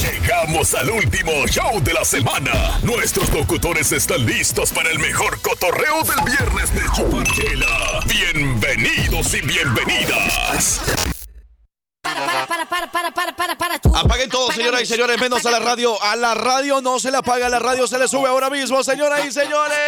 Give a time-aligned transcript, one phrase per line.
[0.00, 2.80] Llegamos al último show de la semana.
[2.82, 8.00] Nuestros locutores están listos para el mejor cotorreo del viernes de Chuparchela.
[8.06, 10.80] Bienvenidos y bienvenidas.
[14.04, 16.00] Apaguen todo, señoras y señores, menos a la radio.
[16.02, 18.82] A la radio no se le apaga, a la radio se le sube ahora mismo,
[18.82, 19.78] señoras y señores.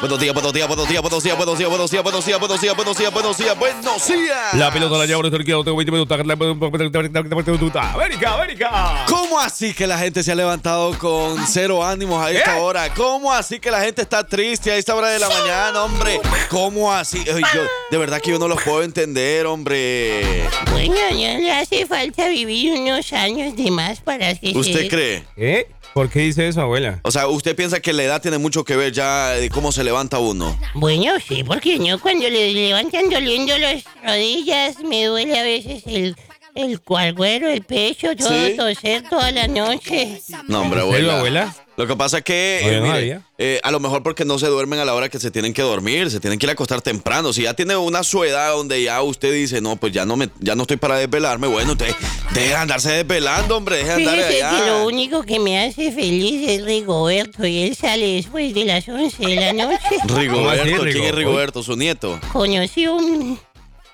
[0.00, 2.60] Buenos días, buenos días, buenos días, buenos días, buenos días, buenos días, buenos días, buenos
[2.60, 4.54] días, buenos días, buenos días, buenos días.
[4.54, 7.82] La pelota la lleva el tengo 20 minutos.
[7.82, 9.04] América, América.
[9.06, 12.60] ¿Cómo así que la gente se ha levantado con cero ánimos a esta ¿Eh?
[12.60, 12.92] hora?
[12.94, 16.20] ¿Cómo así que la gente está triste a esta hora de la mañana, hombre?
[16.48, 17.18] ¿Cómo así?
[17.18, 20.48] Ay, yo- de verdad que yo no los puedo entender, hombre.
[20.72, 24.88] Bueno, ya le hace falta vivir unos años de más para que ¿Usted se...
[24.88, 25.24] cree?
[25.36, 25.66] ¿Eh?
[25.94, 27.00] ¿Por qué dice eso, abuela?
[27.02, 29.82] O sea, ¿usted piensa que la edad tiene mucho que ver ya de cómo se
[29.82, 30.56] levanta uno?
[30.74, 36.14] Bueno, sí, porque no cuando le levantan doliendo las rodillas, me duele a veces el,
[36.54, 38.54] el cuarguero, el pecho, todo, ¿Sí?
[38.56, 40.20] toser toda la noche.
[40.48, 41.18] No, hombre, ¿En serio, abuela.
[41.18, 41.56] abuela?
[41.76, 44.48] Lo que pasa es que, eh, yo mire, eh, a lo mejor porque no se
[44.48, 46.82] duermen a la hora que se tienen que dormir, se tienen que ir a acostar
[46.82, 47.32] temprano.
[47.32, 50.28] Si ya tiene una su edad donde ya usted dice, no, pues ya no me,
[50.40, 51.94] ya no estoy para desvelarme, bueno, usted
[52.34, 54.50] deje de andarse desvelando, hombre, deje de andar allá.
[54.60, 58.86] que lo único que me hace feliz es Rigoberto y él sale después de las
[58.86, 59.78] 11 de la noche.
[60.06, 61.30] Rigoberto, ¿Cómo así, ¿quién es Rigo?
[61.30, 61.62] Rigoberto?
[61.62, 62.20] Su nieto.
[62.30, 63.38] Conocí un...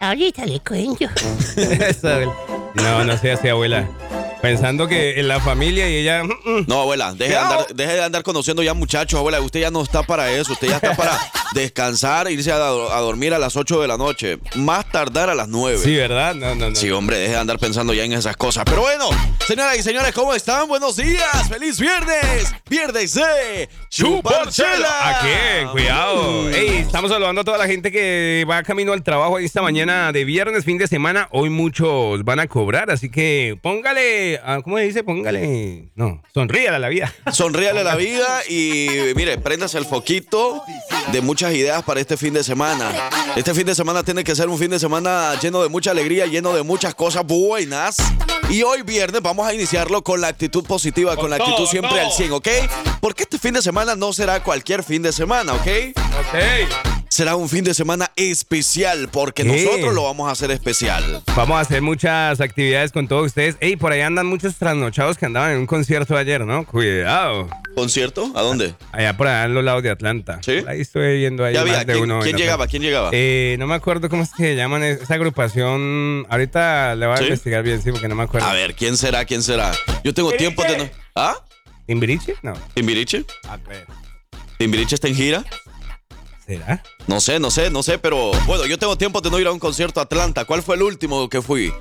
[0.01, 1.07] Ahorita le cuento.
[2.75, 3.89] No, no sea así, abuela.
[4.47, 6.23] Pensando que en la familia y ella...
[6.23, 6.65] mm, mm.
[6.69, 9.41] No, abuela, deje de, andar, deje de andar conociendo ya muchachos, abuela.
[9.41, 10.53] Usted ya no está para eso.
[10.53, 11.19] Usted ya está para
[11.53, 14.39] descansar, irse a, a dormir a las 8 de la noche.
[14.55, 15.79] Más tardar a las 9.
[15.79, 16.35] Sí, ¿verdad?
[16.37, 16.77] No, no, no.
[16.77, 18.65] Sí, hombre, deje de andar pensando ya en esas cosas.
[18.67, 19.09] Pero bueno,
[19.47, 20.69] señoras y señores, ¿cómo están?
[20.69, 21.49] Buenos días.
[21.49, 22.55] ¡Feliz viernes!
[22.71, 25.09] ¡Viernes de Chuparchela!
[25.09, 25.69] ¿A quién?
[25.69, 26.51] Cuidado.
[26.51, 30.25] Ey, estamos saludando a toda la gente que va camino al trabajo esta mañana de
[30.25, 31.29] viernes, fin de semana.
[31.33, 35.05] Hoy muchos van a cobrar, así que póngale, ah, ¿cómo se dice?
[35.05, 37.13] Póngale, no, sonríale a la vida.
[37.33, 40.63] Sonríale a la vida y mire, préndase el foquito
[41.13, 42.91] de muchas ideas para este fin de semana.
[43.37, 46.27] Este fin de semana tiene que ser un fin de semana lleno de mucha alegría,
[46.27, 47.97] lleno de muchas cosas buenas.
[48.49, 51.91] Y hoy viernes vamos a iniciarlo con la actitud positiva, con, Con la actitud siempre
[51.91, 52.01] todo.
[52.07, 52.49] al 100, ¿ok?
[53.01, 55.67] Porque este fin de semana no será cualquier fin de semana, ¿ok?
[55.97, 56.96] Ok.
[57.17, 59.49] Será un fin de semana especial porque ¿Qué?
[59.49, 61.23] nosotros lo vamos a hacer especial.
[61.35, 63.57] Vamos a hacer muchas actividades con todos ustedes.
[63.61, 66.67] Ey, por ahí andan muchos trasnochados que andaban en un concierto ayer, ¿no?
[66.67, 67.49] Cuidado.
[67.75, 68.31] ¿Concierto?
[68.35, 68.75] ¿A dónde?
[68.93, 70.41] Allá por allá en los lados de Atlanta.
[70.43, 70.63] ¿Sí?
[70.69, 71.85] Ahí estoy viendo ahí Ya más había.
[71.87, 72.21] de ¿Quién, uno.
[72.21, 72.67] quién llegaba?
[72.67, 73.09] ¿Quién llegaba?
[73.15, 76.27] Eh, no me acuerdo cómo es que se llaman esa agrupación.
[76.29, 77.25] Ahorita le voy a ¿Sí?
[77.25, 78.47] investigar bien, sí, porque no me acuerdo.
[78.47, 79.25] A ver, ¿quién será?
[79.25, 79.73] ¿Quién será?
[80.05, 80.91] Yo tengo tiempo de no.
[81.15, 81.43] ¿Ah?
[81.87, 82.35] ¿Timbiriche?
[82.43, 82.53] No.
[82.75, 83.25] ¿Timbiriche?
[83.49, 83.87] A ver.
[84.59, 85.45] ¿Timbiriche está en gira?
[86.47, 86.83] ¿Será?
[87.09, 89.53] No sé, no sé, no sé, pero bueno, yo tengo tiempo de no ir a
[89.53, 90.45] un concierto a Atlanta.
[90.45, 91.73] ¿Cuál fue el último que fui?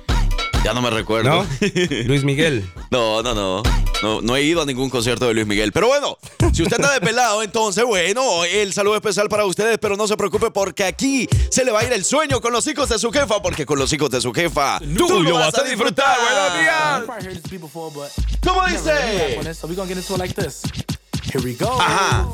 [0.64, 1.30] Ya no me recuerdo.
[1.30, 1.46] ¿No?
[2.06, 2.68] Luis Miguel.
[2.90, 3.62] No, no, no.
[4.02, 5.72] No, no he ido a ningún concierto de Luis Miguel.
[5.72, 6.18] Pero bueno,
[6.52, 10.50] si usted está despelado, entonces, bueno, el saludo especial para ustedes, pero no se preocupe
[10.50, 13.40] porque aquí se le va a ir el sueño con los hijos de su jefa,
[13.40, 16.18] porque con los hijos de su jefa tú, lo vas a disfrutar.
[16.20, 17.02] Buenos días.
[18.44, 18.90] ¿Cómo dice?
[21.32, 21.80] Here we go.
[21.80, 22.28] Ajá.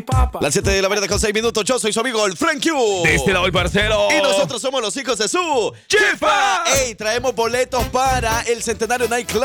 [0.00, 0.38] Papa.
[0.40, 1.64] Las 7 de la mañana con 6 minutos.
[1.64, 3.02] Yo soy su amigo el Frank Q.
[3.02, 4.08] De este lado el parcero.
[4.16, 6.64] Y nosotros somos los hijos de su ¡Chifa!
[6.76, 6.94] ¡Ey!
[6.94, 9.42] Traemos boletos para el Centenario Night Club.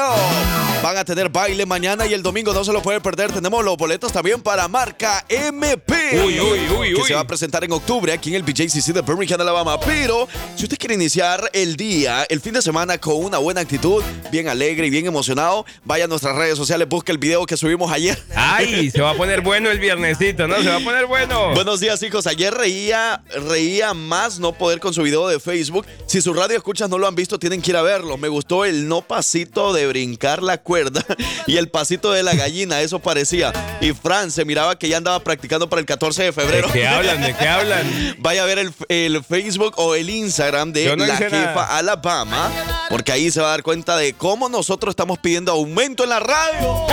[0.83, 3.31] Van a tener baile mañana y el domingo no se lo pueden perder.
[3.31, 6.21] Tenemos los boletos también para marca MP.
[6.23, 7.07] Uy, uy, uy, Que uy.
[7.07, 9.79] se va a presentar en octubre aquí en el BJCC de Birmingham, Alabama.
[9.79, 14.03] Pero si usted quiere iniciar el día, el fin de semana con una buena actitud,
[14.31, 17.91] bien alegre y bien emocionado, vaya a nuestras redes sociales, busque el video que subimos
[17.91, 18.17] ayer.
[18.35, 20.57] Ay, se va a poner bueno el viernesito, ¿no?
[20.61, 21.53] Se va a poner bueno.
[21.53, 22.27] Buenos días, hijos.
[22.27, 25.85] Ayer reía, reía más no poder con su video de Facebook.
[26.05, 28.17] Si su radio escuchas no lo han visto, tienen que ir a verlo.
[28.17, 31.03] Me gustó el no pasito de brincar la cuerda
[31.45, 33.53] y el pasito de la gallina, eso parecía.
[33.79, 36.69] Y Fran se miraba que ya andaba practicando para el 14 de ¿De febrero.
[36.73, 37.21] qué hablan?
[37.21, 38.15] ¿De qué hablan?
[38.19, 41.77] Vaya a ver el, el Facebook o el Instagram de no la jefa nada.
[41.77, 42.51] Alabama,
[42.89, 46.16] porque ahí se va a dar cuenta de cómo nosotros estamos pidiendo aumento en la
[46.19, 46.85] radio.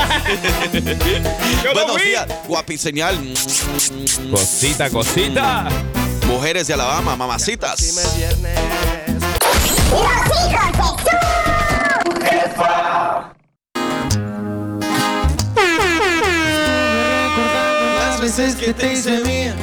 [1.75, 3.19] Buenos días, guapiseñal.
[4.31, 5.69] Cosita, cosita.
[6.26, 7.81] Mujeres de Alabama, mamacitas.
[17.99, 19.55] Las veces que te hice mía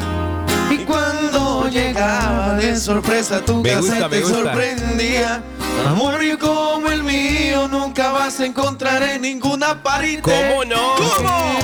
[0.70, 4.38] y cuando llegaba de sorpresa tu Me casa gusta, te me gusta.
[4.38, 5.44] sorprendía
[5.88, 10.22] Amor como el mío nunca vas a encontrar en ninguna parite.
[10.22, 10.96] ¿Cómo no?
[10.96, 11.60] ¿Cómo?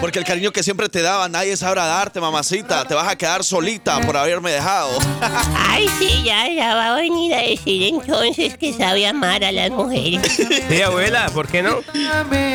[0.00, 2.84] Porque el cariño que siempre te daba, nadie sabrá darte, mamacita.
[2.86, 4.90] Te vas a quedar solita por haberme dejado.
[5.56, 9.70] Ay, sí, ya, ya va a venir a decir entonces que sabe amar a las
[9.70, 10.32] mujeres.
[10.68, 11.80] Sí, abuela, ¿por qué no?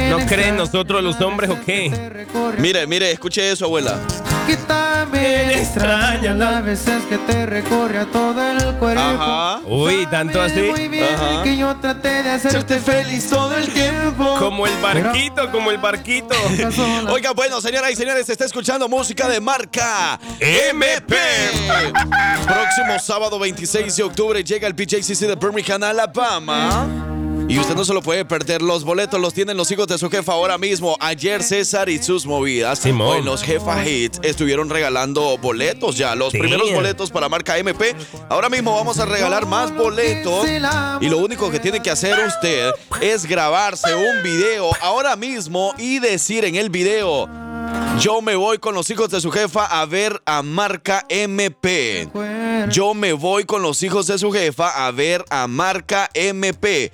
[0.10, 2.26] ¿No creen nosotros los hombres o qué?
[2.58, 4.00] Mire, mire, escuche eso, abuela.
[4.48, 9.02] Que también extraña las veces que te recorre a todo el cuerpo.
[9.02, 9.60] Ajá.
[9.66, 10.62] Uy, tanto así.
[10.62, 11.44] Muy bien Ajá.
[11.44, 14.36] que yo traté de hacerte feliz todo el tiempo.
[14.40, 16.36] Como el barquito, como el barquito.
[17.10, 21.16] Oiga, bueno, señoras y señores, se está escuchando música de marca MP.
[22.46, 27.11] Próximo sábado 26 de octubre llega el BJCC de Birmingham, Alabama.
[27.52, 28.62] Y usted no se lo puede perder.
[28.62, 30.96] Los boletos los tienen los hijos de su jefa ahora mismo.
[31.02, 32.80] Ayer César y sus movidas.
[32.80, 33.18] Simón.
[33.18, 36.16] Hoy los jefa hits estuvieron regalando boletos ya.
[36.16, 36.44] Los Damn.
[36.44, 37.94] primeros boletos para marca MP.
[38.30, 40.48] Ahora mismo vamos a regalar más boletos.
[41.02, 42.72] Y lo único que tiene que hacer usted
[43.02, 47.28] es grabarse un video ahora mismo y decir en el video.
[48.00, 52.10] Yo me voy con los hijos de su jefa a ver a marca MP.
[52.70, 56.94] Yo me voy con los hijos de su jefa a ver a marca MP.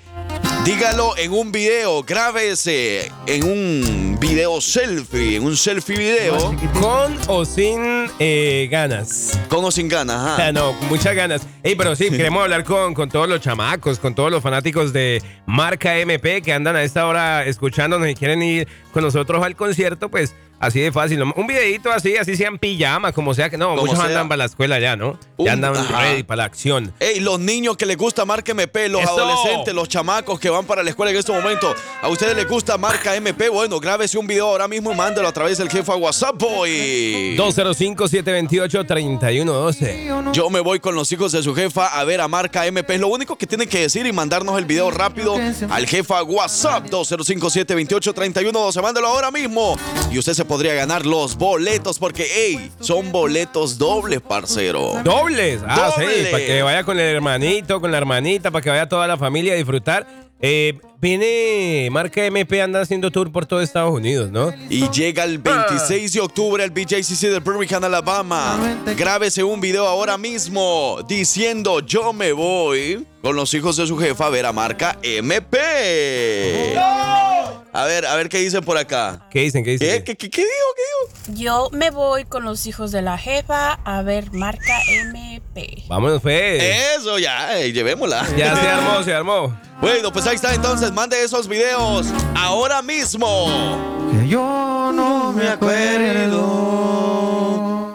[0.68, 7.46] Dígalo en un video, grábese en un video selfie, en un selfie video, ¿Con o
[7.46, 9.40] sin eh, ganas?
[9.48, 10.16] con o sin ganas.
[10.18, 10.52] Ah, ajá.
[10.52, 11.46] no, muchas ganas.
[11.62, 15.22] Ey, pero sí, queremos hablar con, con todos los chamacos, con todos los fanáticos de
[15.46, 20.10] marca MP que andan a esta hora escuchándonos y quieren ir con nosotros al concierto,
[20.10, 21.22] pues así de fácil.
[21.22, 24.06] Un videito así, así sea en pijama, como sea que no, Como muchos sea.
[24.06, 25.18] andan para la escuela ya, ¿no?
[25.36, 26.00] Un- Ya andan ajá.
[26.02, 26.92] ready para la acción.
[27.00, 29.10] Ey, los niños que les gusta marca MP, los Eso.
[29.12, 32.76] adolescentes, los chamacos que van para la escuela en este momento, a ustedes les gusta
[32.78, 35.96] marca MP, bueno, grábese un video ahora mismo y mándelo a través del jefe a
[35.96, 37.36] WhatsApp, boy.
[37.36, 40.32] 205-728-3112.
[40.32, 42.94] Yo me voy con los hijos de su jefa a ver a marca MP.
[42.94, 45.36] Es lo único que tienen que decir y mandarnos el video rápido
[45.70, 48.82] al jefa WhatsApp 205-728-3112.
[48.82, 49.76] Mándelo ahora mismo.
[50.10, 54.94] Y usted se podría ganar los boletos porque, hey, son boletos dobles, parcero.
[55.04, 55.60] Dobles.
[55.66, 59.06] Ah, sí, para que vaya con el hermanito, con la hermanita, para que vaya toda
[59.06, 60.27] la familia a disfrutar.
[60.40, 64.52] Eh, viene, marca MP anda haciendo tour por todo Estados Unidos, ¿no?
[64.70, 68.78] Y llega el 26 de octubre al BJCC de Birmingham, Alabama.
[68.96, 74.26] Grábese un video ahora mismo diciendo yo me voy con los hijos de su jefa
[74.26, 75.58] a ver a marca MP.
[76.78, 79.26] A ver, a ver qué dicen por acá.
[79.30, 79.64] ¿Qué dicen?
[79.64, 79.88] ¿Qué dicen?
[79.88, 80.52] ¿Qué, qué, qué, qué dijo?
[80.76, 81.40] ¿Qué dijo?
[81.40, 85.84] Yo me voy con los hijos de la jefa a ver marca MP.
[85.88, 86.62] Vámonos, pues.
[86.96, 88.24] Eso ya, eh, llevémosla.
[88.36, 89.67] Ya se armó, se armó.
[89.80, 93.46] Bueno, pues ahí está entonces, mande esos videos ahora mismo.
[94.10, 96.48] Que yo no me acuerdo.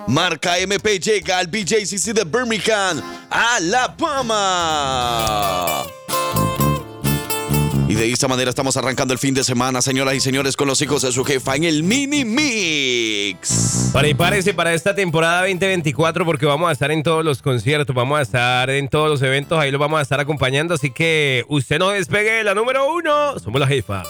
[0.07, 4.43] Marca MP llega al BJCC de Birmingham, Alabama.
[7.87, 10.81] Y de esta manera estamos arrancando el fin de semana, señoras y señores, con los
[10.81, 13.91] hijos de su jefa en el Mini Mix.
[13.93, 18.21] Prepárese para esta temporada 2024 porque vamos a estar en todos los conciertos, vamos a
[18.21, 21.89] estar en todos los eventos, ahí los vamos a estar acompañando, así que usted no
[21.89, 24.03] despegue la número uno, somos la jefa.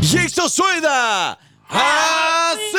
[0.00, 1.38] Y esto suena
[1.68, 2.78] así.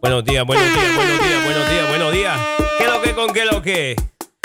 [0.00, 2.59] Buenos días, buenos días, buenos días, buenos días, buenos días.
[3.20, 3.96] ¿Qué lo que con qué lo que?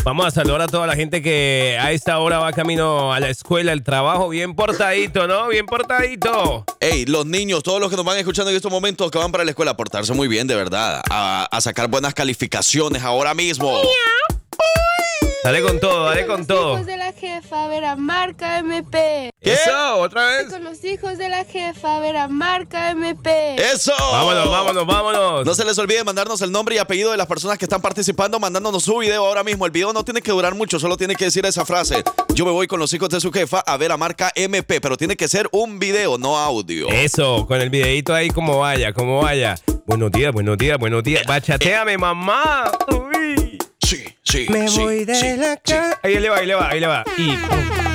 [0.04, 3.30] Vamos a saludar a toda la gente que a esta hora va camino a la
[3.30, 5.48] escuela, al trabajo, bien portadito, ¿no?
[5.48, 6.66] Bien portadito.
[6.82, 9.46] Hey, los niños, todos los que nos van escuchando en estos momentos que van para
[9.46, 11.02] la escuela, a portarse muy bien, de verdad.
[11.10, 13.82] A, a sacar buenas calificaciones ahora mismo.
[15.46, 16.74] Dale con todo, dale con todo.
[16.74, 19.30] Hijos de la jefa, a ver a marca MP.
[19.40, 19.54] ¿Qué?
[19.54, 20.48] Eso, otra vez.
[20.50, 23.54] Con los hijos de la jefa, a ver a marca MP.
[23.58, 23.94] ¡Eso!
[24.12, 25.46] Vámonos, vámonos, vámonos.
[25.46, 28.40] No se les olvide mandarnos el nombre y apellido de las personas que están participando,
[28.40, 29.68] mandándonos su video ahora mismo.
[29.68, 32.04] El video no tiene que durar mucho, solo tiene que decir esa frase.
[32.34, 34.98] Yo me voy con los hijos de su jefa a ver a marca MP, pero
[34.98, 36.90] tiene que ser un video, no audio.
[36.90, 39.54] Eso, con el videito ahí como vaya, como vaya.
[39.86, 41.24] Buenos días, buenos días, buenos días.
[41.28, 42.72] Bachateame, mamá.
[42.88, 43.45] Uy.
[43.86, 45.60] Sí, sí, Me sí, voy de sí, la sí.
[45.64, 46.00] casa.
[46.02, 47.04] Ahí le va, ahí le va, ahí le va.
[47.18, 47.95] Y.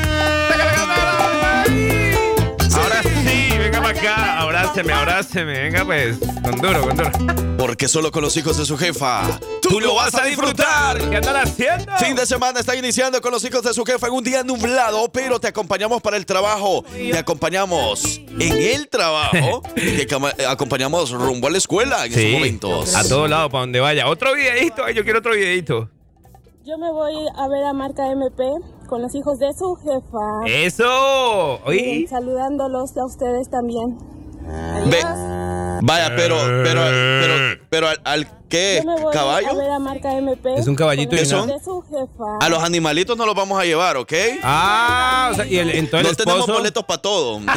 [4.00, 4.40] venga.
[4.40, 5.52] Abráceme, abráceme.
[5.62, 6.19] Venga, pues.
[6.42, 7.11] Con duro, con duro.
[7.59, 10.99] Porque solo con los hijos de su jefa, tú, lo vas a disfrutar.
[11.11, 11.92] ¿Qué andan haciendo?
[11.99, 15.11] Fin de semana está iniciando con los hijos de su jefa en un día nublado,
[15.12, 16.83] pero te acompañamos para el trabajo.
[16.90, 19.62] Te acompañamos en el trabajo.
[19.76, 22.95] y te acompañamos rumbo a la escuela en estos Sí, momentos.
[22.97, 24.09] a todos lados, para donde vaya.
[24.09, 25.90] Otro videito, yo quiero otro videito.
[26.64, 28.42] Yo me voy a ver a marca MP
[28.90, 30.18] con los hijos de su jefa.
[30.47, 31.61] ¡Eso!
[31.64, 33.97] Oye, Saludándolos a ustedes también.
[34.87, 35.02] Ve,
[35.83, 39.57] vaya, pero, pero, pero, pero al, al qué Yo a caballo?
[39.57, 40.54] ver a marca MP.
[40.57, 41.50] Es un caballito ¿Qué y son?
[42.40, 44.12] A los animalitos no los vamos a llevar, ¿ok?
[44.42, 47.40] Ah, o sea, y el, entonces no el tenemos boletos para todo.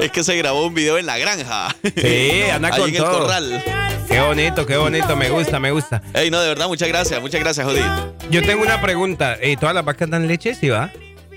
[0.00, 1.74] es que se grabó un video en la granja.
[1.96, 3.18] Sí, anda Ahí con en el todo.
[3.20, 3.64] corral.
[4.08, 6.02] Qué bonito, qué bonito, me gusta, me gusta.
[6.14, 7.82] Ey, no, de verdad, muchas gracias, muchas gracias, Jodí.
[8.30, 9.36] Yo tengo una pregunta.
[9.60, 10.54] ¿Todas las vacas dan leche?
[10.54, 10.90] ¿Sí va?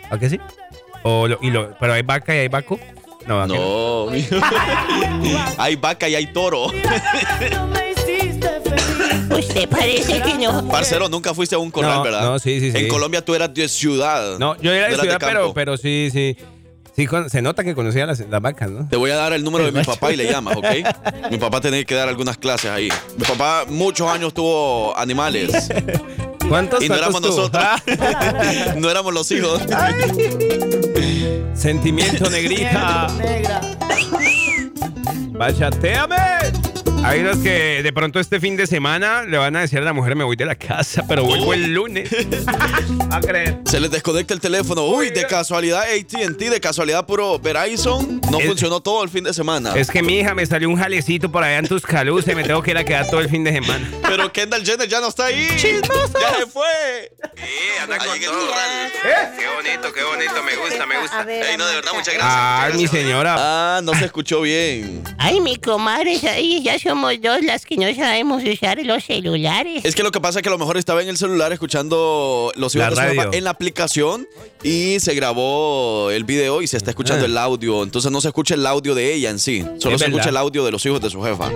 [0.09, 0.39] ¿A qué sí?
[1.03, 2.79] O lo- y lo, ¿Pero hay vaca y hay vaco?
[3.27, 4.07] No, ¿a qué No,
[5.57, 6.65] hay vaca y hay toro.
[9.31, 10.67] Usted parece que no.
[10.67, 12.21] Parcero, nunca fuiste a un corral, No, ¿verdad?
[12.23, 12.77] no, sí, sí, sí.
[12.77, 14.37] En Colombia tú eras de ciudad.
[14.39, 15.53] No, yo era de ciudad, pero, campo.
[15.53, 16.35] pero sí, sí.
[16.95, 18.87] Sí, se nota que conocía las, las vacas, ¿no?
[18.89, 20.65] Te voy a dar el número de mi papá y le llamas, ¿ok?
[21.31, 22.89] Mi papá tenía que dar algunas clases ahí.
[23.17, 25.69] Mi papá muchos años tuvo animales.
[26.49, 26.83] ¿Cuántos?
[26.83, 27.35] Y no éramos tuvo?
[27.49, 27.63] nosotros.
[28.75, 29.61] no éramos los hijos.
[31.53, 33.07] Sentimiento negrita.
[35.31, 36.90] Bachateame.
[37.03, 39.91] Hay los que de pronto este fin de semana le van a decir a la
[39.91, 42.09] mujer me voy de la casa, pero vuelvo el lunes.
[43.11, 43.57] a creer.
[43.65, 44.85] Se les desconecta el teléfono.
[44.85, 48.21] Uy, de casualidad AT&T, de casualidad puro Verizon.
[48.31, 49.73] No Es- funcionó todo el fin de semana.
[49.75, 52.61] Es que mi hija me salió un jalecito por allá en tus caluces, me tengo
[52.61, 53.89] que ir a quedar todo el fin de semana.
[54.03, 55.47] Pero Kendall Jenner ya no está ahí.
[55.49, 55.57] Ya
[56.37, 57.11] se fue.
[57.81, 58.91] anda Ahí en el corral.
[59.37, 61.21] Qué bonito, qué bonito, me gusta, me gusta.
[61.23, 62.33] Ey, no, de verdad, muchas gracias.
[62.35, 63.35] Ay, mi señora.
[63.37, 65.03] Ah, no se escuchó bien.
[65.17, 69.83] Ay, mi comadre, ahí ya somos dos las que no sabemos usar los celulares.
[69.85, 72.51] Es que lo que pasa es que a lo mejor estaba en el celular escuchando
[72.55, 73.33] los hijos La de su radio.
[73.33, 74.27] en la aplicación
[74.63, 77.27] y se grabó el video y se está escuchando Ah.
[77.27, 77.83] el audio.
[77.83, 79.65] Entonces no se escucha el audio de ella en sí.
[79.79, 81.49] Solo Es se escucha el audio de los hijos de su jefa.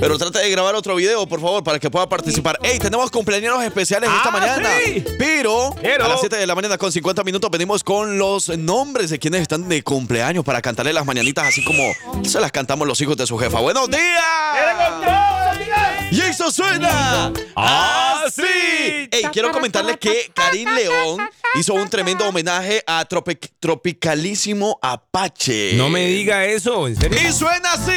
[0.00, 2.58] Pero trata de grabar otro video, por favor, para que pueda participar.
[2.62, 2.78] ¡Ey!
[2.78, 4.68] Tenemos cumpleaños especiales esta Ah, mañana.
[4.84, 5.04] sí.
[5.18, 9.10] Pero, Pero- a las 7 de la mañana con 50 minutos venimos con los nombres
[9.10, 11.82] de quienes están de cumpleaños para cantarle las mañanitas así como
[12.24, 13.60] se las cantamos los hijos de su jefa.
[13.60, 14.00] ¡Buenos días!
[16.10, 18.42] Y eso suena así.
[19.10, 25.72] Ey, quiero comentarles que Karim León hizo un tremendo homenaje a Tropic- Tropicalísimo Apache.
[25.74, 27.18] No me diga eso, en serio.
[27.20, 27.92] Y suena así.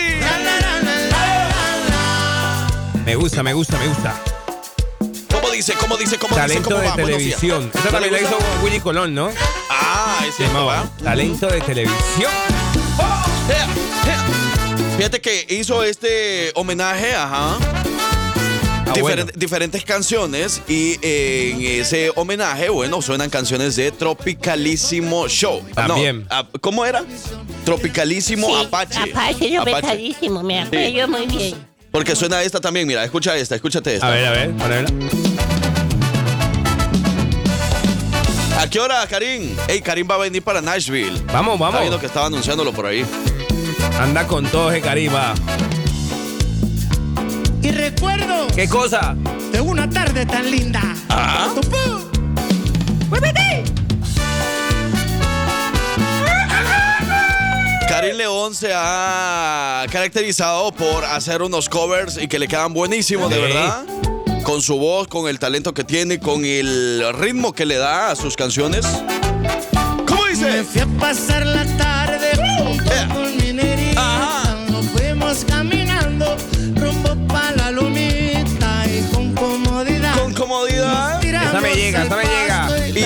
[3.06, 4.16] Me gusta, me gusta, me gusta.
[5.32, 5.74] ¿Cómo dice?
[5.80, 6.18] ¿Cómo dice?
[6.18, 6.48] ¿Cómo dice?
[6.48, 6.96] Talento ¿Cómo de va?
[6.96, 7.72] Televisión.
[7.74, 9.32] Esa ¿No también la hizo Willy Colón, ¿no?
[9.70, 10.90] Ah, es Se cierto, llamaba ¿va?
[11.04, 12.32] Talento de televisión.
[13.50, 13.68] Ea,
[14.08, 14.47] ea.
[14.98, 17.58] Fíjate que hizo este homenaje, ajá.
[17.60, 19.26] Ah, bueno.
[19.36, 25.62] Diferentes canciones y en ese homenaje, bueno, suenan canciones de Tropicalísimo Show.
[25.70, 26.26] No, También.
[26.32, 27.04] ah, ¿Cómo era?
[27.64, 29.00] Tropicalísimo Sí, Apache.
[29.12, 29.82] Apache, yo Apache.
[29.82, 30.94] pesadísimo, me acuerdo Sí.
[30.94, 31.68] yo muy bien.
[31.92, 34.08] Porque suena esta también, mira, escucha esta, escúchate esta.
[34.08, 34.90] A ver, a ver, ponela.
[38.60, 39.56] ¿A qué hora, Karim?
[39.68, 41.22] Ey, Karim va a venir para Nashville.
[41.32, 41.80] Vamos, Está vamos.
[41.82, 43.06] viendo que estaba anunciándolo por ahí.
[44.00, 45.34] Anda con todo ese cariba.
[47.62, 49.16] Y recuerdo ¿Qué cosa?
[49.52, 50.82] de una tarde tan linda.
[51.10, 51.50] Ah.
[51.56, 51.78] ¡Tupú!
[57.90, 63.40] Karim León se ha caracterizado por hacer unos covers y que le quedan buenísimos, de
[63.40, 63.86] verdad.
[64.44, 68.16] Con su voz, con el talento que tiene, con el ritmo que le da a
[68.16, 68.86] sus canciones.
[70.06, 70.64] ¿Cómo Me dice?
[70.64, 71.97] fui a pasar la tarde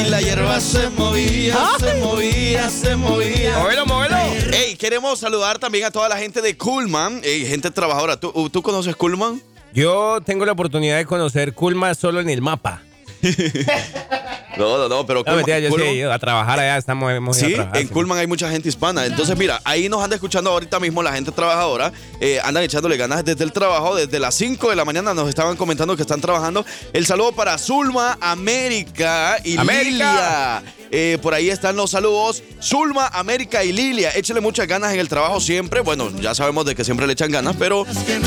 [0.02, 3.60] Y la hierba se movía, se movía, se movía.
[3.60, 4.18] Móvelo, móvelo.
[4.52, 7.22] Ey, queremos saludar también a toda la gente de Coolman.
[7.24, 8.20] Ey, gente trabajadora.
[8.20, 9.42] ¿Tú, ¿tú conoces Coolman?
[9.74, 12.82] Yo tengo la oportunidad de conocer Culma solo en el mapa.
[14.58, 17.38] No, no, no, pero No, mentira, yo sí he ido a trabajar allá, estamos hemos
[17.38, 17.78] Sí, a trabajar.
[17.82, 19.06] en Coolman hay mucha gente hispana.
[19.06, 21.92] Entonces, mira, ahí nos anda escuchando ahorita mismo la gente trabajadora.
[22.20, 23.96] Eh, andan echándole ganas desde el trabajo.
[23.96, 26.66] Desde las 5 de la mañana nos estaban comentando que están trabajando.
[26.94, 30.62] El saludo para Zulma, América y América.
[30.62, 30.64] Lilia.
[30.94, 32.44] Eh, por ahí están los saludos.
[32.62, 34.12] Zulma, América y Lilia.
[34.14, 35.80] Échale muchas ganas en el trabajo siempre.
[35.80, 37.86] Bueno, ya sabemos de que siempre le echan ganas, pero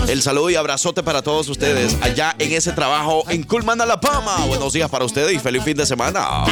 [0.09, 4.37] el saludo y abrazote para todos ustedes allá en ese trabajo en Coolman, Alabama.
[4.47, 5.94] Buenos días para ustedes y feliz fin de semana.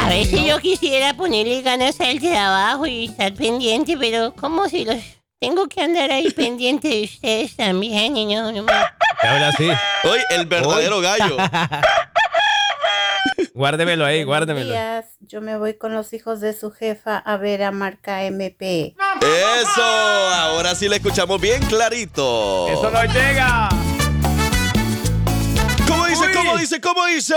[0.05, 4.97] A veces yo quisiera ponerle ganas al trabajo y estar pendiente, pero ¿cómo si los
[5.39, 8.15] tengo que andar ahí pendiente de ustedes también?
[8.17, 8.71] Y no, no me-
[9.21, 9.69] habla así.
[10.03, 11.37] Hoy el verdadero gallo.
[13.53, 14.71] Guárdemelo ahí, Buenos guárdemelo.
[14.71, 15.05] días.
[15.19, 18.95] Yo me voy con los hijos de su jefa a ver a marca MP.
[19.21, 22.67] Eso, ahora sí le escuchamos bien clarito.
[22.69, 23.69] Eso no llega.
[26.13, 26.31] ¿Cómo dice?
[26.41, 26.81] ¿Cómo dice?
[26.81, 27.35] ¿Cómo dice?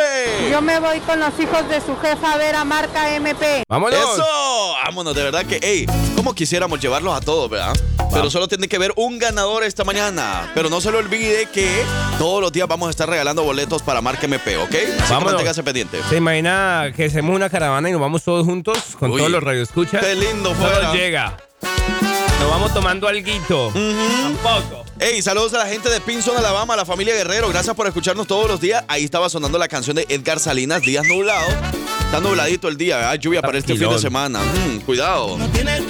[0.51, 3.63] Yo me voy con los hijos de su jefa a ver a marca MP.
[3.69, 3.99] Vámonos.
[3.99, 4.75] ¡Eso!
[4.85, 7.75] Vámonos, de verdad que, hey, como quisiéramos llevarlos a todos, ¿verdad?
[8.13, 10.51] Pero solo tiene que ver un ganador esta mañana.
[10.55, 11.83] Pero no se le olvide que
[12.19, 14.75] todos los días vamos a estar regalando boletos para Marca MP, ¿ok?
[15.09, 15.33] Vámonos.
[15.33, 16.01] manténgase pendiente.
[16.09, 19.43] ¿Se imagina que hacemos una caravana y nos vamos todos juntos con Uy, todos los
[19.43, 20.05] radioescuchas?
[20.05, 20.93] qué lindo Solo fuera.
[20.93, 21.37] llega.
[22.41, 23.73] Nos vamos tomando alguito.
[23.73, 24.85] Tampoco.
[24.99, 27.49] Hey, saludos a la gente de Pinson, Alabama, a la familia Guerrero.
[27.49, 28.85] Gracias por escucharnos todos los días.
[28.89, 31.53] Ahí estaba sonando la canción de Edgar Salinas, Días Nublados.
[32.17, 33.15] Está nubladito el día, ¿verdad?
[33.19, 34.41] Lluvia para este fin de semana.
[34.41, 35.37] Mm, cuidado.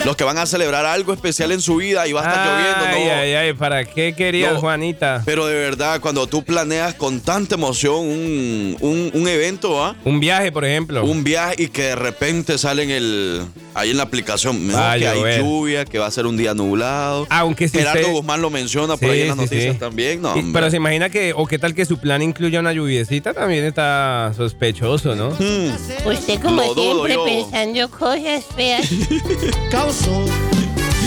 [0.04, 3.06] Los que van a celebrar algo especial en su vida y va a estar lloviendo,
[3.06, 3.12] ¿no?
[3.14, 4.58] ay, ay, ¿para qué querías, No.
[4.60, 5.22] Juanita?
[5.24, 9.94] Pero de verdad, cuando tú planeas con tanta emoción un, un- un evento, ¿ah?
[10.04, 11.04] Un viaje, por ejemplo.
[11.04, 13.42] Un viaje y que de repente sale en el,
[13.74, 15.40] ahí en la aplicación, que hay llover.
[15.40, 17.28] lluvia, que va a ser un día nublado.
[17.30, 19.78] Aunque si Gerardo usted- Guzmán lo menciona por Sí, ahí en las sí, noticias sí.
[19.78, 20.22] también.
[20.22, 20.50] No, hombre.
[20.52, 24.32] pero se imagina que, o qué tal que su plan incluya una lluviecita, también está
[24.36, 25.30] sospechoso, ¿no?
[25.30, 25.70] Hmm.
[26.18, 27.24] Usted como Lo dudo siempre yo.
[27.50, 28.86] pensando cosas feas.
[29.70, 30.24] causó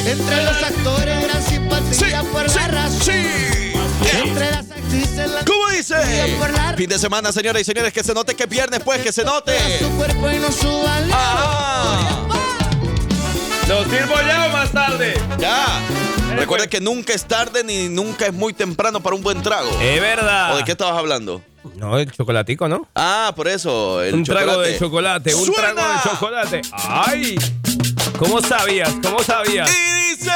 [0.05, 3.15] entre los actores gran simpatía por la razón.
[4.23, 5.95] Entre las actrices la ¿Cómo dice?
[6.39, 9.01] por la Fin de semana, señoras y señores, que se note que es viernes, pues,
[9.01, 9.53] que se note.
[9.79, 11.11] su cuerpo y no su valor.
[11.13, 12.25] Ah,
[13.67, 15.13] ¿Lo sirvo ya o más tarde?
[15.37, 15.65] ya.
[16.27, 16.39] pues.
[16.39, 19.69] Recuerda que nunca es tarde ni nunca es muy temprano para un buen trago.
[19.81, 20.53] Es verdad.
[20.53, 21.41] ¿O de qué estabas hablando?
[21.79, 22.87] No, el chocolatico, ¿no?
[22.95, 25.73] Ah, por eso, el un trago de chocolate, un ¡Suena!
[25.73, 26.61] trago de chocolate.
[26.73, 27.35] ¡Ay!
[28.17, 28.93] ¿Cómo sabías?
[29.01, 29.69] ¿Cómo sabías?
[29.69, 30.31] Y dice...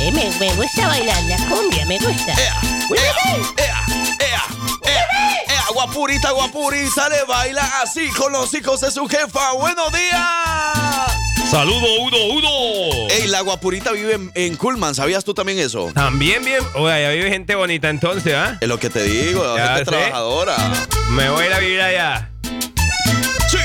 [0.00, 2.32] Eh, me, me gusta bailar la cumbia, me gusta.
[2.32, 2.60] ¡Ea!
[2.90, 3.14] ¡Ea!
[3.58, 3.84] ¡Ea!
[4.20, 4.44] ¡Ea!
[4.84, 5.62] ¡Ea!
[5.74, 9.52] Guapurita, guapurita, le baila así con los hijos de su jefa.
[9.54, 11.21] ¡Buenos días!
[11.52, 13.08] Saludo, uno, uno.
[13.10, 15.90] Ey, la guapurita vive en, en Kuhlman, ¿sabías tú también eso?
[15.94, 16.60] También bien.
[16.74, 18.56] Oye, ya vive gente bonita entonces, ¿ah?
[18.58, 19.90] Es lo que te digo, Ya gente sé.
[19.90, 20.56] trabajadora.
[21.10, 22.30] Me voy a ir a vivir allá.
[23.50, 23.58] Sí,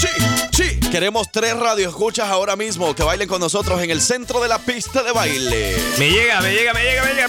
[0.00, 0.08] sí,
[0.52, 0.80] sí.
[0.92, 5.02] Queremos tres radioescuchas ahora mismo que bailen con nosotros en el centro de la pista
[5.02, 5.74] de baile.
[5.98, 7.28] Me llega, me llega, me llega, me llega.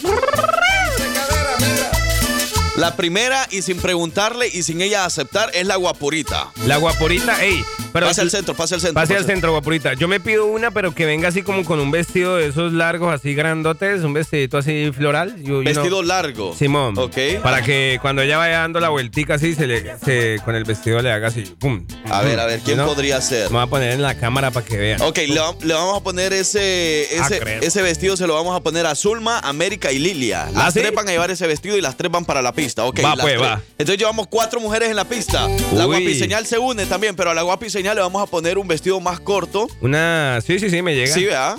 [2.76, 6.52] La primera, y sin preguntarle y sin ella aceptar, es la guapurita.
[6.66, 7.64] La guaporita, ey.
[7.94, 9.00] Pero Pase al centro, pase al centro.
[9.00, 9.94] Pase al centro, guapurita.
[9.94, 13.14] Yo me pido una, pero que venga así como con un vestido de esos largos,
[13.14, 15.36] así grandotes, un vestidito así floral.
[15.64, 16.56] Vestido largo.
[16.58, 16.98] Simón.
[16.98, 17.16] Ok.
[17.44, 21.00] Para que cuando ella vaya dando la vueltica así, se le, se- con el vestido
[21.04, 21.42] le haga así.
[21.60, 21.86] Pum.
[22.10, 23.52] A ver, a ver, ¿quién podría ser?
[23.52, 25.00] Me voy a poner en la cámara para que vean.
[25.04, 28.56] Ok, le, va- le vamos a poner ese, Ah, ese, ese vestido, se lo vamos
[28.58, 30.48] a poner a Zulma, América y Lilia.
[30.52, 30.80] Las ¿Ah, sí?
[30.80, 32.63] tres van a llevar ese vestido y las tres van para la pista.
[32.78, 33.62] Ok, Va, pues, va.
[33.78, 35.48] Entonces llevamos cuatro mujeres en la pista.
[35.74, 35.98] La Uy.
[35.98, 39.20] guapiseñal se une también, pero a la guapiseñal le vamos a poner un vestido más
[39.20, 39.68] corto.
[39.82, 40.40] Una.
[40.46, 41.14] Sí, sí, sí, me llega.
[41.14, 41.58] Sí, ¿verdad?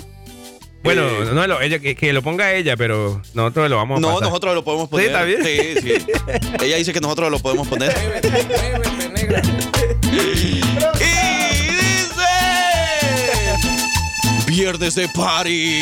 [0.83, 4.07] Bueno, Eh, no, ella, que, que lo ponga ella, pero nosotros lo vamos a No,
[4.09, 4.23] pasar.
[4.27, 5.07] nosotros lo podemos poner.
[5.07, 5.43] Sí, ¿está bien?
[5.43, 5.93] Sí, sí.
[6.63, 7.91] Ella dice que nosotros lo podemos poner.
[10.11, 12.23] y dice...
[14.45, 15.79] Viernes de party.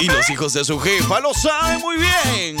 [0.00, 2.56] Y los hijos de su jefa lo saben muy bien.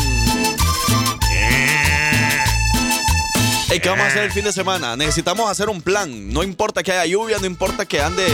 [3.68, 4.96] Ey, ¿Qué vamos a hacer el fin de semana?
[4.96, 6.32] Necesitamos hacer un plan.
[6.32, 8.24] No importa que haya lluvia, no importa que ande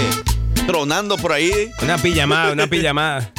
[0.67, 1.71] tronando por ahí.
[1.83, 3.33] Una pijamada, una pijamada.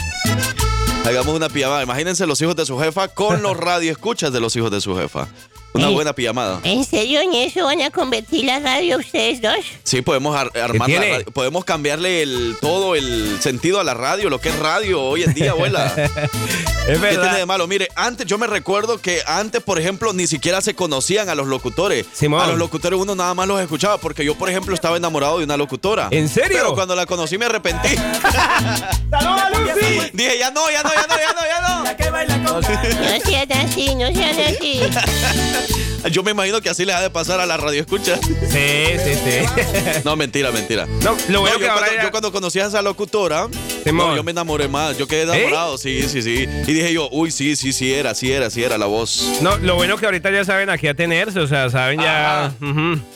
[1.06, 1.84] Hagamos una pijamada.
[1.84, 5.28] Imagínense los hijos de su jefa con los radioescuchas de los hijos de su jefa.
[5.74, 6.60] Una buena pijamada.
[6.64, 9.58] ¿En serio en eso van a convertir la radio ustedes dos?
[9.84, 11.26] Sí, podemos ar- armar la radio.
[11.34, 15.34] Podemos cambiarle el, todo el sentido a la radio, lo que es radio hoy en
[15.34, 15.94] día, abuela.
[16.84, 17.46] Es ¿Qué tiene de verdad.
[17.46, 17.66] malo?
[17.66, 21.48] Mire, antes yo me recuerdo que antes, por ejemplo, ni siquiera se conocían a los
[21.48, 22.06] locutores.
[22.12, 22.42] Simón.
[22.42, 25.46] A los locutores uno nada más los escuchaba porque yo, por ejemplo, estaba enamorado de
[25.46, 26.10] una locutora.
[26.12, 26.58] ¿En serio?
[26.58, 27.88] Pero cuando la conocí me arrepentí.
[29.10, 30.10] ¡Saludos, Lucy!
[30.12, 31.84] Dije, ya no, ya no, ya no, ya no, ya no.
[31.86, 32.68] La que baila con No
[33.26, 34.82] sean así, no sean así.
[35.70, 35.93] Yeah.
[36.12, 38.18] Yo me imagino que así le ha de pasar a la radio escucha.
[38.18, 40.02] Sí, sí, sí.
[40.04, 40.86] No, mentira, mentira.
[41.02, 43.48] No, lo bueno No, que yo, ahora cuando, ya- yo cuando conocí a esa locutora,
[43.86, 44.98] no, yo me enamoré más.
[44.98, 46.48] Yo quedé enamorado, sí, sí, sí.
[46.68, 49.24] Y dije yo, uy, sí, sí, sí era, sí era, sí era la voz.
[49.42, 52.52] No, lo bueno que ahorita ya saben aquí atenerse, o sea, saben ya.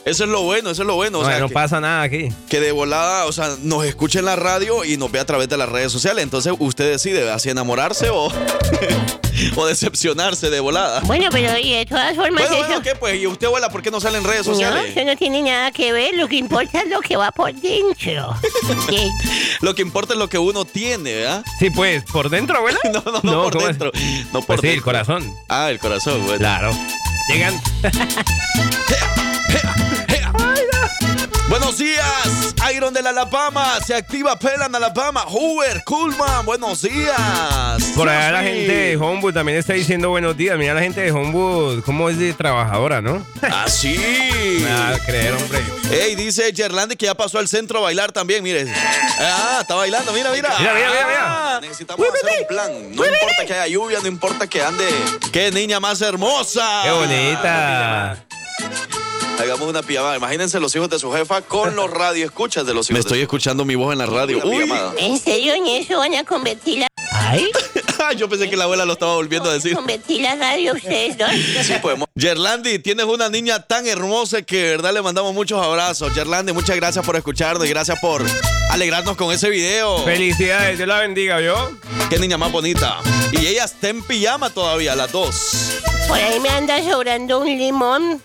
[0.06, 1.20] Eso es lo bueno, eso es lo bueno.
[1.20, 2.30] O No, sea, no que, pasa nada aquí.
[2.50, 5.50] que de volada, o sea, nos escuche en la radio y nos ve a través
[5.50, 6.24] de las redes sociales.
[6.24, 8.32] Entonces usted decide si enamorarse o,
[9.56, 11.02] o decepcionarse de volada.
[11.02, 12.77] Bueno, pero y de todas formas Bueno, eso...
[12.78, 13.22] bueno, ¿qué pues?
[13.22, 14.92] ¿Y usted, abuela, por qué no sale en redes No, sociales?
[14.96, 18.36] eso no tiene nada que ver, lo que importa es lo que va por dentro.
[19.62, 21.44] Lo que importa es lo que uno tiene, ¿verdad?
[21.60, 22.80] Sí, pues, ¿por dentro, abuela?
[22.94, 23.78] No, no, no, por ¿cómo es?
[23.80, 23.92] dentro.
[24.32, 24.86] No por Pues sí, el dentro.
[24.86, 25.34] corazón.
[25.50, 26.38] Ah, el corazón, bueno.
[26.38, 26.72] Claro.
[27.30, 27.60] Llegan.
[31.50, 33.80] Buenos días, Iron de la Alabama.
[33.86, 35.22] Se activa Pelan Alabama.
[35.28, 37.84] Hoover, Coolman, buenos días.
[37.96, 40.58] Por allá la gente de Homewood también está diciendo buenos días.
[40.58, 43.26] Mira la gente de Homewood, cómo es de trabajadora, ¿no?
[43.50, 44.60] Así.
[44.62, 45.60] Nada, creer, hombre.
[45.90, 48.66] Ey, dice Gerlandi que ya pasó al centro a bailar también, mire.
[49.20, 50.50] Ah, está bailando, mira, mira.
[50.60, 51.22] Mira, mira, mira, mira.
[51.56, 52.72] Ah, Necesitamos hacer un plan.
[52.94, 54.86] No importa que haya lluvia, no importa que ande.
[55.32, 56.82] ¡Qué niña más hermosa!
[56.84, 58.18] Qué bonita.
[59.40, 60.18] Hagamos una pijamada.
[60.18, 62.94] Imagínense los hijos de su jefa con los radioescuchas de los hijos.
[62.94, 64.42] Me estoy escuchando mi voz en la radio.
[64.44, 64.72] Uy.
[64.98, 66.88] ¿En serio en eso van a convertir la...
[67.12, 67.50] Ay,
[68.18, 69.76] Yo pensé que la abuela lo estaba volviendo a decir.
[69.76, 71.30] convertir la radio ustedes dos?
[71.64, 72.08] Sí, podemos.
[72.18, 76.14] Gerlandi, tienes una niña tan hermosa que de verdad le mandamos muchos abrazos.
[76.14, 78.24] Gerlandi, muchas gracias por escucharnos y gracias por
[78.72, 80.04] alegrarnos con ese video.
[80.06, 81.72] Felicidades, Dios la bendiga, ¿yo?
[82.10, 82.98] Qué niña más bonita.
[83.32, 85.80] Y ella está en pijama todavía, las dos.
[86.08, 88.22] Por ahí me anda sobrando un limón.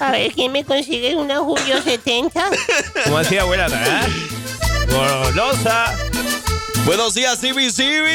[0.00, 2.42] A ver quién me consigue una Julio 70.
[3.04, 3.66] ¿Cómo así, abuela?
[3.72, 4.06] ¿Ah?
[4.88, 5.96] Golosa.
[6.84, 8.08] Buenos días, CBCB.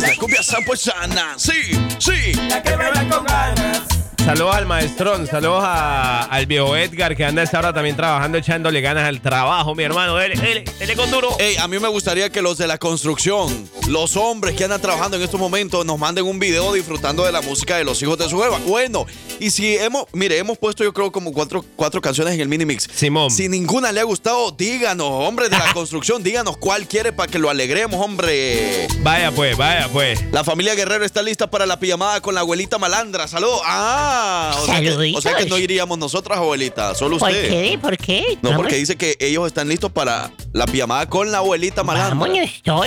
[0.00, 1.34] La cumbia sana.
[1.36, 2.32] Sí, sí.
[2.48, 3.99] La que baila con ganas.
[4.24, 8.38] Saludos al maestrón, saludos a- al viejo Edgar que anda a esta hora también trabajando,
[8.38, 10.14] echándole ganas al trabajo, mi hermano.
[10.16, 11.36] Dele, dele, dele con duro.
[11.40, 15.16] Ey, a mí me gustaría que los de la construcción, los hombres que andan trabajando
[15.16, 18.28] en estos momentos, nos manden un video disfrutando de la música de los hijos de
[18.28, 18.58] su jefa.
[18.66, 19.04] Bueno,
[19.40, 22.64] y si hemos, mire, hemos puesto yo creo como cuatro, cuatro canciones en el mini
[22.64, 22.88] mix.
[22.94, 23.30] Simón.
[23.32, 27.38] Si ninguna le ha gustado, díganos, hombres de la construcción, díganos cuál quiere para que
[27.40, 28.86] lo alegremos, hombre.
[29.00, 30.20] Vaya pues, vaya pues.
[30.30, 33.26] La familia Guerrero está lista para la pijamada con la abuelita malandra.
[33.26, 33.60] Saludos.
[33.64, 37.48] Ah, o sea, que, o sea que no iríamos nosotras, abuelita, solo ¿Por usted.
[37.48, 37.78] qué?
[37.80, 38.38] ¿Por qué?
[38.42, 42.14] No, porque dice que ellos están listos para la pijamada con la abuelita malandra.
[42.14, 42.86] Vámonos todos.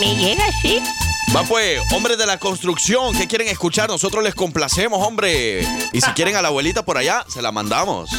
[0.00, 0.80] Me llega así.
[1.34, 3.88] Va pues, hombres de la construcción, ¿qué quieren escuchar?
[3.88, 5.66] Nosotros les complacemos, hombre.
[5.92, 8.10] Y si quieren a la abuelita por allá, se la mandamos.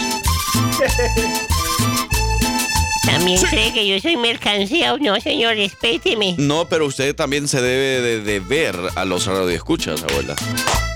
[3.05, 6.35] También cree que yo soy mercancía o no, señor, respéteme.
[6.37, 10.35] No, pero usted también se debe de, de ver a los radioescuchas, abuela.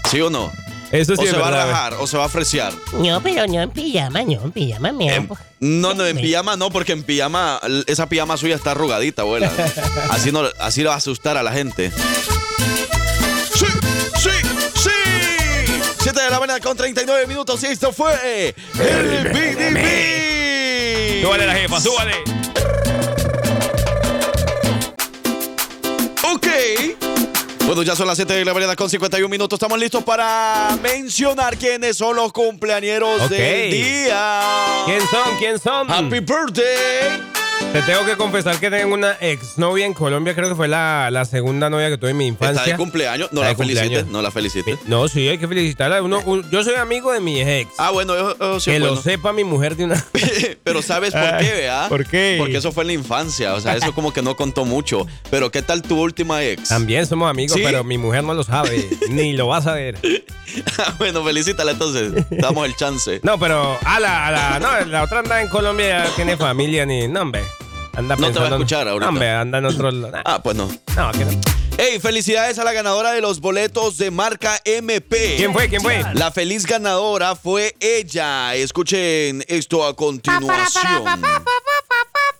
[0.10, 0.52] ¿Sí o no?
[0.91, 2.73] Eso sí o es se va a rajar, o se va a fresear.
[2.93, 5.38] No, pero no en pijama, no, en pijama me hago.
[5.60, 9.51] No, no, en pijama no, porque en pijama, esa pijama suya está arrugadita, abuela.
[10.10, 11.91] Así, no, así lo va a asustar a la gente.
[13.54, 13.65] ¡Sí!
[14.17, 14.30] ¡Sí!
[14.75, 14.89] ¡Sí!
[16.01, 21.21] 7 de la mañana con 39 minutos y esto fue el BDB.
[21.23, 22.15] Súbale la jefa, súbale.
[26.34, 26.47] Ok.
[27.65, 29.58] Bueno, ya son las 7 de la mañana con 51 minutos.
[29.58, 34.41] Estamos listos para mencionar quiénes son los cumpleañeros del día.
[34.86, 35.38] ¿Quién son?
[35.39, 35.89] ¿Quién son?
[35.89, 37.40] Happy birthday.
[37.74, 41.24] Te tengo que confesar que tengo una exnovia en Colombia, creo que fue la, la
[41.24, 42.63] segunda novia que tuve en mi infancia.
[42.63, 43.32] Está de cumpleaños.
[43.32, 44.08] No Está la felicites.
[44.08, 44.80] No la felicites.
[44.88, 46.02] No, sí, hay que felicitarla.
[46.04, 47.71] Uno- un- yo soy amigo de mi ex.
[47.78, 50.06] Ah, bueno, eso, eso sí que lo sepa mi mujer de una.
[50.65, 51.86] Pero ¿sabes por qué, vea?
[51.88, 52.36] ¿Por qué?
[52.39, 53.54] Porque eso fue en la infancia.
[53.54, 55.08] O sea, eso como que no contó mucho.
[55.30, 56.67] Pero ¿qué tal tu última ex?
[56.67, 57.63] También somos amigos, ¿Sí?
[57.63, 59.97] pero mi mujer no lo sabe, ni lo va a saber.
[60.98, 62.14] bueno, felicítala entonces.
[62.30, 63.20] Damos el chance.
[63.24, 67.08] No, pero a la, a la, no, la otra anda en Colombia, tiene familia, ni,
[67.08, 67.44] no, hombre.
[67.94, 69.06] Anda No te va a escuchar ahorita.
[69.06, 70.22] No, hombre, anda en otro lado.
[70.24, 70.70] Ah, pues no.
[70.96, 71.32] No, que no.
[71.78, 75.36] Hey, felicidades a la ganadora de los boletos de marca MP.
[75.38, 75.68] ¿Quién fue?
[75.68, 76.04] ¿Quién fue?
[76.14, 78.56] La feliz ganadora fue ella.
[78.56, 81.04] Escuchen esto a continuación.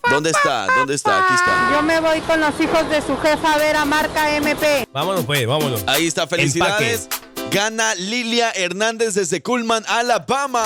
[0.08, 0.66] ¿Dónde está?
[0.76, 1.24] ¿Dónde está?
[1.24, 1.70] Aquí está.
[1.72, 4.86] Yo me voy con los hijos de su jefa a ver a marca MP.
[4.92, 5.84] Vámonos, pues, vámonos.
[5.86, 7.08] Ahí está, felicidades.
[7.52, 10.64] Gana Lilia Hernández desde Cullman, Alabama.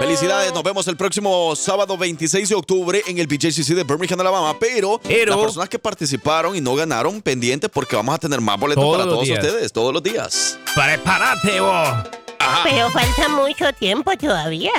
[0.00, 4.56] Felicidades, nos vemos el próximo sábado 26 de octubre en el BJCC de Birmingham, Alabama.
[4.58, 8.58] Pero, Pero- las personas que participaron y no ganaron, pendientes porque vamos a tener más
[8.58, 9.38] boletos Todos para todos días.
[9.44, 10.58] ustedes, todos los días.
[10.74, 11.88] ¡Prepárate, vos!
[12.64, 14.72] Pero falta mucho tiempo todavía.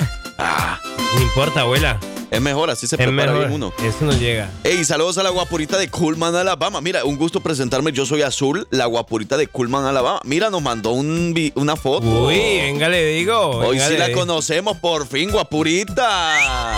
[1.16, 1.98] No importa, abuela.
[2.32, 3.48] Es mejor, así se Es prepara mejor.
[3.48, 3.74] bien uno.
[3.84, 4.50] Eso no llega.
[4.64, 6.80] Ey, saludos a la guapurita de Cullman, Alabama.
[6.80, 7.92] Mira, un gusto presentarme.
[7.92, 10.20] Yo soy Azul, la guapurita de Cullman, Alabama.
[10.26, 12.06] Mira, nos mandó un una foto.
[12.26, 13.38] Uy, venga, le digo.
[13.58, 14.20] Hoy venga, sí la digo.
[14.20, 16.78] conocemos, por fin, guapurita.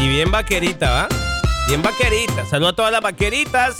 [0.00, 1.08] Y bien vaquerita, ¿va?
[1.68, 2.46] Bien vaquerita.
[2.46, 3.76] Saludos a todas las vaqueritas.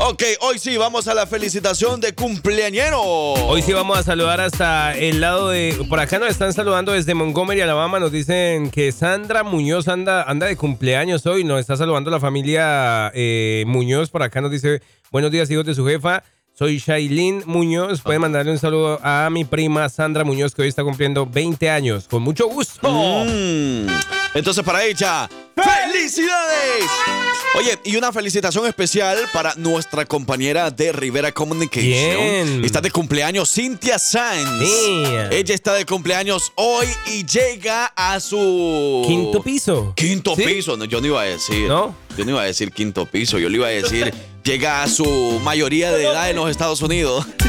[0.00, 3.00] Ok, hoy sí, vamos a la felicitación de cumpleañero.
[3.02, 5.76] Hoy sí vamos a saludar hasta el lado de...
[5.88, 7.98] Por acá nos están saludando desde Montgomery, Alabama.
[7.98, 11.42] Nos dicen que Sandra Muñoz anda, anda de cumpleaños hoy.
[11.42, 14.10] Nos está saludando la familia eh, Muñoz.
[14.10, 16.22] Por acá nos dice, buenos días, hijos de su jefa.
[16.52, 18.00] Soy Shailene Muñoz.
[18.02, 22.06] Pueden mandarle un saludo a mi prima Sandra Muñoz, que hoy está cumpliendo 20 años.
[22.06, 22.88] Con mucho gusto.
[22.88, 24.17] Mm.
[24.38, 26.84] Entonces, para ella, ¡Felicidades!
[27.56, 31.82] Oye, y una felicitación especial para nuestra compañera de Rivera Communication.
[31.90, 32.64] Bien.
[32.64, 34.48] Está de cumpleaños Cintia Sanz.
[34.60, 35.02] Sí.
[35.32, 39.92] Ella está de cumpleaños hoy y llega a su Quinto piso.
[39.96, 40.44] Quinto ¿Sí?
[40.44, 41.66] piso, no, yo no iba a decir.
[41.66, 41.96] ¿No?
[42.16, 45.40] Yo no iba a decir quinto piso, yo le iba a decir llega a su
[45.42, 47.26] mayoría de edad en los Estados Unidos.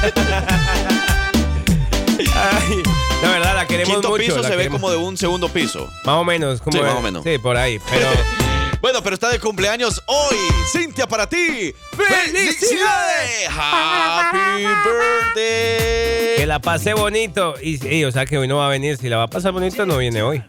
[2.36, 2.84] Ay,
[3.22, 4.24] la verdad, la queremos Quinto mucho.
[4.24, 4.80] piso la se ve queremos.
[4.82, 5.90] como de un segundo piso.
[6.06, 6.62] Más o menos.
[6.62, 7.24] Como Sí, más o menos.
[7.24, 7.80] Sí, por ahí.
[7.90, 8.08] Pero
[8.82, 10.38] Bueno, pero está de cumpleaños hoy.
[10.72, 11.74] Cintia, para ti.
[11.98, 13.50] ¡Felicidades!
[13.50, 16.36] ¡Happy birthday!
[16.38, 17.56] que la pase bonito.
[17.62, 18.96] Y, y, o sea que hoy no va a venir.
[18.98, 20.42] Si la va a pasar bonito, no viene hoy.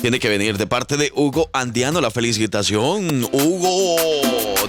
[0.00, 3.24] Tiene que venir de parte de Hugo Andiano la felicitación.
[3.32, 3.96] Hugo,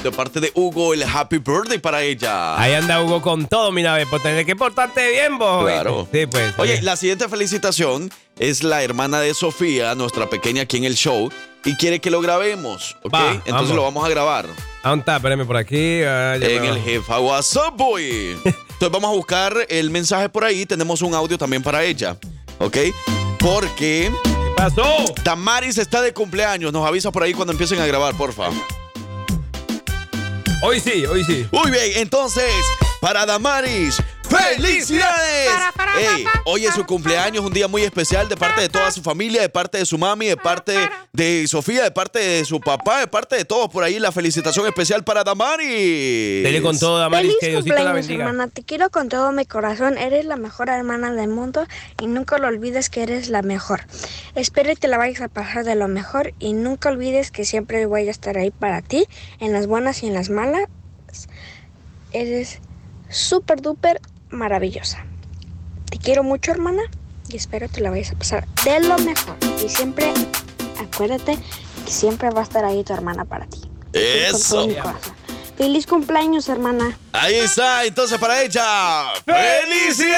[0.01, 2.59] de parte de Hugo, el happy birthday para ella.
[2.59, 5.63] Ahí anda Hugo con todo, mira, pues tenés que portarte bien, vos.
[5.65, 6.07] Claro.
[6.11, 6.53] Sí, pues.
[6.57, 8.09] Oye, la siguiente felicitación
[8.39, 11.29] es la hermana de Sofía, nuestra pequeña aquí en el show,
[11.65, 13.13] y quiere que lo grabemos, ¿ok?
[13.13, 13.75] Va, Entonces vamos.
[13.75, 14.45] lo vamos a grabar
[14.83, 15.17] ¿A dónde está?
[15.17, 16.01] Espérame por aquí.
[16.03, 18.37] ah, en el jefa WhatsApp Boy.
[18.45, 20.65] Entonces vamos a buscar el mensaje por ahí.
[20.65, 22.15] Tenemos un audio también para ella,
[22.59, 22.77] ¿ok?
[23.39, 25.05] Porque ¿Qué pasó?
[25.23, 26.73] Damaris está de cumpleaños.
[26.73, 28.49] Nos avisa por ahí cuando empiecen a grabar, porfa.
[30.63, 31.47] Hoy sí, hoy sí.
[31.51, 32.51] Muy bien, entonces,
[32.99, 35.49] para Damaris, ¡felicidades!
[35.97, 39.41] Ey, hoy es su cumpleaños, un día muy especial de parte de toda su familia,
[39.41, 40.75] de parte de su mami, de parte
[41.11, 43.99] de Sofía, de parte de su papá, de parte de todos por ahí.
[43.99, 46.43] La felicitación especial para Damaris.
[46.43, 48.29] Dele con todo, Damaris, Feliz que Diosito la cumpleaños, bendiga.
[48.29, 48.47] hermana.
[48.47, 49.97] Te quiero con todo mi corazón.
[49.97, 51.65] Eres la mejor hermana del mundo
[52.01, 53.81] y nunca lo olvides que eres la mejor.
[54.35, 57.85] Espero que te la vayas a pasar de lo mejor y nunca olvides que siempre
[57.85, 59.07] voy a estar ahí para ti,
[59.39, 60.67] en las buenas y en las malas.
[62.11, 62.59] Eres
[63.09, 65.05] súper duper maravillosa.
[65.89, 66.83] Te quiero mucho, hermana,
[67.29, 69.37] y espero te la vayas a pasar de lo mejor.
[69.63, 70.13] Y siempre
[70.79, 71.37] acuérdate
[71.85, 73.61] que siempre va a estar ahí tu hermana para ti.
[73.93, 74.67] Eso.
[75.57, 76.97] Feliz cumpleaños, hermana.
[77.13, 79.11] Ahí está, entonces para ella.
[79.25, 80.17] ¡Felicidades!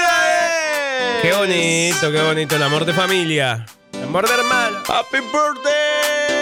[1.22, 2.56] Qué bonito, qué bonito.
[2.58, 3.66] El amor de familia.
[3.94, 4.80] El amor de hermano.
[4.88, 6.39] ¡Happy birthday!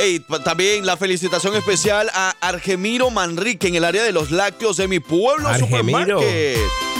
[0.00, 4.86] Hey, también la felicitación especial a Argemiro Manrique en el área de los lácteos de
[4.86, 6.20] mi pueblo Argemiro.
[6.20, 6.58] supermarket.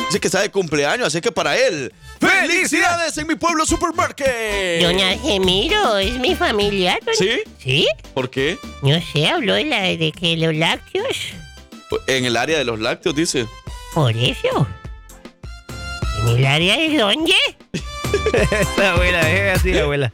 [0.08, 4.82] Dice que está de cumpleaños, así que para él, ¡felicidades en mi pueblo supermarket!
[4.82, 6.98] Don Argemiro, es mi familiar.
[7.04, 7.40] don- ¿Sí?
[7.62, 7.86] ¿Sí?
[8.14, 8.58] ¿Por qué?
[8.82, 11.06] No sé, habló de, la, de que los lácteos.
[12.06, 13.46] En el área de los lácteos, dice.
[13.94, 14.66] Por eso.
[16.22, 17.32] ¿En el área de dónde?
[18.32, 20.12] Esa abuela, deje así, abuela.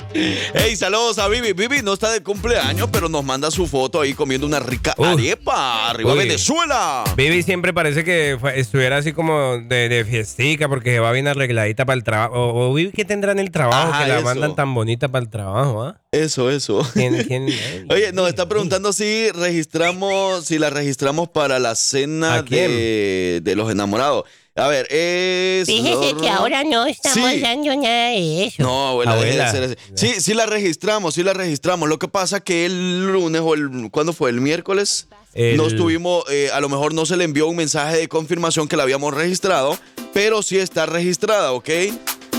[0.55, 1.53] Hey, saludos a Vivi.
[1.53, 5.07] Vivi no está de cumpleaños, pero nos manda su foto ahí comiendo una rica Uf.
[5.07, 5.91] arepa.
[5.91, 6.19] ¡Arriba Uy.
[6.19, 7.05] Venezuela!
[7.17, 11.27] Vivi siempre parece que fue- estuviera así como de, de fiestica porque se va bien
[11.29, 12.35] arregladita para el trabajo.
[12.35, 14.25] O, o Vivi, ¿qué tendrá en el trabajo Ajá, que la eso.
[14.25, 15.83] mandan tan bonita para el trabajo?
[15.83, 16.01] ¿ah?
[16.13, 16.87] Eso, eso.
[16.95, 17.15] ¿Quién-
[17.91, 24.25] Oye, nos está preguntando si registramos, si la registramos para la cena de los enamorados.
[24.57, 25.67] A ver, es.
[25.67, 27.41] Fíjese que ahora no estamos Sí.
[27.41, 28.63] dando nada de eso.
[28.63, 29.49] No, abuela, deje de Abuela.
[29.51, 29.75] hacer eso.
[29.97, 31.89] Sí, sí la registramos, sí la registramos.
[31.89, 33.91] Lo que pasa que el lunes o el.
[33.91, 34.31] ¿Cuándo fue?
[34.31, 35.09] ¿El miércoles?
[35.35, 38.69] El- No estuvimos, eh, a lo mejor no se le envió un mensaje de confirmación
[38.69, 39.77] que la habíamos registrado,
[40.13, 41.71] pero sí está registrada, ¿ok?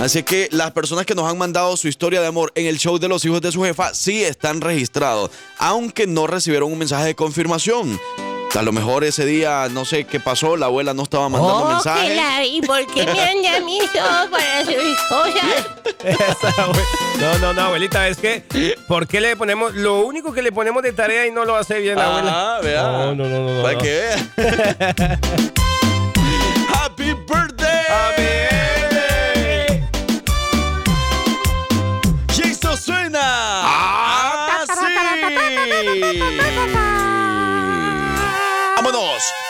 [0.02, 2.98] Así que las personas que nos han mandado su historia de amor en el show
[2.98, 7.16] de los hijos de su jefa sí están registrados, aunque no recibieron un mensaje de
[7.16, 8.00] confirmación.
[8.58, 11.68] A lo mejor ese día, no sé qué pasó, la abuela no estaba mandando Oh,
[11.68, 12.16] que mensajes.
[12.16, 14.76] la- ¿Y por qué me anda a mí solo para sus
[15.10, 15.68] cosas?
[16.04, 16.54] Esa
[17.20, 18.44] No, no, no, abuelita, es que,
[18.88, 21.80] ¿por qué le ponemos, lo único que le ponemos de tarea y no lo hace
[21.80, 22.32] bien la abuela?
[22.34, 22.84] Ah, vea.
[22.84, 23.56] No, no, no, no.
[23.58, 23.82] no, Para no.
[23.82, 25.20] que vea.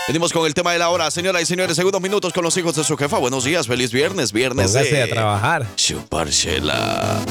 [0.07, 1.75] Venimos con el tema de la hora, señoras y señores.
[1.75, 3.17] Segundos minutos con los hijos de su jefa.
[3.17, 5.65] Buenos días, feliz viernes, viernes Póngase de a trabajar.
[5.75, 7.23] Chuparchela.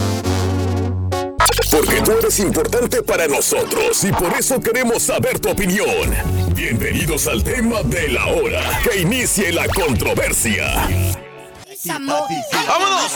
[1.70, 6.14] Porque tú eres importante para nosotros y por eso queremos saber tu opinión.
[6.52, 8.80] Bienvenidos al tema de la hora.
[8.82, 10.88] Que inicie la controversia.
[11.86, 13.12] ¡Vámonos!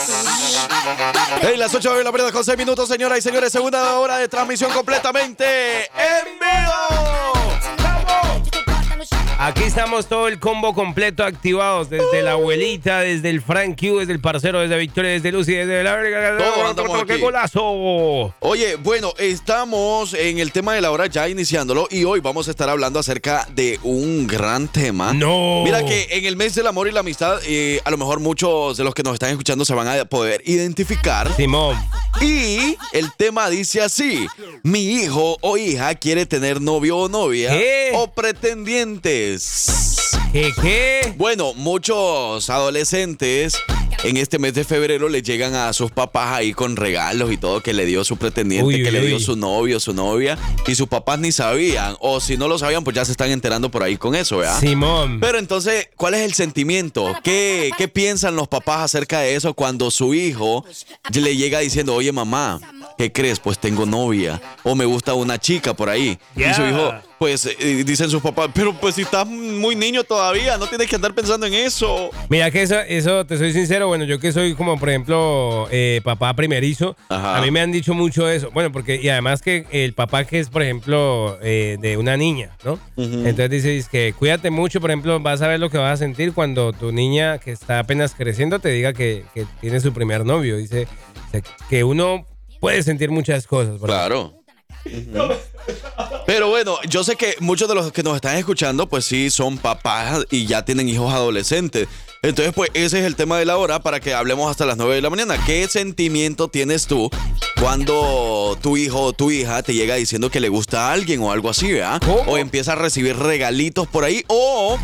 [1.41, 3.51] Hey, las 8 de la mañana con 6 minutos, señoras y señores.
[3.51, 7.38] Segunda hora de transmisión completamente en vivo.
[9.41, 14.11] Aquí estamos todo el combo completo activados, desde la abuelita, desde el Frank Q, desde
[14.11, 15.93] el parcero, desde Victoria, desde Lucy, desde la
[16.69, 18.33] andamos ¡Qué golazo!
[18.41, 22.51] Oye, bueno, estamos en el tema de la hora ya iniciándolo y hoy vamos a
[22.51, 25.13] estar hablando acerca de un gran tema.
[25.13, 25.63] No.
[25.63, 28.75] Mira que en el mes del amor y la amistad, eh, a lo mejor muchos
[28.75, 31.33] de los que nos están escuchando se van a poder identificar.
[31.37, 31.77] Simón.
[32.19, 34.27] Y el tema dice así:
[34.63, 37.91] Mi hijo o hija quiere tener novio o novia ¿Qué?
[37.93, 38.11] o
[39.37, 40.09] pretendientes.
[40.31, 41.13] ¿Qué qué?
[41.17, 43.57] Bueno, muchos adolescentes
[44.03, 47.61] en este mes de febrero le llegan a sus papás ahí con regalos y todo
[47.61, 49.23] que le dio su pretendiente, Uy, que le dio uy.
[49.23, 50.37] su novio, su novia,
[50.67, 53.69] y sus papás ni sabían, o si no lo sabían, pues ya se están enterando
[53.69, 54.59] por ahí con eso, ¿verdad?
[54.59, 55.19] Simón.
[55.19, 57.13] Pero entonces, ¿cuál es el sentimiento?
[57.23, 60.63] ¿Qué, ¿Qué piensan los papás acerca de eso cuando su hijo
[61.13, 62.61] le llega diciendo, oye mamá,
[62.97, 63.39] ¿qué crees?
[63.39, 66.17] Pues tengo novia, o me gusta una chica por ahí.
[66.37, 70.57] Y su hijo, pues eh, dicen sus papás, pero pues si estás muy niño todavía,
[70.57, 72.09] no tienes que andar pensando en eso.
[72.29, 75.99] Mira que eso, eso, te soy sincero, bueno, yo que soy como, por ejemplo, eh,
[76.01, 77.37] papá primerizo, Ajá.
[77.37, 78.51] a mí me han dicho mucho eso.
[78.51, 82.55] Bueno, porque, y además que el papá que es, por ejemplo, eh, de una niña,
[82.63, 82.79] ¿no?
[82.95, 85.97] Entonces dice, dice que cuídate mucho, por ejemplo, vas a ver lo que vas a
[85.97, 90.25] sentir cuando tu niña que está apenas creciendo te diga que, que tiene su primer
[90.25, 90.55] novio.
[90.55, 90.87] Dice
[91.69, 92.25] que uno
[92.61, 93.79] puede sentir muchas cosas.
[93.81, 94.07] ¿verdad?
[94.07, 94.39] Claro.
[96.29, 99.57] Pero bueno, yo sé que muchos de los que nos están escuchando, pues sí, son
[99.57, 101.87] papás y ya tienen hijos adolescentes.
[102.21, 104.93] Entonces, pues ese es el tema de la hora para que hablemos hasta las 9
[104.93, 105.43] de la mañana.
[105.43, 107.09] ¿Qué sentimiento tienes tú
[107.59, 111.31] cuando tu hijo o tu hija te llega diciendo que le gusta a alguien o
[111.31, 111.99] algo así, ¿verdad?
[112.05, 112.21] ¿Cómo?
[112.31, 114.77] O empieza a recibir regalitos por ahí o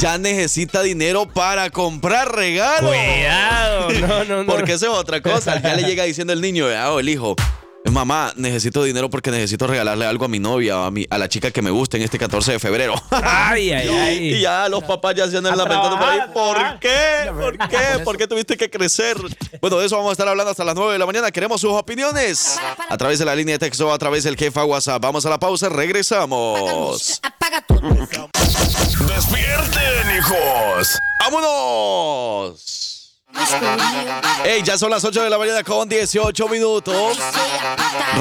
[0.00, 2.90] ya necesita dinero para comprar regalos.
[2.90, 4.52] Cuidado, no, no, no.
[4.52, 5.62] Porque eso es otra cosa.
[5.62, 6.92] Ya le llega diciendo el niño, ¿verdad?
[6.92, 7.36] o el hijo.
[7.90, 11.28] Mamá, necesito dinero porque necesito regalarle algo a mi novia o a, mi, a la
[11.28, 12.94] chica que me gusta en este 14 de febrero.
[13.10, 14.34] Ay, ay, ay.
[14.34, 16.20] Y ya los papás ya se andan lamentando por ahí.
[16.32, 17.30] ¿Por qué?
[17.32, 17.78] ¿Por qué?
[18.04, 19.16] ¿Por qué tuviste que crecer?
[19.60, 21.30] Bueno, de eso vamos a estar hablando hasta las 9 de la mañana.
[21.30, 25.00] Queremos sus opiniones a través de la línea de texto, a través del jefa WhatsApp.
[25.02, 27.20] Vamos a la pausa, regresamos.
[27.22, 27.80] Apaga todo.
[29.06, 30.98] ¡Despierten, hijos!
[31.24, 32.95] ¡Vámonos!
[34.44, 37.18] Hey, ya son las 8 de la mañana con 18 minutos.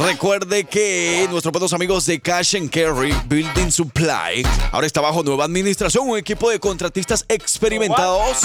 [0.06, 5.46] Recuerde que nuestros buenos amigos de Cash and Carry Building Supply ahora está bajo nueva
[5.46, 8.42] administración, un equipo de contratistas experimentados.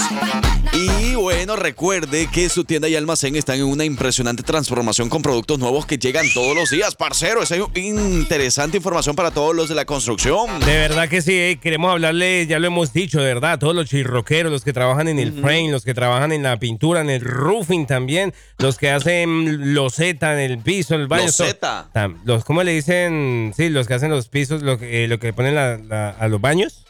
[0.73, 5.59] Y bueno, recuerde que su tienda y almacén están en una impresionante transformación con productos
[5.59, 7.43] nuevos que llegan todos los días, parcero.
[7.43, 10.59] Esa es interesante información para todos los de la construcción.
[10.61, 13.89] De verdad que sí, eh, queremos hablarle, ya lo hemos dicho, de verdad, todos los
[13.89, 17.19] chirroqueros, los que trabajan en el frame, los que trabajan en la pintura, en el
[17.19, 21.25] roofing también, los que hacen loseta en el piso, el baño.
[21.25, 21.89] Loseta.
[21.93, 23.51] so- los, ¿Cómo le dicen?
[23.57, 26.29] Sí, los que hacen los pisos, lo que, eh, lo que ponen la- la- a
[26.29, 26.85] los baños.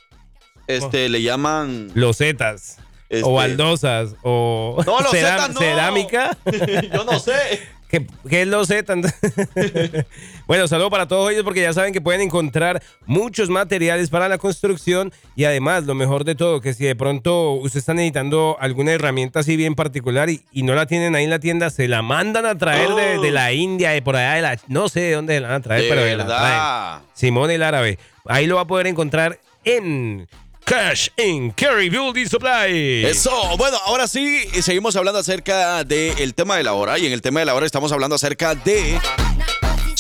[0.67, 1.89] Este, le llaman...
[1.95, 2.77] Losetas.
[3.10, 4.15] Este- O baldosas.
[4.21, 5.60] O no.
[5.60, 6.38] cerámica.
[6.93, 7.34] Yo no sé.
[7.91, 8.95] ¿Qué, qué es loseta?
[10.47, 14.38] bueno, saludo para todos ellos porque ya saben que pueden encontrar muchos materiales para la
[14.38, 18.93] construcción y además lo mejor de todo, que si de pronto usted está necesitando alguna
[18.93, 22.01] herramienta así bien particular y, y no la tienen ahí en la tienda, se la
[22.01, 24.60] mandan a traer de, de la India, de por allá de la...
[24.69, 27.04] No sé de dónde la van a traer, De pero de la traen.
[27.13, 27.99] Simón el árabe.
[28.25, 30.30] Ahí lo va a poder encontrar en
[30.65, 33.06] Cash in Carry Building Supply.
[33.06, 36.97] Eso, bueno, ahora sí, seguimos hablando acerca del tema de la hora.
[36.97, 39.00] Y en el tema de la hora estamos hablando acerca de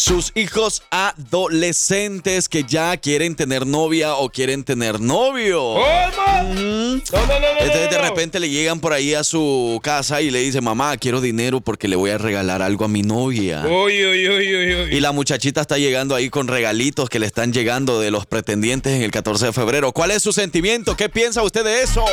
[0.01, 5.73] sus hijos adolescentes que ya quieren tener novia o quieren tener novio.
[5.73, 7.01] Ujú.
[7.03, 11.21] Entonces de repente le llegan por ahí a su casa y le dicen, mamá, quiero
[11.21, 13.63] dinero porque le voy a regalar algo a mi novia.
[13.63, 14.95] Uy, uy, uy, uy, uy.
[14.95, 18.93] Y la muchachita está llegando ahí con regalitos que le están llegando de los pretendientes
[18.93, 19.91] en el 14 de febrero.
[19.91, 20.97] ¿Cuál es su sentimiento?
[20.97, 22.03] ¿Qué piensa usted de eso?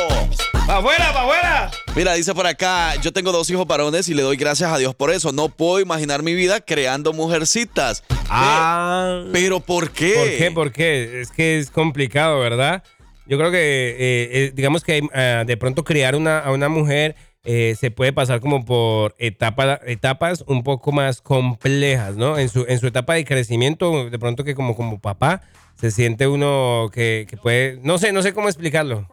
[0.67, 1.71] ¡Pa' afuera, pa' afuera!
[1.95, 4.93] Mira, dice por acá, yo tengo dos hijos varones y le doy gracias a Dios
[4.93, 5.31] por eso.
[5.31, 7.78] No puedo imaginar mi vida creando mujercitas.
[8.29, 9.23] Ah.
[9.31, 10.13] ¿Pero por qué?
[10.15, 10.51] ¿Por qué?
[10.51, 11.21] ¿Por qué?
[11.21, 12.83] Es que es complicado, ¿verdad?
[13.25, 17.15] Yo creo que, eh, eh, digamos que eh, de pronto criar una, a una mujer
[17.43, 22.37] eh, se puede pasar como por etapa- etapas un poco más complejas, ¿no?
[22.37, 25.41] En su, en su etapa de crecimiento, de pronto que como, como papá
[25.79, 29.07] se siente uno que, que puede, no sé, no sé cómo explicarlo.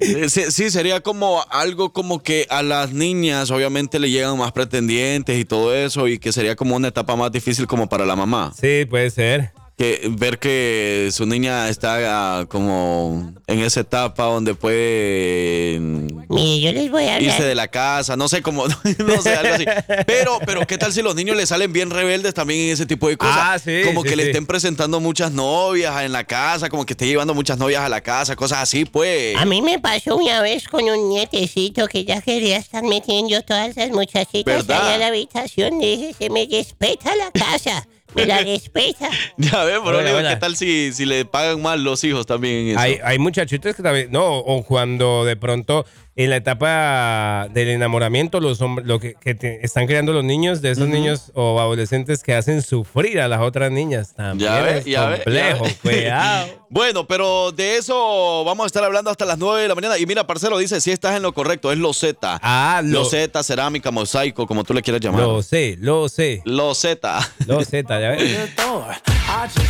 [0.00, 4.52] Eh, Sí, sí, sería como algo como que a las niñas obviamente le llegan más
[4.52, 8.14] pretendientes y todo eso y que sería como una etapa más difícil como para la
[8.16, 8.52] mamá.
[8.58, 9.52] Sí, puede ser.
[9.76, 16.60] Que ver que su niña está ah, como en esa etapa donde puede mm, Mire,
[16.60, 17.22] yo les voy a hablar.
[17.22, 18.66] irse de la casa, no sé cómo,
[18.98, 19.64] no sé, algo así.
[20.06, 23.08] Pero, pero ¿qué tal si los niños le salen bien rebeldes también en ese tipo
[23.08, 23.36] de cosas?
[23.38, 26.92] Ah, sí, como sí, que le estén presentando muchas novias en la casa, como que
[26.92, 29.36] esté llevando muchas novias a la casa, cosas así, pues.
[29.36, 33.76] A mí me pasó una vez con un nietecito que ya quería estar metiendo todas
[33.76, 34.86] las muchachitas ¿Verdad?
[34.86, 35.80] allá a la habitación.
[35.80, 37.86] Le dije, se me respeta la casa.
[38.14, 39.10] Me la respeta.
[39.36, 40.28] Ya ves, digo, hola.
[40.30, 42.80] ¿qué tal si, si le pagan mal los hijos también en eso?
[42.80, 48.38] Hay, hay muchachitos que también, no, o cuando de pronto en la etapa del enamoramiento,
[48.40, 52.22] los hombres, lo que, que te- están creando los niños, de esos niños o adolescentes
[52.22, 54.12] que hacen sufrir a las otras niñas.
[54.14, 56.62] También Ya ves, es ya ves, ya complejo, cuidado.
[56.72, 59.98] Bueno, pero de eso vamos a estar hablando hasta las 9 de la mañana.
[59.98, 62.40] Y mira, parcero, dice, si estás en lo correcto, es Loseta.
[62.42, 65.20] Ah, lo, Loseta, cerámica, mosaico, como tú le quieras llamar.
[65.20, 67.18] lo sé, lo sé, Loseta.
[67.46, 68.48] lo sé, ya ves.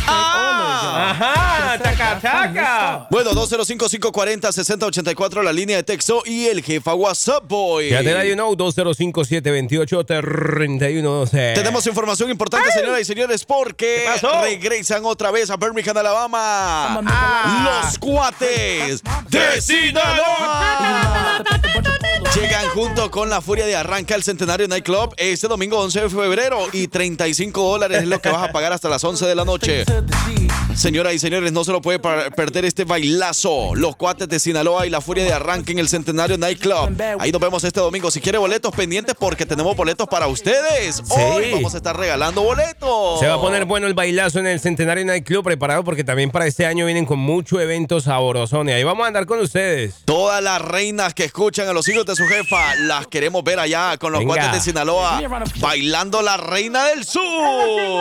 [0.07, 3.07] Ajá, taca, taca.
[3.11, 7.89] Bueno, 205-540-6084, la línea de texto y el jefa WhatsApp Boy.
[7.89, 11.53] Ya te da you know, 205-728-3112.
[11.53, 14.05] Tenemos información importante, señoras y señores, porque
[14.41, 17.01] regresan otra vez a Birmingham, Alabama.
[17.63, 21.43] Los cuates de Sinaloa.
[22.35, 26.57] Llegan junto con la furia de Arranca el Centenario Nightclub este domingo 11 de febrero
[26.73, 29.85] y 35 dólares es lo que vas a pagar hasta las 11 de la noche.
[30.75, 33.75] Señoras y señores, no se lo puede perder este bailazo.
[33.75, 36.99] Los cuates de Sinaloa y la furia de Arranca en el Centenario Nightclub.
[37.19, 38.09] Ahí nos vemos este domingo.
[38.09, 41.03] Si quiere boletos pendientes porque tenemos boletos para ustedes.
[41.09, 43.19] Hoy vamos a estar regalando boletos.
[43.19, 46.31] Se va a poner bueno el bailazo en el Centenario Night Club preparado porque también
[46.31, 49.93] para este año vienen con mucho evento sabrosón y ahí vamos a andar con ustedes.
[50.05, 53.97] Todas las reinas que escuchan a los hijos de su jefa las queremos ver allá
[53.97, 54.33] con los Venga.
[54.35, 55.21] cuates de Sinaloa
[55.59, 57.21] bailando la reina del sur.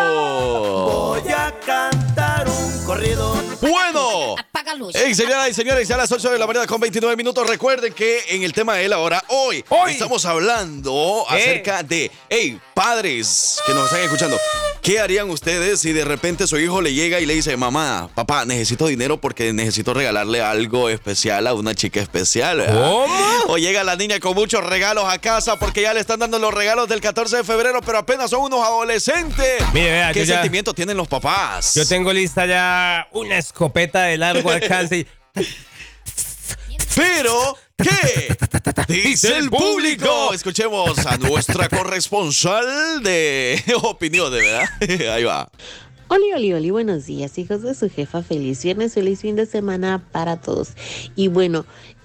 [0.03, 3.35] Voy a cantar un corrido.
[3.61, 4.35] Bueno.
[4.39, 4.93] Apaga luz.
[4.95, 7.47] Hey, señoras y señores, ya a las 8 de la mañana con 29 minutos.
[7.49, 9.93] Recuerden que en el tema de la hora, hoy, Hoy.
[9.93, 11.35] estamos hablando Eh.
[11.35, 14.37] acerca de, hey, padres que nos están escuchando,
[14.83, 18.45] ¿qué harían ustedes si de repente su hijo le llega y le dice, mamá, papá,
[18.45, 22.59] necesito dinero porque necesito regalarle algo especial a una chica especial?
[22.59, 23.15] ¿verdad?" ¿Cómo?
[23.49, 26.53] O llega la niña con muchos regalos a casa porque ya le están dando los
[26.55, 29.63] regalos del 14 de febrero, pero apenas son unos adolescentes.
[29.73, 31.75] Mire, vea, ¿Qué yo ya- sentimiento tienen los papás?
[31.75, 34.99] Yo tengo lista ya una escopeta de largo alcance.
[34.99, 35.07] y-
[36.95, 38.37] Pero, ¿qué?
[38.89, 40.33] Dice el público.
[40.35, 44.69] Escuchemos a nuestra corresponsal de opiniones, ¿verdad?
[45.15, 45.51] Ahí va.
[46.09, 48.23] Oli, oli, oli, buenos días, hijos de su jefa.
[48.23, 50.71] Feliz viernes, feliz fin de semana para todos.
[51.17, 51.65] Y bueno,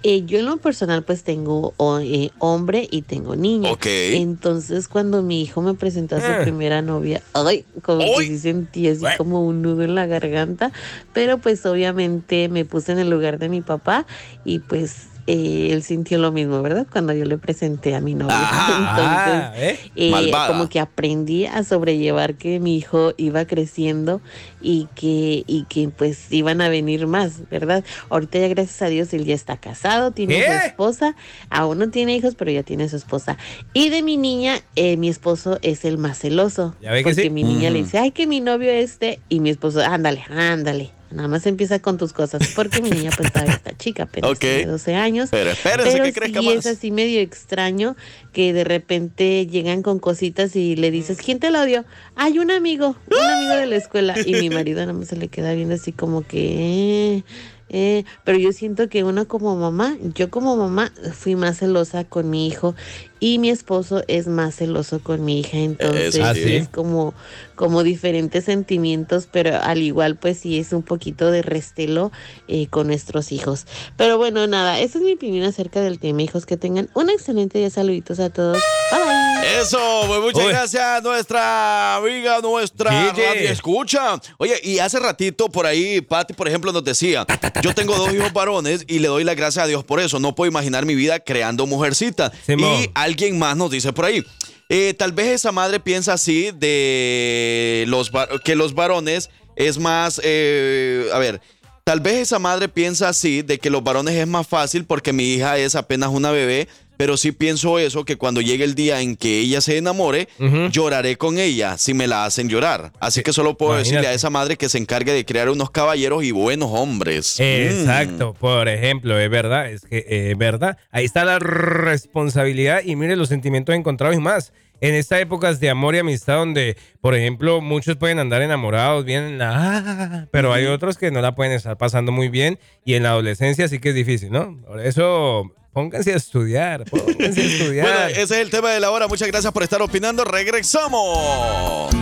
[0.09, 3.71] eh, yo en lo personal pues tengo eh, hombre y tengo niña.
[3.71, 3.85] Ok.
[3.87, 6.39] Entonces cuando mi hijo me presentó a su Ah.
[6.43, 10.71] primera novia, ay, como que sí sentí así como un nudo en la garganta.
[11.13, 14.05] Pero pues obviamente me puse en el lugar de mi papá
[14.45, 16.87] y pues eh, él sintió lo mismo, ¿verdad?
[16.91, 18.33] Cuando yo le presenté a mi novia.
[18.49, 19.77] Ah, ¿eh?
[19.95, 24.21] Eh, como que aprendí a sobrellevar que mi hijo iba creciendo
[24.59, 27.83] y que, y que pues iban a venir más, ¿verdad?
[28.09, 31.15] Ahorita ya gracias a Dios él ya está casado, tiene su esposa,
[31.49, 33.37] aún no tiene hijos, pero ya tiene su esposa.
[33.73, 36.75] Y de mi niña, eh, mi esposo es el más celoso.
[36.79, 37.29] ¿Ya ve que porque sí?
[37.29, 37.85] mi niña le Ujú.
[37.85, 40.96] dice, ay, que mi novio este, y mi esposo, ándale, ándale.
[41.09, 44.39] Nada más empieza con tus cosas, porque mi niña pues todavía está chica, pero Ok.
[44.39, 45.29] tiene 12 años.
[45.31, 46.55] Pero espérense Pero que crezca sí más.
[46.57, 47.95] es así medio extraño
[48.33, 51.85] que de repente llegan con cositas y le dices, ¿quién te lo dio?
[52.15, 54.15] Hay un amigo, un amigo de la escuela.
[54.25, 57.17] Y mi marido nada más se le queda viendo así como que...
[57.17, 57.23] eh,
[57.69, 58.03] eh.
[58.23, 62.47] Pero yo siento que uno como mamá, yo como mamá fui más celosa con mi
[62.47, 62.75] hijo
[63.19, 65.57] y mi esposo es más celoso con mi hija.
[65.57, 66.55] Entonces sí.
[66.55, 67.13] es como,
[67.55, 72.11] como diferentes sentimientos, pero al igual pues sí es un poquito de restelo
[72.47, 73.65] eh, con nuestros hijos.
[73.95, 76.45] Pero bueno, nada, esa es mi opinión acerca del tema, hijos.
[76.45, 77.69] Que tengan un excelente día.
[77.69, 78.61] Saluditos a todos.
[78.91, 79.27] Bye bye.
[79.61, 80.51] Eso, pues muchas Uy.
[80.51, 83.21] gracias nuestra amiga, nuestra Gigi.
[83.21, 84.19] radio escucha.
[84.37, 87.25] Oye, y hace ratito por ahí, Patti, por ejemplo, nos decía,
[87.61, 90.19] yo tengo dos hijos varones y le doy las gracias a Dios por eso.
[90.19, 92.31] No puedo imaginar mi vida creando mujercita.
[92.45, 92.83] Simón.
[92.83, 94.23] Y alguien más nos dice por ahí.
[94.69, 98.11] eh, tal vez esa madre piensa así de los
[98.43, 101.41] que los varones es más, eh, a ver,
[101.83, 105.33] tal vez esa madre piensa así de que los varones es más fácil porque mi
[105.33, 106.67] hija es apenas una bebé,
[106.97, 110.27] pero sí pienso eso que cuando llegue el día en que ella se enamore,
[110.71, 112.91] lloraré con ella si me la hacen llorar.
[112.99, 116.23] Así que solo puedo decirle a esa madre que se encargue de crear unos caballeros
[116.23, 117.39] y buenos hombres.
[117.39, 120.77] Exacto, por ejemplo, es verdad, es que eh, es verdad.
[120.91, 124.51] Ahí está la responsabilidad y mire los sentimientos encontrados y más.
[124.81, 129.23] en estas épocas de amor y amistad donde, por ejemplo, muchos pueden andar enamorados, bien
[129.23, 129.51] en la...
[129.55, 133.09] ah, pero hay otros que no la pueden estar pasando muy bien y en la
[133.09, 134.57] adolescencia sí que es difícil, ¿no?
[134.65, 137.85] Por eso, pónganse a estudiar, pónganse a estudiar.
[137.85, 139.07] Bueno, ese es el tema de la hora.
[139.07, 140.25] Muchas gracias por estar opinando.
[140.25, 141.93] Regresamos.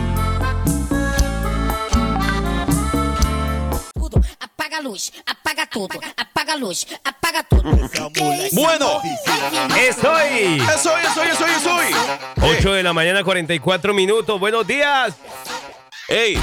[4.39, 7.63] Apaga luz, apaga tudo, apaga luz, apaga tudo.
[8.53, 9.01] Bueno,
[9.78, 10.61] ¡Estoy!
[10.73, 11.78] Eso, eso, eso, eso.
[12.41, 14.39] 8 de la mañana, 44 minutos.
[14.39, 15.13] Buenos días.
[16.07, 16.38] ¡Ey!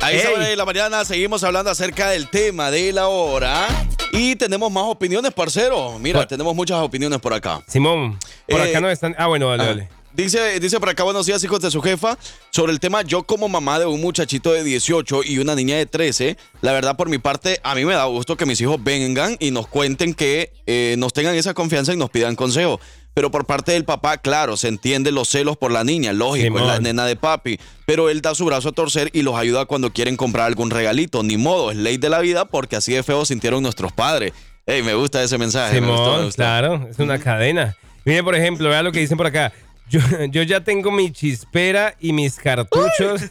[0.00, 3.66] Ahí sobre la mañana seguimos hablando acerca del tema de la hora.
[4.12, 5.98] Y tenemos más opiniones, parcero.
[5.98, 7.62] Mira, tenemos muchas opiniones por acá.
[7.66, 8.18] Simón,
[8.48, 9.14] por Eh, acá no están.
[9.18, 9.88] Ah, bueno, dale, Ah, dale.
[10.14, 12.18] Dice, dice por acá, buenos días, hijos de su jefa.
[12.50, 15.86] Sobre el tema, yo como mamá de un muchachito de 18 y una niña de
[15.86, 19.36] 13, la verdad, por mi parte, a mí me da gusto que mis hijos vengan
[19.38, 22.80] y nos cuenten que eh, nos tengan esa confianza y nos pidan consejo.
[23.18, 26.64] Pero por parte del papá, claro, se entiende los celos por la niña, lógico, es
[26.64, 27.58] la nena de papi.
[27.84, 31.24] Pero él da su brazo a torcer y los ayuda cuando quieren comprar algún regalito.
[31.24, 34.34] Ni modo, es ley de la vida porque así de feo sintieron nuestros padres.
[34.66, 35.80] Ey, me gusta ese mensaje.
[35.80, 36.36] me gustó, me Simón, gustó.
[36.36, 37.74] claro, es una cadena.
[38.04, 39.52] Mire, por ejemplo, vea lo que dicen por acá.
[39.90, 39.98] Yo,
[40.30, 43.22] yo ya tengo mi chispera y mis cartuchos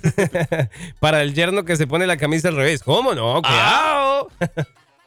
[0.99, 2.83] para el yerno que se pone la camisa al revés.
[2.83, 3.41] ¿Cómo no?
[3.41, 4.27] Cuidado.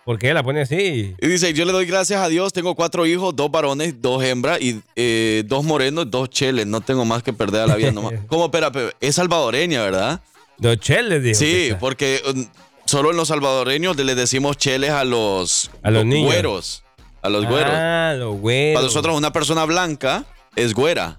[0.04, 1.14] ¿Por qué la pone así?
[1.20, 4.60] Y dice, yo le doy gracias a Dios, tengo cuatro hijos, dos varones, dos hembras
[4.60, 6.66] y eh, dos morenos, dos cheles.
[6.66, 8.14] No tengo más que perder a la vida nomás.
[8.26, 8.72] ¿Cómo, espera?
[9.00, 10.20] Es salvadoreña, ¿verdad?
[10.58, 11.38] Dos cheles, dijo.
[11.38, 12.46] Sí, porque um,
[12.86, 16.26] solo en los salvadoreños le decimos cheles a los, A los niños.
[16.26, 16.84] güeros.
[17.22, 17.72] A los güeros.
[17.72, 18.74] Ah, los güeros.
[18.74, 20.24] Para nosotros una persona blanca
[20.56, 21.18] es güera.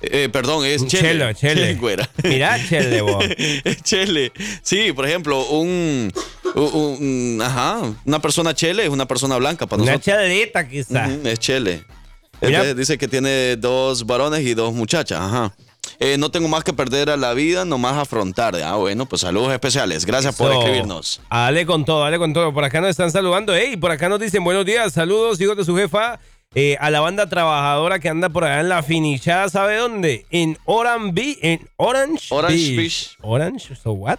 [0.00, 1.08] Eh, perdón, es chele.
[1.08, 1.70] chelo, chele.
[1.72, 2.08] Es güera.
[2.22, 3.24] Mira, chele, vos.
[3.64, 4.32] Es chele.
[4.62, 6.12] Sí, por ejemplo, un,
[6.58, 7.02] un-
[7.36, 10.16] un- ajá, una persona chele es una persona blanca para Una nosotros.
[10.16, 11.06] chelita, quizá.
[11.08, 11.84] Ujú, es chele.
[12.40, 15.20] Este dice que tiene dos varones y dos muchachas.
[15.20, 15.54] Ajá.
[16.00, 18.54] Eh, no tengo más que perder a la vida, nomás afrontar.
[18.56, 20.04] Ah, bueno, pues saludos especiales.
[20.04, 21.20] Gracias por escribirnos.
[21.30, 22.52] Dale con todo, dale con todo.
[22.54, 23.54] Por acá nos están saludando.
[23.54, 26.20] Ey, por acá nos dicen buenos días, saludos, hijos de su jefa.
[26.54, 30.24] eh, a la banda trabajadora que anda por allá en la finichada, ¿sabe dónde?
[30.30, 31.38] En Orange Beach.
[31.42, 32.76] En Orange, Orange Beach.
[32.76, 33.16] Beach.
[33.20, 34.18] Orange, so what?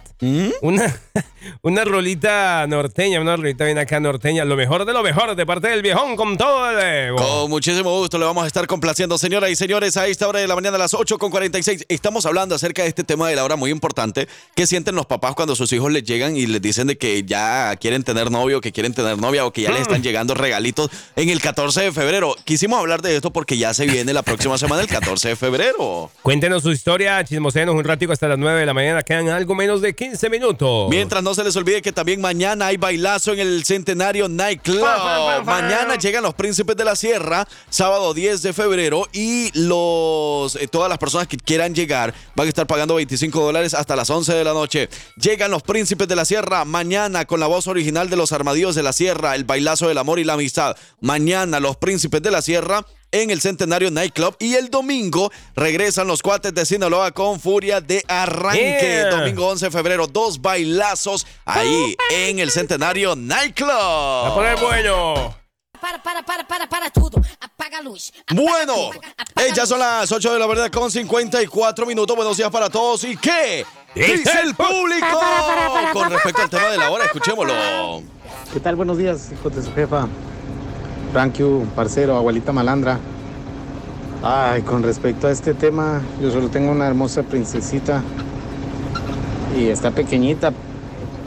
[0.62, 0.96] Una,
[1.62, 4.44] una rolita norteña, una rolita bien acá norteña.
[4.44, 7.14] Lo mejor de lo mejor de parte del viejón con todo el.
[7.14, 10.46] Con muchísimo gusto le vamos a estar complaciendo, señoras y señores, a esta hora de
[10.46, 11.86] la mañana a las 8 con 46.
[11.88, 14.28] Estamos hablando acerca de este tema de la hora muy importante.
[14.54, 17.74] ¿Qué sienten los papás cuando sus hijos les llegan y les dicen de que ya
[17.76, 21.28] quieren tener novio, que quieren tener novia o que ya les están llegando regalitos en
[21.28, 22.34] el 14 de febrero?
[22.44, 26.10] Quisimos hablar de esto porque ya se viene la próxima semana, el 14 de febrero.
[26.22, 29.02] Cuéntenos su historia, chismosenos un ratico hasta las 9 de la mañana.
[29.02, 30.88] Quedan algo menos de 15 minutos.
[30.90, 34.86] Mientras no se les olvide que también mañana hay bailazo en el Centenario Nightclub.
[35.44, 40.88] Mañana llegan los Príncipes de la Sierra, sábado 10 de febrero, y los eh, todas
[40.88, 44.44] las personas que quieran llegar van a estar pagando 25 dólares hasta las 11 de
[44.44, 44.88] la noche.
[45.16, 48.84] Llegan los Príncipes de la Sierra mañana con la voz original de los Armadillos de
[48.84, 50.76] la Sierra, el bailazo del amor y la amistad.
[51.00, 56.22] Mañana los Príncipes de la Sierra en el Centenario Nightclub y el domingo regresan los
[56.22, 58.78] cuates de Sinaloa con Furia de Arranque.
[58.80, 59.10] Yeah.
[59.10, 63.70] Domingo 11 de febrero, dos bailazos ahí en el Centenario Nightclub.
[63.70, 65.34] A poner bueno.
[65.80, 67.22] Para, para, para, para, para tudo.
[67.40, 68.12] Apaga luz.
[68.34, 68.90] Bueno,
[69.36, 72.14] eh, ya son las 8 de la verdad con 54 minutos.
[72.14, 73.02] Buenos días para todos.
[73.04, 75.06] ¿Y qué dice el público?
[75.94, 77.54] Con respecto al tema de la hora, escuchémoslo.
[78.52, 78.76] ¿Qué tal?
[78.76, 80.06] Buenos días, hijos de su jefa.
[81.12, 82.98] Thank you, parcero, abuelita malandra.
[84.22, 88.00] Ay, con respecto a este tema, yo solo tengo una hermosa princesita.
[89.58, 90.52] Y está pequeñita,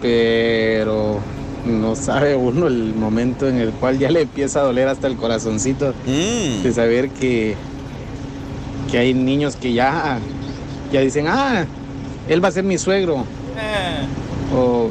[0.01, 1.19] pero
[1.65, 5.17] no sabe uno el momento en el cual ya le empieza a doler hasta el
[5.17, 7.55] corazoncito de saber que,
[8.89, 10.19] que hay niños que ya,
[10.93, 11.65] ya dicen, ah,
[12.29, 13.25] él va a ser mi suegro.
[14.55, 14.89] O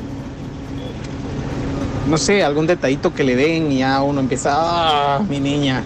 [2.08, 5.82] no sé, algún detallito que le den y ya uno empieza, ah, mi niña.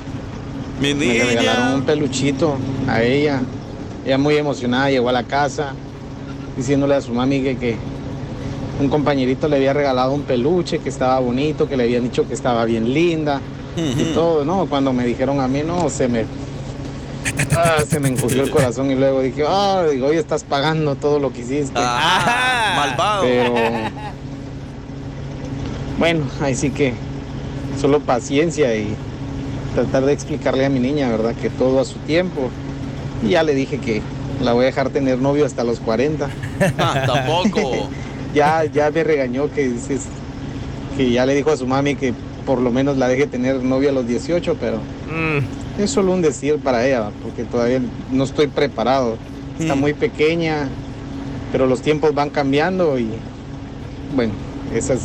[0.80, 2.56] Mi Me regalaron un peluchito
[2.86, 3.40] a ella.
[4.04, 5.72] Ella muy emocionada llegó a la casa
[6.56, 7.76] diciéndole a su mami que, que
[8.80, 12.34] un compañerito le había regalado un peluche, que estaba bonito, que le habían dicho que
[12.34, 13.40] estaba bien linda
[13.76, 14.66] y todo, ¿no?
[14.66, 16.24] Cuando me dijeron a mí, no, se me...
[17.56, 21.18] ah, se me encogió el corazón y luego dije, ah, digo, hoy estás pagando todo
[21.18, 21.72] lo que hiciste.
[21.74, 23.22] Ah, malvado.
[23.22, 23.54] Pero
[25.98, 26.94] bueno, ahí sí que
[27.80, 28.94] solo paciencia y
[29.74, 31.34] tratar de explicarle a mi niña, ¿verdad?
[31.34, 32.48] Que todo a su tiempo.
[33.24, 34.02] Y ya le dije que
[34.42, 36.28] la voy a dejar tener novio hasta los 40.
[36.78, 37.88] Ah, tampoco.
[38.34, 39.72] ya, ya me regañó que
[40.96, 42.14] que ya le dijo a su mami que
[42.46, 44.78] por lo menos la deje tener novio a los 18, pero
[45.78, 47.80] es solo un decir para ella, porque todavía
[48.10, 49.18] no estoy preparado.
[49.58, 49.80] Está Mm.
[49.80, 50.68] muy pequeña,
[51.52, 53.08] pero los tiempos van cambiando y
[54.14, 54.32] bueno,
[54.74, 55.02] esa es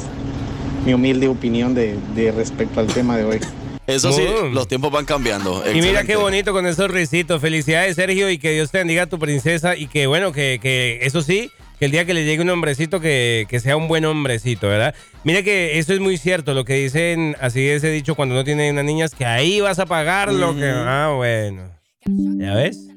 [0.86, 3.40] mi humilde opinión de, de respecto al tema de hoy.
[3.88, 4.24] Eso sí,
[4.54, 5.64] los tiempos van cambiando.
[5.74, 7.42] Y mira qué bonito con esos risitos.
[7.42, 9.76] Felicidades, Sergio, y que Dios te bendiga a tu princesa.
[9.76, 13.02] Y que bueno, que, que eso sí, que el día que le llegue un hombrecito,
[13.02, 14.96] que, que sea un buen hombrecito, ¿verdad?
[15.24, 18.44] Mira que eso es muy cierto, lo que dicen, así es he dicho cuando no
[18.44, 20.70] tiene una niña, es que ahí vas a pagar lo que...
[20.70, 21.70] Ah, bueno.
[22.06, 22.91] ¿Ya ves?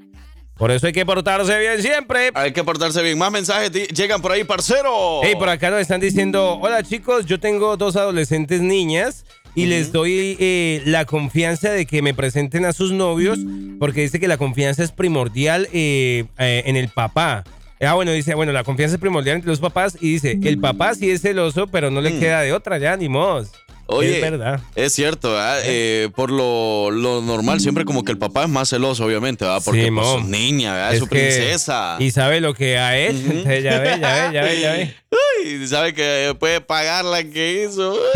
[0.57, 2.31] Por eso hay que portarse bien siempre.
[2.35, 3.19] Hay que portarse bien.
[3.19, 5.21] Más mensajes llegan por ahí, parcero.
[5.23, 9.25] Hey, por acá nos están diciendo, hola chicos, yo tengo dos adolescentes niñas
[9.57, 13.39] y les doy eh, la confianza de que me presenten a sus novios
[13.79, 17.45] porque dice que la confianza es primordial eh, eh, en el papá.
[17.81, 20.95] Ah, bueno, dice, bueno, la confianza es primordial entre los papás y dice, el papá
[20.95, 23.45] sí es celoso, pero no le queda de otra, ya, ni modo.
[23.87, 24.61] Oye, Es verdad.
[24.77, 25.61] es cierto, ¿verdad?
[25.65, 29.61] Eh, por lo, lo normal, siempre como que el papá es más celoso, obviamente, ¿verdad?
[29.63, 30.95] Porque Sí, pues, su niña, ¿verdad?
[30.95, 31.97] Es su princesa.
[31.99, 34.95] Y sabe lo que ha hecho, entonces ya ve, ya ve, ya ve, ya ve.
[35.45, 37.95] Uy, sabe que puede pagar la que hizo.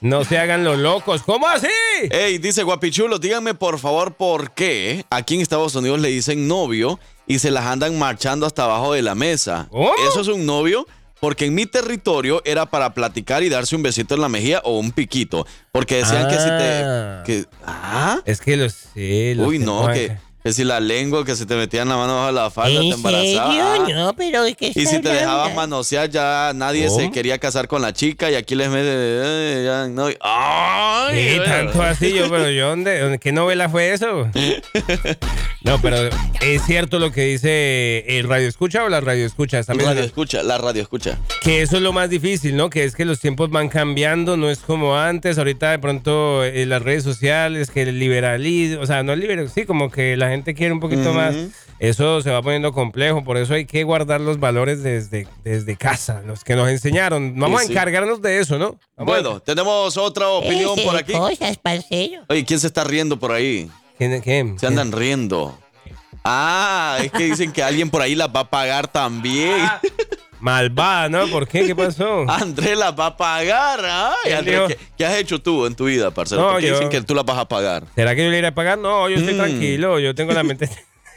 [0.00, 1.68] No se hagan los locos, ¿cómo así?
[2.10, 6.98] Ey, dice Guapichulo, díganme por favor por qué aquí en Estados Unidos le dicen novio
[7.26, 9.68] y se las andan marchando hasta abajo de la mesa.
[10.08, 10.86] ¿Eso es un novio?
[11.20, 14.78] Porque en mi territorio era para platicar y darse un besito en la mejilla o
[14.80, 15.46] un piquito.
[15.70, 17.22] Porque decían que si Ah.
[17.24, 17.32] te...
[17.32, 18.20] Que, ¿Ah?
[18.24, 21.54] Es que los sí, los Uy, no, que, que si la lengua, que si te
[21.54, 23.76] metían la mano bajo la falda, te ¿En embarazaba.
[23.86, 23.94] serio?
[23.96, 27.92] No, pero ¿qué Y si te dejaban manosear, ya nadie se quería casar con la
[27.92, 28.82] chica y aquí les mete.
[28.86, 31.34] eh, ya, no, ¡Ay!
[31.34, 34.28] Sí, tanto así, yo, pero yo, ¿dónde, ¿qué novela fue eso?
[35.64, 35.96] No, pero
[36.40, 39.60] es cierto lo que dice el radio escucha o la radio escucha.
[39.60, 41.20] Está Radio escucha, la radio escucha.
[41.40, 42.68] Que eso es lo más difícil, ¿no?
[42.68, 45.38] Que es que los tiempos van cambiando, no es como antes.
[45.38, 49.54] Ahorita de pronto en las redes sociales, que el liberalismo, o sea, no el liberalismo,
[49.54, 51.12] sí, como que la gente quiere un poquito Ujú.
[51.14, 51.34] más.
[51.78, 56.22] Eso se va poniendo complejo, por eso hay que guardar los valores desde, desde casa,
[56.26, 57.34] los que nos enseñaron.
[57.38, 57.72] Vamos Sí, a sí.
[57.72, 58.76] encargarnos de eso, ¿no?
[58.96, 61.12] Vamos a- Bueno, tenemos otra opinión Ese por aquí.
[61.12, 62.22] cosas, parcero.
[62.28, 63.68] Oye, ¿quién se está riendo por ahí?
[63.98, 64.58] ¿Quién, quién?
[64.58, 65.58] Se andan riendo.
[66.24, 69.56] Ah, es que dicen que alguien por ahí las va a pagar también.
[69.60, 69.80] Ah.
[70.42, 71.28] Malvada, ¿no?
[71.28, 71.64] ¿Por qué?
[71.66, 72.24] ¿Qué pasó?
[72.28, 73.78] Andrés las va a pagar.
[73.84, 74.66] Ay, ¿Quién Andrés, dijo?
[74.68, 76.42] ¿qué, qué has hecho tú en tu vida, parcero?
[76.42, 77.84] No, ¿Por qué yo- dicen que tú las vas a pagar?
[77.94, 78.76] ¿Será que yo le iré a pagar?
[78.76, 79.38] No, yo estoy Mm.
[79.38, 80.68] tranquilo, yo tengo la mente.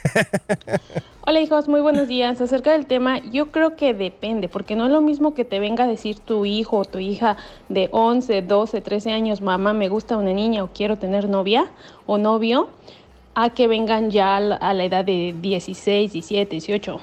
[1.28, 2.40] Hola hijos, muy buenos días.
[2.40, 5.86] Acerca del tema, yo creo que depende, porque no es lo mismo que te venga
[5.86, 7.36] a decir tu hijo o tu hija
[7.68, 11.66] de 11, 12, 13 años, mamá, me gusta una niña o quiero tener novia
[12.06, 12.70] o novio,
[13.34, 17.00] a que vengan ya a la, a la edad de 16, 17, 18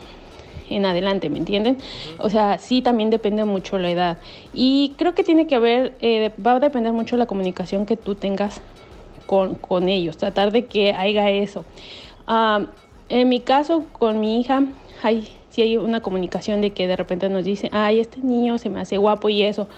[0.72, 1.78] en adelante, ¿me entienden?
[2.18, 4.18] O sea, sí también depende mucho la edad.
[4.52, 8.14] Y creo que tiene que ver, eh, va a depender mucho la comunicación que tú
[8.14, 8.60] tengas
[9.26, 11.64] con, con ellos, tratar de que haya eso.
[12.26, 12.66] Ah,
[13.08, 14.64] en mi caso, con mi hija,
[15.02, 18.70] hay, sí hay una comunicación de que de repente nos dice, ay, este niño se
[18.70, 19.68] me hace guapo y eso.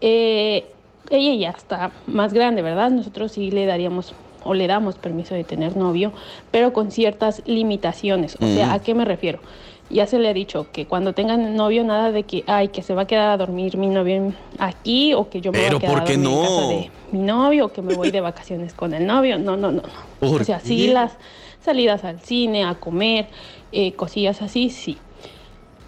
[0.00, 0.66] Eh,
[1.10, 2.90] ella ya está más grande, ¿verdad?
[2.90, 4.14] Nosotros sí le daríamos
[4.46, 6.12] o le damos permiso de tener novio,
[6.50, 8.36] pero con ciertas limitaciones.
[8.40, 8.72] O sea.
[8.72, 9.40] ¿a qué me refiero?
[9.88, 12.92] Ya se le ha dicho que cuando tengan novio, nada de que, ay, que se
[12.94, 15.80] va a quedar a dormir mi novio aquí o que yo me Pero voy a
[15.80, 16.68] quedar ¿por a dormir en casa no?
[16.68, 19.38] de mi novio o que me voy de vacaciones con el novio.
[19.38, 19.82] No, no, no.
[19.82, 19.88] no.
[20.18, 20.92] ¿Por o sea, sí qué?
[20.92, 21.16] las
[21.60, 23.28] salidas al cine, a comer,
[23.70, 24.98] eh, cosillas así, sí.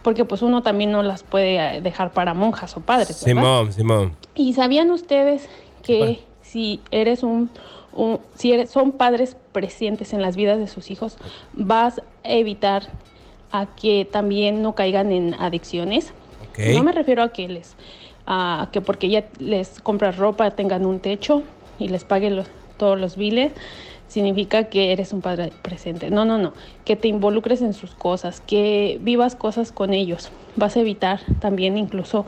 [0.02, 3.08] Porque pues uno también no las puede eh, dejar para monjas o padres.
[3.24, 3.42] ¿verdad?
[3.42, 4.16] Simón, Simón.
[4.36, 5.48] ¿Y sabían ustedes
[5.82, 7.50] que si eres un,
[7.92, 11.16] un- si eres, son padres presentes en las vidas de sus hijos,
[11.52, 12.84] vas a evitar
[13.52, 16.12] a que también no caigan en adicciones?
[16.74, 17.74] No me refiero a que les,
[18.26, 21.42] a que porque ya les compras ropa tengan un techo
[21.78, 23.52] y les paguen los- todos los biles,
[24.08, 26.10] significa que eres un padre presente.
[26.10, 26.52] No, no, no.
[26.84, 30.30] Que te involucres en sus cosas, que vivas cosas con ellos.
[30.56, 32.24] Vas a evitar también incluso,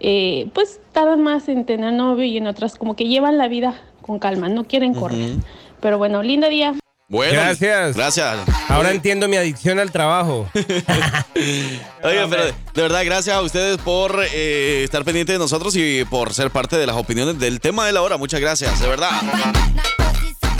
[0.00, 3.80] eh, pues tardan más en tener novio y en otras como que llevan la vida
[4.02, 5.32] con calma, no quieren correr.
[5.32, 5.40] Ujú.
[5.80, 6.74] Pero bueno, lindo día.
[7.08, 7.96] Bueno, Gracias.
[7.96, 8.38] Gracias.
[8.68, 10.48] Ahora entiendo mi adicción al trabajo.
[10.54, 16.04] Oye, pero de de verdad, gracias a ustedes por eh, estar pendientes de nosotros y
[16.06, 18.16] por ser parte de las opiniones del tema de la hora.
[18.16, 19.10] Muchas gracias, de verdad.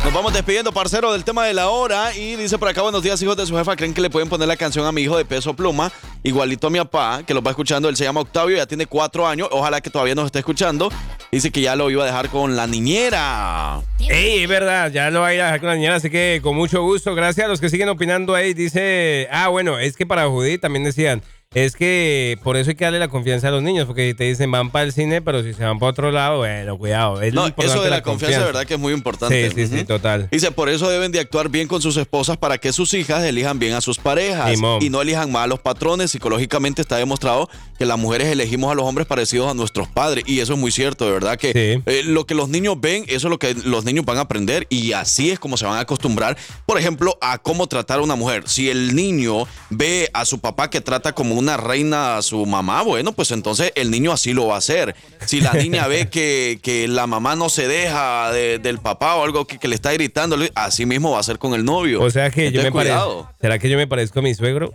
[0.05, 2.15] Nos vamos despidiendo, parcero, del tema de la hora.
[2.15, 3.75] Y dice por acá, buenos días, hijos de su jefa.
[3.75, 5.91] ¿Creen que le pueden poner la canción a mi hijo de peso pluma?
[6.27, 7.87] Igualito a mi papá, que lo va escuchando.
[7.87, 9.47] Él se llama Octavio, ya tiene cuatro años.
[9.51, 10.91] Ojalá que todavía nos esté escuchando.
[11.31, 13.83] Dice que ya lo iba a dejar con la niñera.
[14.01, 16.41] Ey, es verdad, ya lo va a ir a dejar con la niñera, así que
[16.43, 17.15] con mucho gusto.
[17.15, 18.55] Gracias a los que siguen opinando ahí.
[18.55, 21.23] Dice, ah, bueno, es que para Judith también decían,
[21.55, 24.51] Es que por eso hay que darle la confianza a los niños, porque te dicen
[24.51, 27.23] van para el cine, pero si se van para otro lado, bueno, cuidado.
[27.23, 29.51] Es No, eso de la, confianza, de verdad que es muy importante.
[29.51, 30.29] Sí, sí, sí, total.
[30.31, 33.59] Dice, por eso deben de actuar bien con sus esposas para que sus hijas elijan
[33.59, 34.83] bien a sus parejas Simón.
[34.83, 36.11] y no elijan mal a los patrones.
[36.11, 37.49] Psicológicamente está demostrado
[37.79, 40.73] que las mujeres elegimos a los hombres parecidos a nuestros padres y eso es muy
[40.73, 43.85] cierto, de verdad que eh, lo que los niños ven, eso es lo que los
[43.85, 46.37] niños van a aprender y así es como se van a acostumbrar,
[46.67, 48.45] por ejemplo, a cómo tratar a una mujer.
[48.47, 52.83] Si el niño ve a su papá que trata como una reina a su mamá,
[52.83, 54.95] bueno, pues entonces el niño así lo va a hacer.
[55.27, 59.23] Si la niña ve que, que la mamá no se deja de- del papá o
[59.25, 62.03] algo que, que le está gritando, así mismo va a ser con el novio.
[62.03, 63.23] O sea que yo Entonces, me cuidado.
[63.23, 63.39] parezco.
[63.41, 64.73] ¿Será que yo me parezco a mi suegro?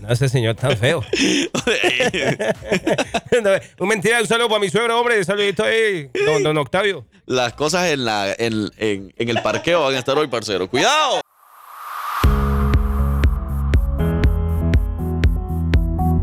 [0.00, 1.04] No, ese señor tan feo.
[3.78, 5.22] Un mentira, un saludo para mi suegro, hombre.
[5.24, 7.06] Saludito ahí, don, don Octavio.
[7.26, 10.68] Las cosas en, la, en, en- en el parqueo van a estar hoy, parcero.
[10.68, 11.20] ¡Cuidado!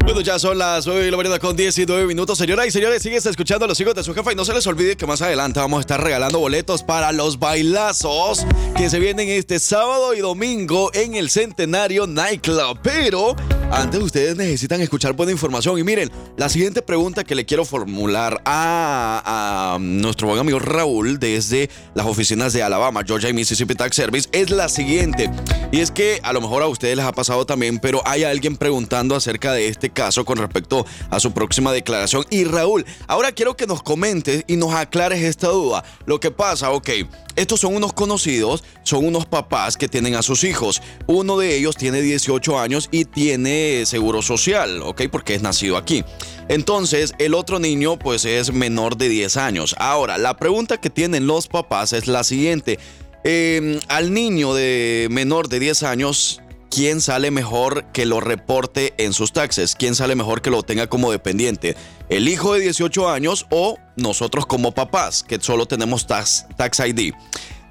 [0.05, 2.37] Bueno, ya son las 9 de la mañana con 19 minutos.
[2.37, 4.67] Señoras y señores, sigues escuchando a los hijos de su jefa y no se les
[4.67, 8.45] olvide que más adelante vamos a estar regalando boletos para los bailazos
[8.77, 12.77] que se vienen este sábado y domingo en el Centenario Nightclub.
[12.83, 13.35] Pero
[13.71, 15.79] antes ustedes necesitan escuchar buena información.
[15.79, 21.17] Y miren, la siguiente pregunta que le quiero formular a, a nuestro buen amigo Raúl
[21.17, 25.31] desde las oficinas de Alabama, Georgia y Mississippi Tax Service es la siguiente.
[25.71, 28.55] Y es que a lo mejor a ustedes les ha pasado también, pero hay alguien
[28.55, 32.23] preguntando acerca de este caso con respecto a su próxima declaración.
[32.29, 35.83] Y Raúl, ahora quiero que nos comentes y nos aclares esta duda.
[36.05, 36.89] Lo que pasa, ok,
[37.35, 40.83] estos son unos conocidos, son unos papás que tienen a sus hijos.
[41.07, 46.03] Uno de ellos tiene 18 años y tiene seguro social, ok, porque es nacido aquí.
[46.47, 49.75] Entonces, el otro niño pues es menor de 10 años.
[49.79, 52.77] Ahora, la pregunta que tienen los papás es la siguiente.
[53.23, 59.13] Eh, al niño de menor de 10 años, ¿quién sale mejor que lo reporte en
[59.13, 59.75] sus taxes?
[59.75, 61.75] ¿Quién sale mejor que lo tenga como dependiente?
[62.09, 67.13] ¿El hijo de 18 años o nosotros como papás, que solo tenemos tax, tax ID?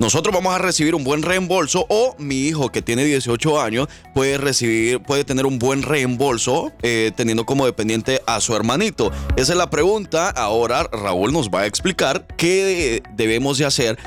[0.01, 4.39] Nosotros vamos a recibir un buen reembolso o mi hijo que tiene 18 años puede
[4.39, 9.13] recibir, puede tener un buen reembolso eh, teniendo como dependiente a su hermanito.
[9.37, 10.31] Esa es la pregunta.
[10.31, 13.99] Ahora Raúl nos va a explicar qué debemos de hacer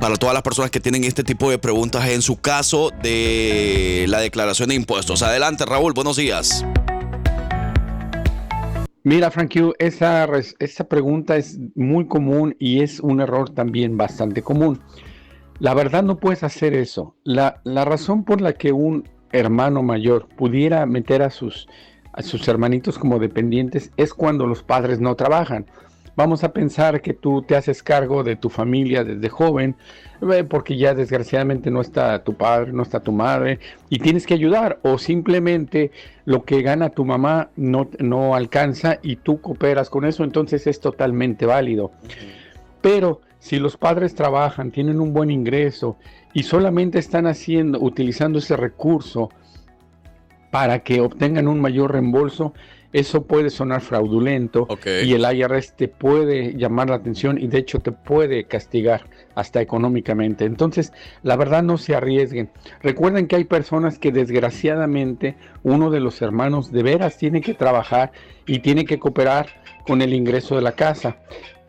[0.00, 4.20] para todas las personas que tienen este tipo de preguntas en su caso de la
[4.20, 5.22] declaración de impuestos.
[5.22, 6.64] Adelante Raúl, buenos días.
[9.02, 10.28] Mira, Frank, esa,
[10.58, 14.80] esa pregunta es muy común y es un error también bastante común.
[15.58, 17.14] La verdad no puedes hacer eso.
[17.22, 21.68] La, la razón por la que un hermano mayor pudiera meter a sus,
[22.12, 25.66] a sus hermanitos como dependientes es cuando los padres no trabajan.
[26.20, 29.74] Vamos a pensar que tú te haces cargo de tu familia desde joven,
[30.50, 33.58] porque ya desgraciadamente no está tu padre, no está tu madre,
[33.88, 35.92] y tienes que ayudar, o simplemente
[36.26, 40.78] lo que gana tu mamá no, no alcanza y tú cooperas con eso, entonces es
[40.78, 41.90] totalmente válido.
[42.82, 45.96] Pero si los padres trabajan, tienen un buen ingreso
[46.34, 49.30] y solamente están haciendo, utilizando ese recurso
[50.50, 52.52] para que obtengan un mayor reembolso,
[52.92, 57.78] eso puede sonar fraudulento y el IRS te puede llamar la atención y de hecho
[57.78, 60.44] te puede castigar hasta económicamente.
[60.44, 62.50] Entonces, la verdad no se arriesguen.
[62.82, 68.12] Recuerden que hay personas que desgraciadamente uno de los hermanos de veras tiene que trabajar
[68.46, 69.46] y tiene que cooperar
[69.86, 71.16] con el ingreso de la casa.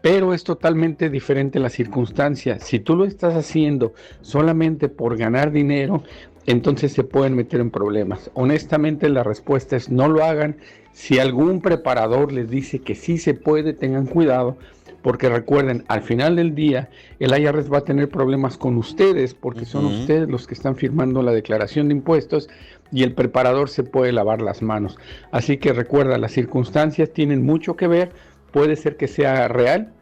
[0.01, 2.59] Pero es totalmente diferente la circunstancia.
[2.59, 6.03] Si tú lo estás haciendo solamente por ganar dinero,
[6.47, 8.31] entonces se pueden meter en problemas.
[8.33, 10.57] Honestamente la respuesta es no lo hagan.
[10.93, 14.57] Si algún preparador les dice que sí se puede, tengan cuidado,
[15.01, 16.89] porque recuerden, al final del día
[17.19, 21.21] el IRS va a tener problemas con ustedes, porque son ustedes los que están firmando
[21.23, 22.49] la declaración de impuestos
[22.91, 24.97] y el preparador se puede lavar las manos.
[25.31, 28.11] Así que recuerda, las circunstancias tienen mucho que ver,
[28.51, 29.93] puede ser que sea real,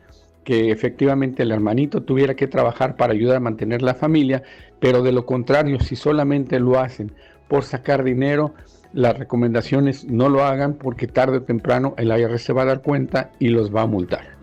[0.43, 4.43] que efectivamente el hermanito tuviera que trabajar para ayudar a mantener la familia,
[4.79, 7.11] pero de lo contrario, si solamente lo hacen
[7.47, 8.53] por sacar dinero,
[8.93, 12.81] las recomendaciones no lo hagan porque tarde o temprano el IRS se va a dar
[12.81, 14.35] cuenta y los va a multar.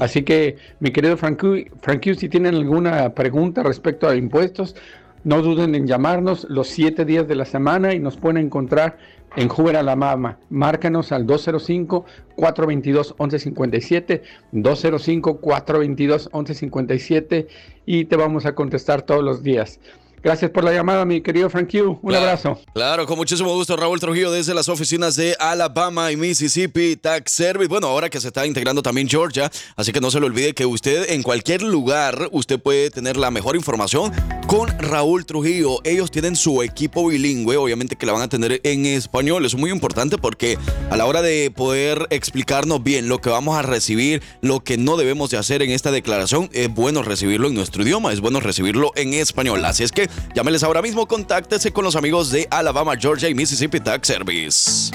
[0.00, 1.70] Así que, mi querido Frankie,
[2.16, 4.76] si tienen alguna pregunta respecto a impuestos,
[5.24, 8.98] no duden en llamarnos los siete días de la semana y nos pueden encontrar
[9.36, 10.38] en Hoover, Alabama.
[10.48, 14.22] Márcanos al 205-422-1157,
[14.52, 17.46] 205-422-1157
[17.84, 19.80] y te vamos a contestar todos los días.
[20.22, 21.98] Gracias por la llamada, mi querido Frank Yu.
[22.02, 22.24] Un Claro.
[22.26, 22.60] abrazo.
[22.74, 27.68] Claro, con muchísimo gusto, Raúl Trujillo, desde las oficinas de Alabama y Mississippi Tax Service.
[27.68, 30.66] Bueno, ahora que se está integrando también Georgia, así que no se le olvide que
[30.66, 34.12] usted en cualquier lugar, usted puede tener la mejor información
[34.46, 35.78] con Raúl Trujillo.
[35.84, 39.44] Ellos tienen su equipo bilingüe, obviamente que la van a tener en español.
[39.44, 40.58] Eso es muy importante porque
[40.90, 44.96] a la hora de poder explicarnos bien lo que vamos a recibir, lo que no
[44.96, 48.92] debemos de hacer en esta declaración, es bueno recibirlo en nuestro idioma, es bueno recibirlo
[48.96, 49.64] en español.
[49.64, 53.80] Así es que Llámeles ahora mismo, contáctese con los amigos de Alabama, Georgia y Mississippi
[53.80, 54.90] Tax Service.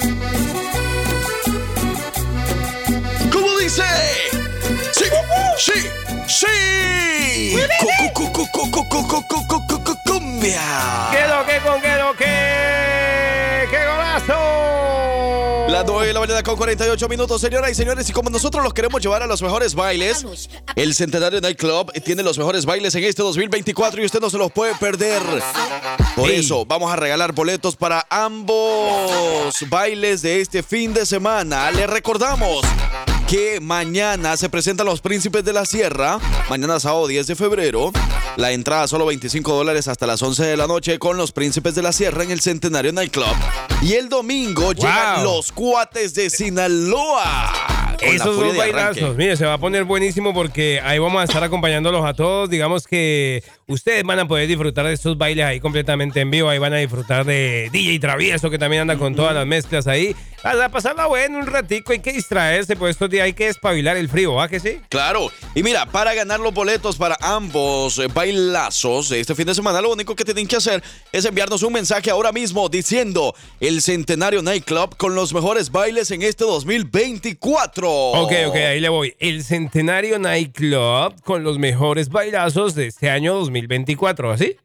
[3.32, 3.84] ¿Cómo dice?
[4.92, 5.06] Sí,
[5.58, 5.74] sí,
[6.28, 6.46] sí.
[11.12, 11.83] ¿Qué que con
[16.24, 19.42] mañana con 48 minutos, señoras y señores, y como nosotros los queremos llevar a los
[19.42, 20.26] mejores bailes,
[20.74, 24.38] el Centenario Night Club tiene los mejores bailes en este 2024 y usted no se
[24.38, 25.22] los puede perder.
[26.16, 31.70] Por eso, vamos a regalar boletos para ambos bailes de este fin de semana.
[31.72, 32.64] Les recordamos
[33.34, 36.20] que mañana se presentan los Príncipes de la Sierra,
[36.52, 37.92] mañana sábado 10 de febrero.
[38.36, 41.82] La entrada solo 25 dólares hasta las 11 de la noche con los Príncipes de
[41.82, 43.36] la Sierra en el Centenario Night Club.
[43.82, 47.93] Y el domingo llegan los cuates de Sinaloa.
[48.04, 52.06] Esos dos bailazos, mire, se va a poner buenísimo porque ahí vamos a estar acompañándolos
[52.06, 52.50] a todos.
[52.50, 56.50] Digamos que ustedes van a poder disfrutar de estos bailes ahí completamente en vivo.
[56.50, 60.16] Ahí van a disfrutar de DJ Travieso, que también anda con todas las mezclas ahí.
[60.44, 64.10] A pasarla bueno un ratico, hay que distraerse, pues estos días hay que espabilar el
[64.10, 64.82] frío, ¿va que sí?
[64.90, 65.32] Claro.
[65.56, 69.80] Y mira, para ganar los boletos para ambos eh, bailazos de este fin de semana,
[69.80, 70.84] lo único que tienen que hacer
[71.14, 76.12] es enviarnos un mensaje ahora mismo diciendo el Centenario Night Club con los mejores bailes
[76.12, 77.93] en este 2024.
[77.94, 79.16] Ok, ok, ahí le voy.
[79.20, 84.58] El Centenario Night Club con los mejores bailazos de este año 2024, ¿así?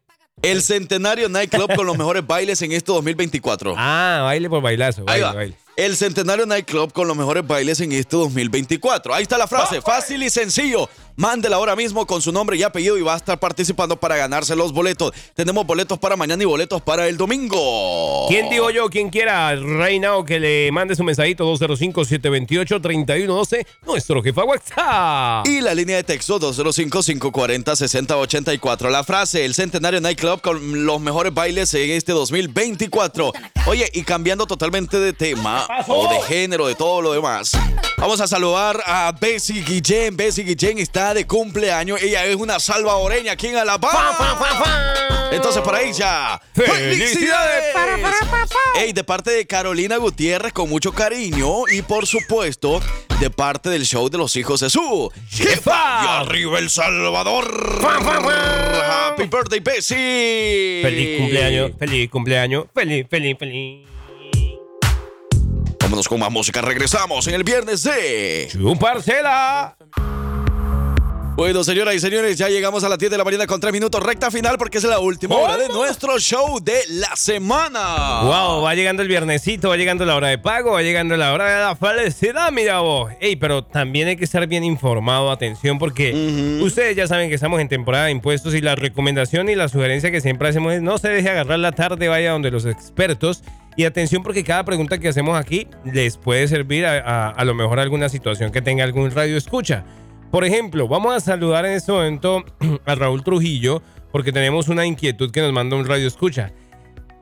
[0.43, 3.75] El Centenario Night Club con los mejores bailes en este 2024.
[3.77, 5.03] Ah, baile por bailazo.
[5.03, 5.33] Ahí Baile, va.
[5.35, 5.55] baile.
[5.79, 9.15] El Centenario Night Club con los mejores bailes en este 2024.
[9.15, 10.91] Ahí está la frase, fácil y sencillo.
[11.15, 14.55] Mándela ahora mismo con su nombre y apellido y va a estar participando para ganarse
[14.57, 15.13] los boletos.
[15.35, 18.27] Tenemos boletos para mañana y boletos para el domingo.
[18.29, 18.89] ¿Quién digo yo?
[18.89, 25.47] Quien quiera, Reina, o que le mande su mensajito 205-728-3112, nuestro jefa WhatsApp.
[25.47, 28.91] Y la línea de texto 205-540-6084.
[28.91, 33.33] La frase, el Centenario Night Club con los mejores bailes en este 2024.
[33.67, 37.53] Oye, y cambiando totalmente de tema o de género, de todo lo demás.
[37.99, 40.17] Vamos a saludar a Bessie Guillén.
[40.17, 42.01] Bessie Guillén está de cumpleaños.
[42.01, 44.17] Ella es una salvadoreña aquí en Alabama.
[45.31, 47.75] Entonces, para ella, ¡felicidades!
[48.77, 51.69] Ey, de parte de Carolina Gutiérrez, con mucho cariño.
[51.71, 52.81] Y por supuesto,
[53.21, 56.01] de parte del show de los hijos de su jefa.
[56.03, 57.47] Y arriba El Salvador.
[57.83, 60.81] Happy birthday, Bessie.
[60.83, 63.98] Feliz cumpleaños, feliz cumpleaños, feliz, feliz, feliz.
[65.89, 66.61] Vámonos con más música.
[66.61, 69.75] Regresamos en el viernes de Chuparcela.
[71.39, 74.03] Bueno, señoras y señores, ya llegamos a las 10 de la mañana con 3 minutos
[74.03, 78.23] recta final porque es la última hora de nuestro show de la semana.
[78.25, 81.45] Wow, va llegando el viernesito, va llegando la hora de pago, va llegando la hora
[81.55, 83.13] de la felicidad, mira vos.
[83.21, 87.61] Ey, pero también hay que estar bien informado, atención, porque ustedes ya saben que estamos
[87.61, 90.99] en temporada de impuestos y la recomendación y la sugerencia que siempre hacemos es no
[90.99, 93.45] se deje agarrar la tarde, vaya donde los expertos.
[93.77, 97.55] Y atención porque cada pregunta que hacemos aquí les puede servir a, a- a lo
[97.55, 99.85] mejor alguna situación que tenga algún radio escucha.
[100.31, 102.45] Por ejemplo, vamos a saludar en este momento
[102.85, 106.53] a Raúl Trujillo porque tenemos una inquietud que nos manda un radio escucha.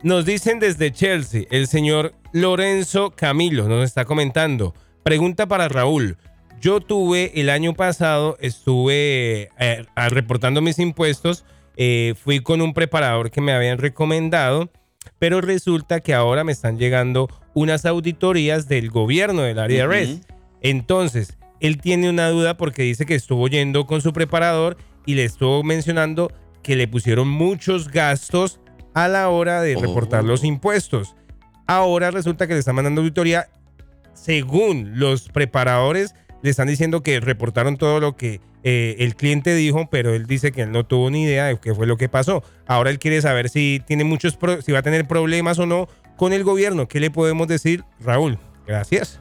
[0.02, 4.74] Nos dicen desde Chelsea, el señor Lorenzo Camilo nos está comentando.
[5.04, 6.16] Pregunta para Raúl.
[6.60, 11.44] Yo tuve el año pasado, estuve eh, reportando mis impuestos,
[11.76, 14.70] eh, fui con un preparador que me habían recomendado,
[15.18, 19.86] pero resulta que ahora me están llegando unas auditorías del gobierno del área.
[19.86, 20.22] RES.
[20.60, 24.76] Entonces, él tiene una duda porque dice que estuvo yendo con su preparador
[25.06, 26.30] y le estuvo mencionando
[26.62, 28.60] que le pusieron muchos gastos
[28.94, 31.14] a la hora de reportar los impuestos.
[31.66, 33.48] Ahora resulta que le están mandando auditoría.
[34.14, 39.88] Según los preparadores, le están diciendo que reportaron todo lo que eh, el cliente dijo,
[39.90, 42.42] pero él dice que él no tuvo ni idea de qué fue lo que pasó.
[42.66, 45.88] Ahora él quiere saber si tiene muchos, pro- si va a tener problemas o no
[46.16, 46.88] con el gobierno.
[46.88, 48.38] ¿Qué le podemos decir, Raúl?
[48.66, 49.20] Gracias.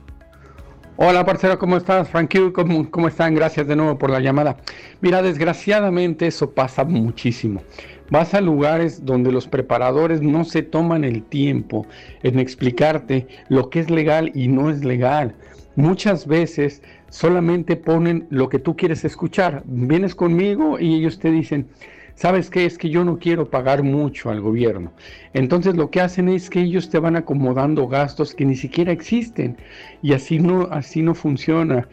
[0.97, 2.07] Hola, parcero, ¿cómo estás?
[2.07, 3.35] Frank Q, ¿cómo, ¿cómo están?
[3.35, 4.55] Gracias de nuevo por la llamada.
[5.01, 7.61] Mira, desgraciadamente eso pasa muchísimo.
[8.09, 11.85] Vas a lugares donde los preparadores no se toman el tiempo
[12.23, 15.35] en explicarte lo que es legal y no es legal.
[15.75, 19.63] Muchas veces solamente ponen lo que tú quieres escuchar.
[19.65, 21.67] Vienes conmigo y ellos te dicen,
[22.15, 22.65] ¿sabes qué?
[22.65, 24.91] Es que yo no quiero pagar mucho al gobierno.
[25.33, 29.57] Entonces lo que hacen es que ellos te van acomodando gastos que ni siquiera existen
[30.01, 31.87] y así no, así no funciona.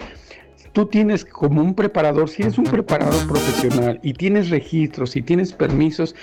[0.72, 5.52] tú tienes como un preparador, si eres un preparador profesional y tienes registros y tienes
[5.52, 6.14] permisos,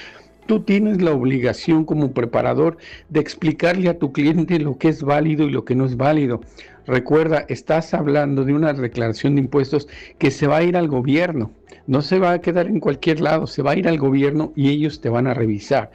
[0.47, 2.77] tú tienes la obligación como preparador
[3.09, 6.41] de explicarle a tu cliente lo que es válido y lo que no es válido.
[6.87, 9.87] Recuerda, estás hablando de una declaración de impuestos
[10.17, 11.51] que se va a ir al gobierno,
[11.89, 14.69] no se va a quedar en cualquier lado, se va a ir al gobierno y
[14.69, 15.89] ellos te van a revisar.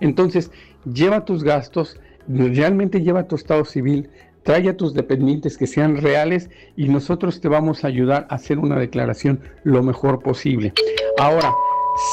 [0.00, 0.52] Entonces,
[0.84, 4.08] lleva tus gastos, realmente lleva tu estado civil,
[4.44, 8.60] trae a tus dependientes que sean reales y nosotros te vamos a ayudar a hacer
[8.60, 10.74] una declaración lo mejor posible.
[11.18, 11.52] Ahora,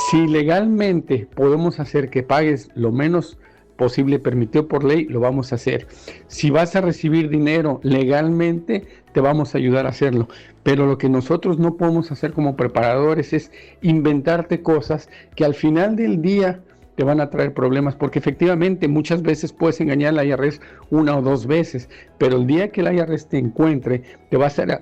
[0.10, 3.38] si legalmente podemos hacer que pagues lo menos
[3.78, 5.88] posible permitido por ley, lo vamos a hacer.
[6.28, 10.28] Si vas a recibir dinero legalmente, te vamos a ayudar a hacerlo.
[10.70, 13.52] Pero lo que nosotros no podemos hacer como preparadores es
[13.82, 16.60] inventarte cosas que al final del día
[16.96, 20.62] te van a traer problemas, porque efectivamente muchas veces puedes engañar al IRS
[20.92, 21.90] una o dos veces,
[22.20, 24.82] pero el día que el IRS te encuentre, te va a hacer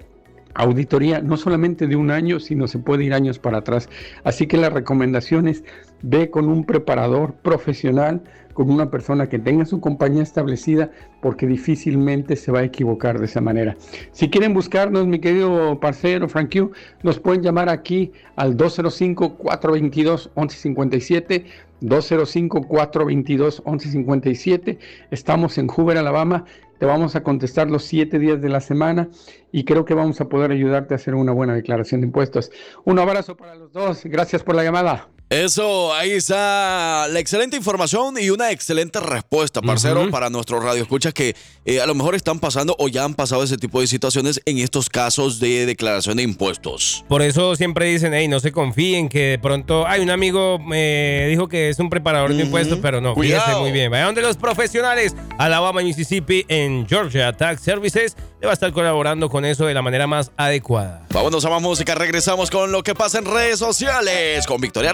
[0.55, 3.87] auditoría no solamente de un año, sino se puede ir años para atrás.
[4.25, 5.63] Así que la recomendación es
[6.01, 8.23] ve con un preparador profesional,
[8.57, 10.89] con una persona que tenga su compañía establecida,
[11.21, 13.77] porque difícilmente se va a equivocar de esa manera.
[14.11, 16.55] Si quieren buscarnos, mi querido parcero Frank
[17.03, 21.45] nos pueden llamar aquí al 205-422-1157.
[21.83, 24.79] 205-422-1157.
[25.11, 26.45] Estamos en Hoover, Alabama.
[26.79, 29.07] Te vamos a contestar los siete días de la semana
[29.51, 32.49] y creo que vamos a poder ayudarte a hacer una buena declaración de impuestos.
[32.85, 34.03] Un abrazo para los dos.
[34.05, 35.09] Gracias por la llamada.
[35.29, 41.35] Eso, ahí está la excelente información y una excelente respuesta, parcero, para nuestros radioescuchas que
[41.65, 44.57] eh, a lo mejor están pasando o ya han pasado ese tipo de situaciones en
[44.59, 47.03] estos casos de declaración de impuestos.
[47.09, 51.27] Por eso siempre dicen, hey, no se confíen, que de pronto, hay un amigo me
[51.27, 53.61] dijo que es un preparador de impuestos, pero no, fíjese Cuidado.
[53.63, 53.91] muy bien.
[53.91, 59.29] Vayan de los profesionales, Alabama, Mississippi, en Georgia Tax Services, le va a estar colaborando
[59.29, 61.05] con eso de la manera más adecuada.
[61.09, 64.93] Vámonos a más música, regresamos con lo que pasa en redes sociales con Victoria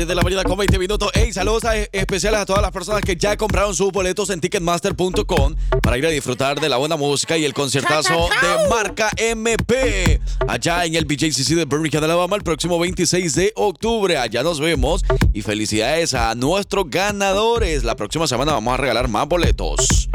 [0.00, 1.10] 10 de la mañana con 20 minutos.
[1.12, 5.54] Ey, saludos a- especiales a todas las personas que ya compraron sus boletos en ticketmaster.com
[5.82, 10.86] para ir a disfrutar de la buena música y el conciertazo de marca MP allá
[10.86, 14.16] en el BJCC de Birmingham, Alabama, el próximo 26 de octubre.
[14.16, 17.84] Allá nos vemos y felicidades a nuestros ganadores.
[17.84, 20.08] La próxima semana vamos a regalar más boletos.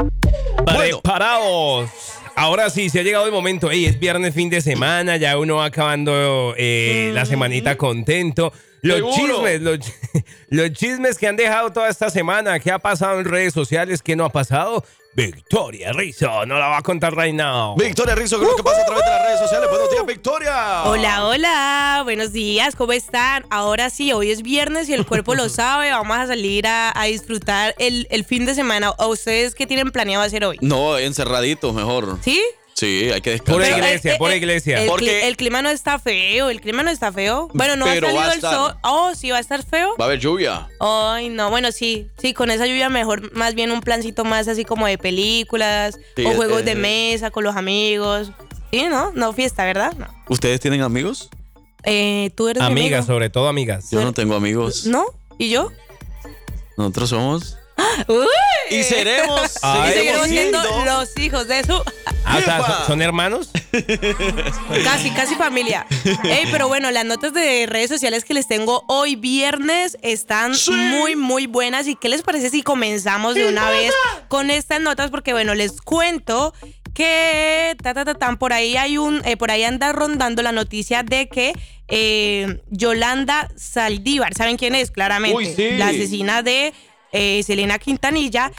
[0.66, 1.90] Preparados.
[2.34, 3.70] Ahora sí, se ha llegado el momento.
[3.70, 8.52] Ey, es viernes, fin de semana, ya uno va acabando eh, la semanita contento.
[8.82, 9.16] Los Seguro.
[9.16, 9.78] chismes, los,
[10.48, 14.02] los chismes que han dejado toda esta semana, ¿qué ha pasado en redes sociales?
[14.02, 14.84] ¿Qué no ha pasado?
[15.14, 17.74] Victoria Rizzo, no la va a contar right now.
[17.74, 19.70] Victoria Rizzo, ¿qué es lo que pasa a través de las redes sociales?
[19.70, 20.82] Buenos días, Victoria.
[20.84, 23.46] Hola, hola, buenos días, ¿cómo están?
[23.48, 27.04] Ahora sí, hoy es viernes y el cuerpo lo sabe, vamos a salir a, a
[27.06, 28.88] disfrutar el, el fin de semana.
[28.98, 30.58] ¿A ustedes qué tienen planeado hacer hoy?
[30.60, 32.18] No, encerraditos mejor.
[32.22, 32.42] ¿Sí?
[32.76, 33.64] Sí, hay que descansar.
[33.64, 34.82] Pero, iglesia, eh, eh, iglesia.
[34.82, 37.48] El, Porque- el clima no está feo, el clima no está feo.
[37.54, 38.54] Bueno, no Pero ha va salido el estar.
[38.54, 38.76] sol.
[38.82, 39.96] Oh, sí, va a estar feo.
[39.98, 40.68] Va a haber lluvia.
[40.78, 44.66] Ay, no, bueno, sí, sí, con esa lluvia mejor, más bien un plancito más así
[44.66, 48.30] como de películas Sí, o juegos eh, de mesa con los amigos.
[48.70, 49.10] Sí, ¿no?
[49.12, 49.94] No fiesta, ¿verdad?
[49.94, 50.08] No.
[50.28, 51.30] ¿Ustedes tienen amigos?
[51.82, 53.14] Eh, ¿Tú eres mi Amigas, amigo?
[53.14, 53.90] sobre todo amigas.
[53.90, 54.84] Yo no tengo amigos.
[54.86, 55.06] ¿No?
[55.38, 55.72] ¿Y yo?
[56.76, 57.55] Nosotros somos.
[58.08, 58.26] ¡Uy!
[58.70, 59.58] Y seremos.
[59.62, 59.90] Ay.
[59.90, 61.74] Y seguiremos siendo los hijos de su...
[62.24, 62.76] Ah, o sea, ¡Yepa!
[62.78, 63.50] ¿son, son hermanos?
[64.84, 65.86] Casi, casi familia.
[66.24, 70.52] Ey, pero bueno, las notas de redes sociales que les tengo hoy viernes están
[70.90, 71.86] muy, muy buenas.
[71.86, 73.92] ¿Y qué les parece si comenzamos de una vez
[74.28, 75.10] con estas notas?
[75.10, 76.52] Porque bueno, les cuento
[76.94, 80.52] que ta, ta, ta, tan, por ahí hay un, eh, por ahí anda rondando la
[80.52, 81.52] noticia de que
[81.88, 84.90] eh, Yolanda Saldívar, ¿saben quién es?
[84.90, 85.36] Claramente.
[85.36, 85.76] Uy, sí.
[85.76, 86.72] La asesina de
[87.16, 88.52] eh, Selena Quintanilla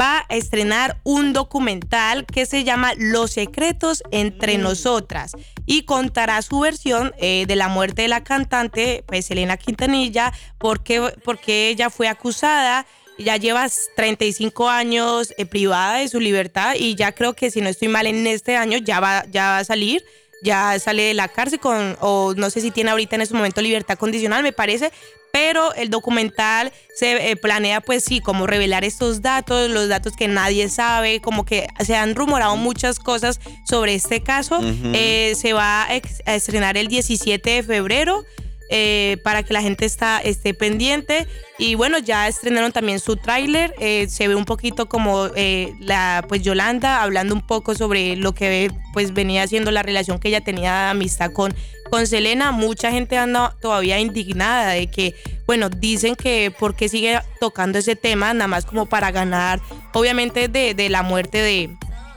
[0.00, 5.32] va a estrenar un documental que se llama Los secretos entre nosotras
[5.66, 11.12] y contará su versión eh, de la muerte de la cantante pues Selena Quintanilla porque,
[11.24, 12.86] porque ella fue acusada
[13.18, 17.68] ya lleva 35 años eh, privada de su libertad y ya creo que si no
[17.68, 20.04] estoy mal en este año ya va, ya va a salir
[20.42, 23.60] ya sale de la cárcel con, o no sé si tiene ahorita en ese momento
[23.60, 24.92] libertad condicional, me parece,
[25.36, 30.28] pero el documental se eh, planea pues sí, como revelar estos datos, los datos que
[30.28, 34.58] nadie sabe, como que se han rumorado muchas cosas sobre este caso.
[34.58, 34.92] Ujú.
[34.94, 38.24] Eh, se va a, a estrenar el 17 de febrero.
[38.68, 41.26] Eh, para que la gente está, esté pendiente.
[41.58, 43.74] Y bueno, ya estrenaron también su tráiler.
[43.78, 48.34] eh, se ve un poquito como eh, la pues Yolanda hablando un poco sobre lo
[48.34, 51.54] que pues venía haciendo la relación que ella tenía de amistad con,
[51.90, 52.52] con Selena.
[52.52, 55.14] Mucha gente anda todavía indignada de que,
[55.46, 59.60] bueno, dicen que por qué sigue tocando ese tema, nada más como para ganar,
[59.94, 61.70] obviamente, de, de la muerte de,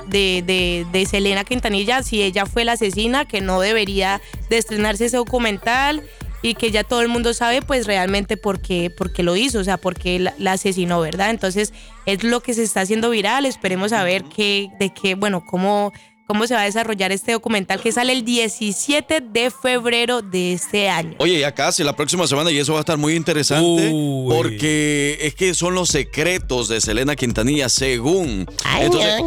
[0.07, 5.05] de, de, de Selena Quintanilla, si ella fue la asesina, que no debería de estrenarse
[5.05, 6.03] ese documental
[6.41, 9.59] y que ya todo el mundo sabe pues realmente por qué, por qué lo hizo,
[9.59, 11.29] o sea, por qué la, la asesinó, ¿verdad?
[11.29, 11.73] Entonces
[12.05, 15.91] es lo que se está haciendo viral, esperemos a ver qué, de qué, bueno, cómo,
[16.29, 20.87] cómo se va a desarrollar este documental que sale el 17 de febrero de este
[20.87, 21.15] año.
[21.17, 23.89] Oye, ya casi la próxima semana y eso va a estar muy interesante
[24.27, 28.45] porque es que son los secretos de Selena Quintanilla según.
[28.63, 29.21] Ay, Entonces,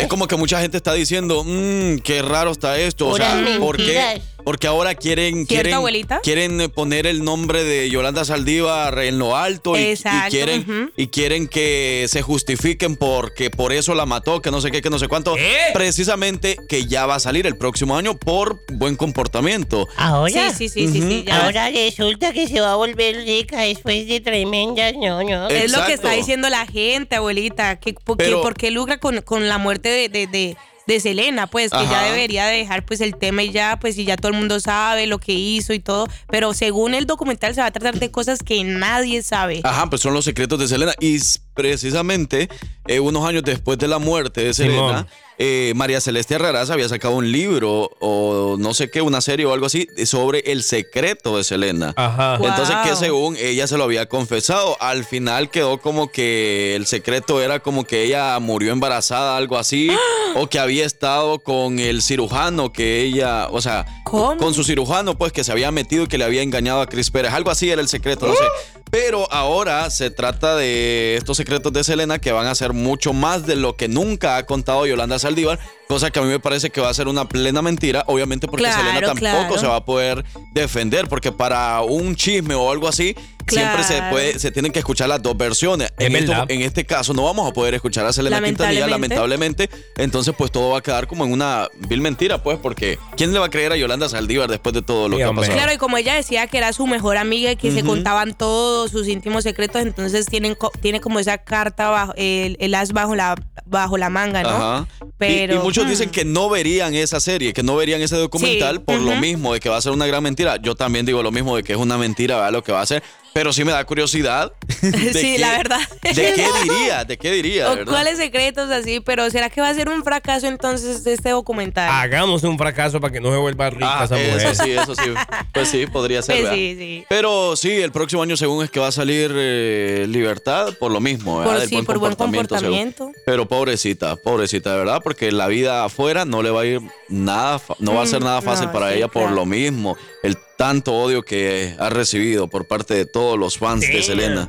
[0.00, 3.06] es como que mucha gente está diciendo, "Mm, qué raro está esto.
[3.08, 4.20] O sea, ¿por qué?
[4.48, 6.20] Porque ahora quieren, ¿Cierto, quieren, abuelita?
[6.22, 10.90] quieren eh, poner el nombre de Yolanda Saldívar en lo alto y, y Exacto, quieren,
[10.96, 14.88] y quieren que se justifiquen porque por eso la mató, que no sé qué, que
[14.88, 15.36] no sé cuánto.
[15.74, 19.86] Precisamente que ya va a salir el próximo año por buen comportamiento.
[19.98, 20.50] Ahora.
[20.54, 21.44] Sí, sí, sí, sí, sí, ya.
[21.44, 25.48] Ahora resulta que se va a volver rica después de tremendas, no.
[25.50, 28.96] Es lo que está diciendo la gente, abuelita, que, por, que- Pero- por qué lucra
[28.96, 30.56] con, con la muerte de, de, de-
[30.88, 34.06] de Selena, pues que ya debería de dejar pues el tema y ya, pues y
[34.06, 37.60] ya todo el mundo sabe lo que hizo y todo, pero según el documental se
[37.60, 39.60] va a tratar de cosas que nadie sabe.
[39.64, 40.94] Ajá, pues son los secretos de Selena.
[40.98, 41.18] Y
[41.52, 42.48] precisamente
[42.86, 45.06] eh, unos años después de la muerte de Selena, Simón.
[45.38, 49.52] Eh, María Celeste Arraraz había sacado un libro o no sé qué, una serie o
[49.52, 51.94] algo así sobre el secreto de Selena.
[51.96, 52.36] Ajá.
[52.36, 57.40] Entonces que según ella se lo había confesado, al final quedó como que el secreto
[57.40, 59.90] era como que ella murió embarazada, algo así,
[60.34, 64.36] o que había estado con el cirujano que ella, o sea, ¿Cómo?
[64.38, 67.10] con su cirujano pues que se había metido y que le había engañado a Chris
[67.10, 68.44] Pérez, algo así era el secreto, no sé.
[68.90, 73.46] Pero ahora se trata de estos secretos de Selena que van a ser mucho más
[73.46, 75.58] de lo que nunca ha contado Yolanda Saldívar,
[75.88, 78.64] cosa que a mí me parece que va a ser una plena mentira, obviamente porque
[78.64, 79.58] Claro, Selena tampoco claro.
[79.58, 83.16] se va a poder defender, porque para un chisme o algo así,
[83.46, 85.90] siempre se puede, se tienen que escuchar las dos versiones.
[85.98, 86.50] Es En, esto- verdad.
[86.50, 89.70] en este caso no vamos a poder escuchar a Selena Quintanilla, Lamentablemente.
[89.96, 93.38] Entonces, pues todo va a quedar como en una vil mentira, pues, porque ¿quién le
[93.38, 95.54] va a creer a Yolanda Saldívar después de todo lo Sí, que ha pasado?
[95.54, 98.90] Claro, y como ella decía que era su mejor amiga y que se contaban todos
[98.90, 103.14] sus íntimos secretos, entonces tienen co- tiene como esa carta bajo el, el as bajo
[103.14, 103.34] la
[103.68, 104.48] bajo la manga, ¿no?
[104.48, 104.86] Ajá.
[105.00, 105.88] Y- Pero, y, muchos hmm.
[105.88, 109.52] dicen que no verían esa serie, que no verían ese documental Sí, por lo mismo,
[109.52, 110.56] de que va a ser una gran mentira.
[110.56, 112.52] Yo también digo lo mismo, de que es una mentira, ¿verdad?
[112.52, 113.02] Lo que va a ser.
[113.38, 114.52] Pero sí me da curiosidad.
[114.82, 115.78] de Sí, qué- la verdad.
[116.02, 117.04] ¿De qué diría?
[117.04, 117.70] ¿De qué diría?
[117.70, 117.92] O ¿verdad?
[117.92, 121.88] cuáles secretos así, pero ¿será que va a ser un fracaso entonces este documental?
[121.88, 124.38] Hagamos un fracaso para que no se vuelva rica Ah, esa mujer.
[124.38, 125.14] eso sí, eso sí.
[125.54, 126.40] Pues sí, podría ser.
[126.40, 127.04] Pues sí, sí.
[127.08, 131.00] Pero sí, el próximo año según es que va a salir eh, Libertad por lo
[131.00, 131.52] mismo, ¿verdad?
[131.52, 132.58] Por, Del sí, por buen comportamiento.
[133.04, 133.14] según.
[133.24, 137.60] Pero pobrecita, pobrecita, de verdad, porque la vida afuera no le va a ir nada,
[137.60, 139.36] fa- no va a ser Mm, nada fácil no, para sí, ella por claro.
[139.36, 143.92] lo mismo, el tanto odio que ha recibido por parte de todos los fans de
[143.94, 144.02] Damn.
[144.02, 144.48] Selena.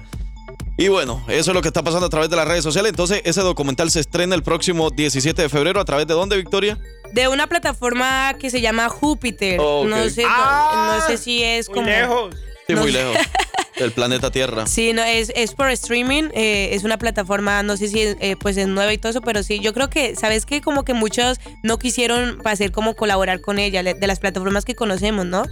[0.77, 2.89] Y bueno, eso es lo que está pasando a través de las redes sociales.
[2.91, 5.79] Entonces, ese documental se estrena el próximo 17 de febrero.
[5.81, 6.77] ¿A través de dónde, Victoria?
[7.13, 9.59] De una plataforma que se llama Júpiter.
[9.59, 9.87] Oh, ok.
[9.87, 11.87] No sé, Ah, no, no sé si es Muy como.
[11.89, 12.35] lejos.
[12.65, 12.97] Sí, No muy sé.
[13.03, 13.17] lejos.
[13.75, 14.65] El planeta Tierra.
[14.67, 18.35] Sí, no, es, es por streaming, eh, es una plataforma, no sé si es, eh,
[18.37, 20.59] pues es nueva y todo eso, pero sí, yo creo que, ¿sabes qué?
[20.59, 25.25] Como que muchos no quisieron hacer como colaborar con ella, de las plataformas que conocemos,
[25.25, 25.43] ¿no?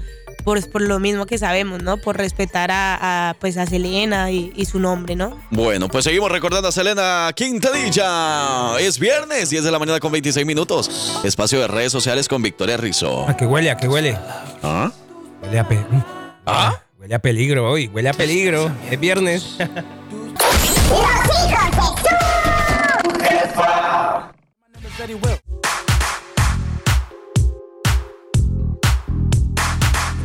[0.44, 1.98] Por, por lo mismo que sabemos, ¿no?
[1.98, 5.38] Por respetar a, a, pues a Selena y, y su nombre, ¿no?
[5.52, 8.78] Bueno, pues seguimos recordando a Selena Quintanilla.
[8.80, 11.20] Es viernes, 10 de la mañana con 26 minutos.
[11.24, 13.28] Espacio de redes sociales con Victoria Rizzo.
[13.28, 13.72] ¿A qué huele?
[13.72, 14.18] ¿A qué huele?
[14.64, 14.92] ¿Ah?
[15.44, 15.86] Huele a, pe-
[16.46, 16.82] ¿Ah?
[17.00, 17.88] huele a peligro hoy.
[17.88, 18.72] Huele a peligro.
[18.90, 19.58] Es viernes.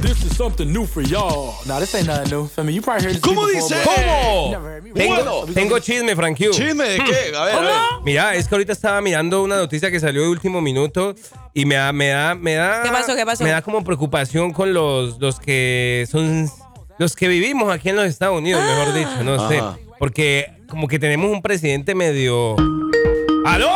[0.03, 1.55] This is something new for y'all.
[1.67, 2.51] Nah, this ain't nothing new.
[2.59, 3.77] I mean, you probably heard this ¿Cómo before, dice?
[3.85, 4.51] ¿Cómo?
[4.51, 5.55] Never heard me Tengo, Bueno.
[5.55, 6.51] tengo chisme, Frank Q.
[6.51, 7.37] ¿Chisme de qué?
[7.37, 7.73] A ver, a ver.
[8.05, 11.15] Mira, es que ahorita estaba mirando una noticia que salió de último minuto
[11.55, 12.83] y me da, me da, me da.
[12.83, 13.15] ¿Qué pasó?
[13.15, 13.45] ¿Qué pasó?
[13.45, 16.51] Me da como preocupación con los, los que son
[16.99, 19.63] los que vivimos aquí en los Estados Unidos, mejor dicho, no sé.
[19.99, 22.57] Porque como que tenemos un presidente medio.
[23.47, 23.71] ¡Aló!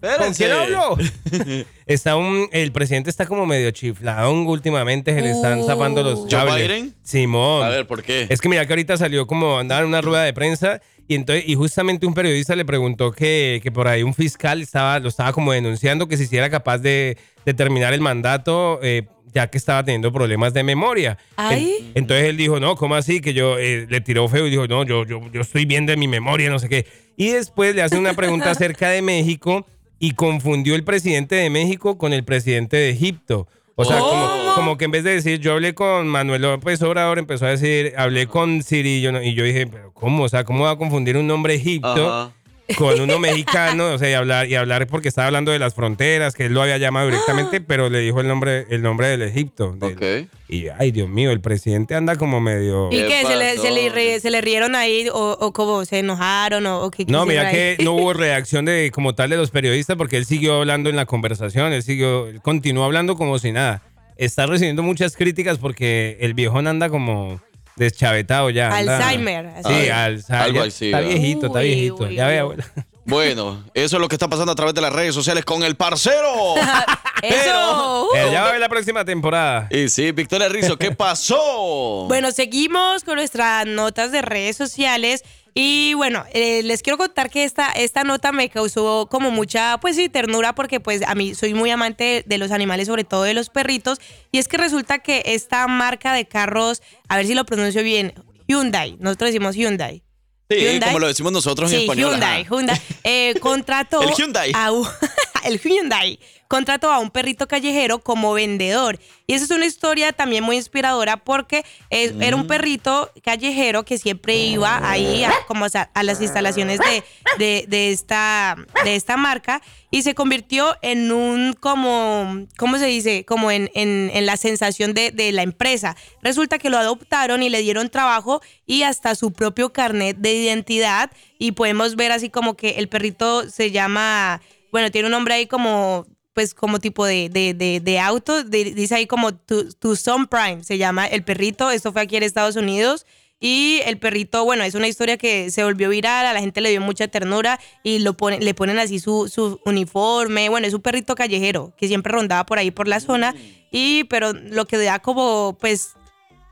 [0.00, 0.96] ¿Con quién hablo?
[1.86, 6.28] está un, el presidente está como medio chifladón últimamente, se le están zapando los ¿Joe
[6.30, 6.68] cables.
[6.68, 6.94] Biden?
[7.02, 7.64] Simón.
[7.64, 8.26] A ver, ¿por qué?
[8.28, 11.44] Es que mira que ahorita salió como andaba en una rueda de prensa y entonces
[11.46, 15.32] y justamente un periodista le preguntó que, que por ahí un fiscal estaba lo estaba
[15.32, 19.84] como denunciando que si hiciera capaz de, de terminar el mandato eh, ya que estaba
[19.84, 21.18] teniendo problemas de memoria.
[21.36, 21.76] Ay.
[21.78, 23.20] En- entonces él dijo, no, ¿cómo así?
[23.20, 25.96] Que yo eh, le tiró feo y dijo, no, yo, yo, yo estoy bien de
[25.96, 26.86] mi memoria, no sé qué.
[27.18, 29.66] Y después le hace una pregunta acerca de México
[29.98, 33.46] y confundió el presidente de México con el presidente de Egipto.
[33.78, 37.18] O sea, como, como que en vez de decir, yo hablé con Manuel López Obrador,
[37.18, 38.96] empezó a decir, hablé con Siri.
[38.96, 40.24] Y yo, no- y yo dije, pero ¿cómo?
[40.24, 41.88] O sea, ¿cómo va a confundir un nombre Egipto?
[42.22, 42.32] Ajá.
[42.76, 46.34] Con uno mexicano, o sea, y hablar, y hablar porque estaba hablando de las fronteras,
[46.34, 49.72] que él lo había llamado directamente, pero le dijo el nombre, el nombre del Egipto.
[49.78, 52.88] del- Y ay, Dios mío, el presidente anda como medio.
[52.92, 53.22] ¿Y qué?
[53.26, 56.82] ¿Se le, se, le re- se le rieron ahí o, o como se enojaron o,
[56.82, 57.54] o qué No, mira ahí?
[57.54, 60.96] que no hubo reacción de como tal de los periodistas porque él siguió hablando en
[60.96, 63.82] la conversación, él siguió, él continuó hablando como si nada.
[64.16, 67.40] Está recibiendo muchas críticas porque el viejón anda como
[67.76, 68.68] deschavetado ya.
[68.76, 69.62] Alzheimer, así.
[69.68, 70.42] Sí, Alzheimer.
[70.42, 71.94] algo Ya así, Está viejito, está viejito.
[72.04, 72.64] uy, ya ve, abuela.
[73.08, 75.76] Bueno, eso es lo que está pasando a través de las redes sociales con el
[75.76, 76.56] parcero.
[77.22, 78.08] Eso.
[78.16, 79.68] Eh, ya va a ver la próxima temporada.
[79.70, 82.06] Y sí, Victoria Rizzo, ¿qué pasó?
[82.08, 85.22] Bueno, seguimos con nuestras notas de redes sociales.
[85.58, 89.96] Y bueno, eh, les quiero contar que esta, esta nota me causó como mucha, pues
[89.96, 93.32] sí, ternura porque pues a mí soy muy amante de los animales, sobre todo de
[93.32, 93.98] los perritos.
[94.32, 98.12] Y es que resulta que esta marca de carros, a ver si lo pronuncio bien,
[98.46, 100.02] Hyundai, nosotros decimos Hyundai.
[100.50, 100.90] sí, Hyundai.
[100.90, 102.10] como lo decimos nosotros en Sí, español.
[102.10, 102.54] Hyundai, ajá.
[102.54, 102.80] Hyundai.
[103.04, 104.52] Eh, contrató El Hyundai.
[104.54, 104.70] a
[105.46, 108.98] el Hyundai contrató a un perrito callejero como vendedor.
[109.26, 112.40] Y esa es una historia también muy inspiradora porque es- era Mm.
[112.40, 117.02] un perrito callejero que siempre iba ahí a, como a, a las instalaciones de,
[117.38, 119.60] de- de esta, de esta marca
[119.90, 123.24] y se convirtió en un como, ¿cómo se dice?
[123.24, 125.96] Como en, en- en la sensación de, de la empresa.
[126.22, 131.10] Resulta que lo adoptaron y le dieron trabajo y hasta su propio carnet de identidad
[131.38, 134.40] y podemos ver así como que el perrito se llama,
[134.72, 136.06] bueno, tiene un nombre ahí como
[136.36, 140.76] pues como tipo de, de, de, de auto, dice ahí como tu, Tucson Prime, se
[140.76, 143.06] llama el perrito, esto fue aquí en Estados Unidos.
[143.40, 146.68] Y el perrito, bueno, es una historia que se volvió viral, a la gente le
[146.68, 150.50] dio mucha ternura y lo ponen, le ponen así su, su uniforme.
[150.50, 153.34] Bueno, es un perrito callejero que siempre rondaba por ahí por la zona.
[153.70, 155.92] Y, pero lo que da como, pues,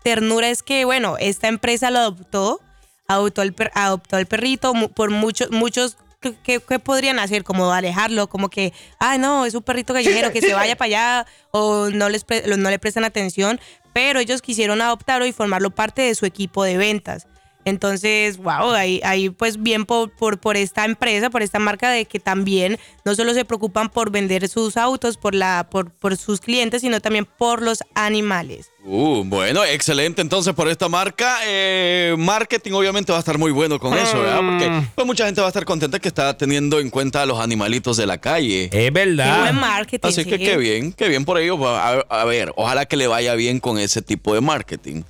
[0.02, 2.60] ternura es que, bueno, esta empresa lo adoptó,
[3.06, 5.98] adoptó el, per- adoptó el perrito por muchos, muchos
[6.32, 10.54] que podrían hacer, como alejarlo, como que, ah, no, es un perrito callejero, que se
[10.54, 13.60] vaya para allá, o no, les pre- no le prestan atención,
[13.92, 17.26] pero ellos quisieron adoptarlo y formarlo parte de su equipo de ventas.
[17.64, 22.04] Entonces, wow, ahí, ahí pues bien por, por, por esta empresa, por esta marca de
[22.04, 26.40] que también no solo se preocupan por vender sus autos, por, la, por, por sus
[26.40, 28.70] clientes, sino también por los animales.
[28.86, 31.38] Uh, bueno, excelente entonces por esta marca.
[31.46, 34.40] Eh, marketing obviamente va a estar muy bueno con eso, ¿verdad?
[34.40, 37.40] Porque pues, mucha gente va a estar contenta que está teniendo en cuenta a los
[37.40, 38.64] animalitos de la calle.
[38.64, 39.40] Es Qué verdad.
[39.40, 40.06] buen marketing.
[40.06, 40.44] Así que sí.
[40.44, 41.66] qué bien, qué bien por ello.
[41.66, 45.02] A, a ver, ojalá que le vaya bien con ese tipo de marketing.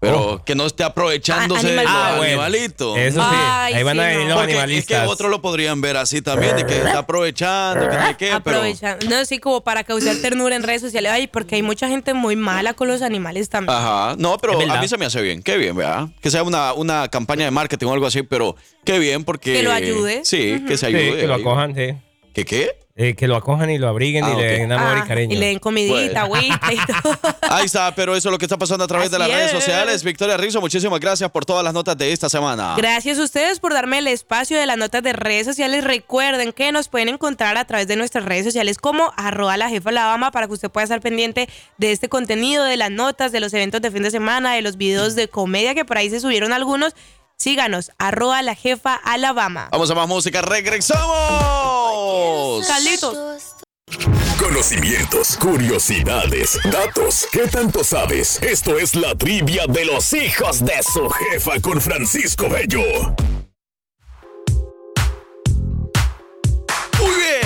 [0.00, 2.16] Pero que no esté aprovechándose de los Ah, Oh.
[2.16, 2.42] bueno.
[2.42, 2.96] animalitos.
[2.98, 4.28] Eso sí, Ay, ahí van sí, a venir no.
[4.28, 5.08] los Porque es que animalistas.
[5.08, 8.56] otros lo podrían ver así también, de que está aprovechando, que no qué, pero...
[8.58, 9.06] Aprovechando.
[9.10, 11.12] No, sí, como para causar ternura en redes sociales.
[11.12, 13.76] Ay, porque hay mucha gente muy mala con los animales también.
[13.76, 16.08] Ajá, no, pero a mí se me hace bien, qué bien, ¿verdad?
[16.22, 19.52] Que sea una, una campaña de marketing o algo así, pero qué bien porque...
[19.52, 20.22] Que lo ayude.
[20.24, 21.20] Sí, que se Sí, ayude.
[21.20, 21.94] que lo acojan, sí.
[22.32, 22.70] ¿Qué qué?
[23.02, 24.38] Eh, que lo acojan y lo abriguen Ah, y ok.
[24.40, 25.34] le den amor Ah, y cariño.
[25.34, 27.18] y le den comidita, agüita y todo.
[27.48, 29.52] Ahí está, pero eso es lo que está pasando a través de las redes es.
[29.52, 30.04] sociales.
[30.04, 32.74] Victoria Rizzo, muchísimas gracias por todas las notas de esta semana.
[32.76, 35.82] Gracias a ustedes por darme el espacio de las notas de redes sociales.
[35.82, 39.88] Recuerden que nos pueden encontrar a través de nuestras redes sociales como arroba la jefa
[39.88, 41.48] Alabama para que usted pueda estar pendiente
[41.78, 44.76] de este contenido, de las notas, de los eventos de fin de semana, de los
[44.76, 46.94] videos de comedia que por ahí se subieron algunos.
[47.40, 49.70] Síganos, arroba la jefa Alabama.
[49.72, 51.06] Vamos a más música, regresamos.
[52.66, 53.16] Carlitos.
[54.38, 57.26] Conocimientos, curiosidades, datos.
[57.32, 58.38] ¿Qué tanto sabes?
[58.42, 62.82] Esto es la trivia de los hijos de su jefa con Francisco Bello.
[66.98, 67.39] Muy bien,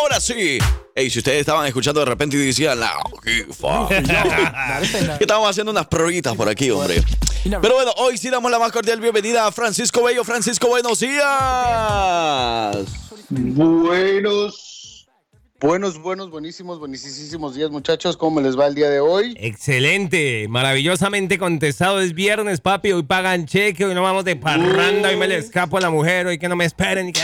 [0.00, 0.58] ahora sí.
[0.94, 3.88] Ey, si ustedes estaban escuchando de repente y decían, la jefa.
[5.18, 7.02] que estábamos haciendo unas pruebitas por aquí, hombre.
[7.44, 10.24] Pero bueno, hoy sí damos la más cordial bienvenida a Francisco Bello.
[10.24, 11.20] Francisco, buenos días.
[13.30, 15.06] Buenos,
[15.60, 18.16] buenos, buenos, buenísimos, buenísimos días, muchachos.
[18.16, 19.34] ¿Cómo les va el día de hoy?
[19.38, 22.00] Excelente, maravillosamente contestado.
[22.00, 22.92] Es viernes, papi.
[22.92, 26.26] Hoy pagan cheque, hoy no vamos de parranda, hoy me le escapo a la mujer,
[26.26, 27.06] hoy que no me esperen.
[27.10, 27.22] Y que,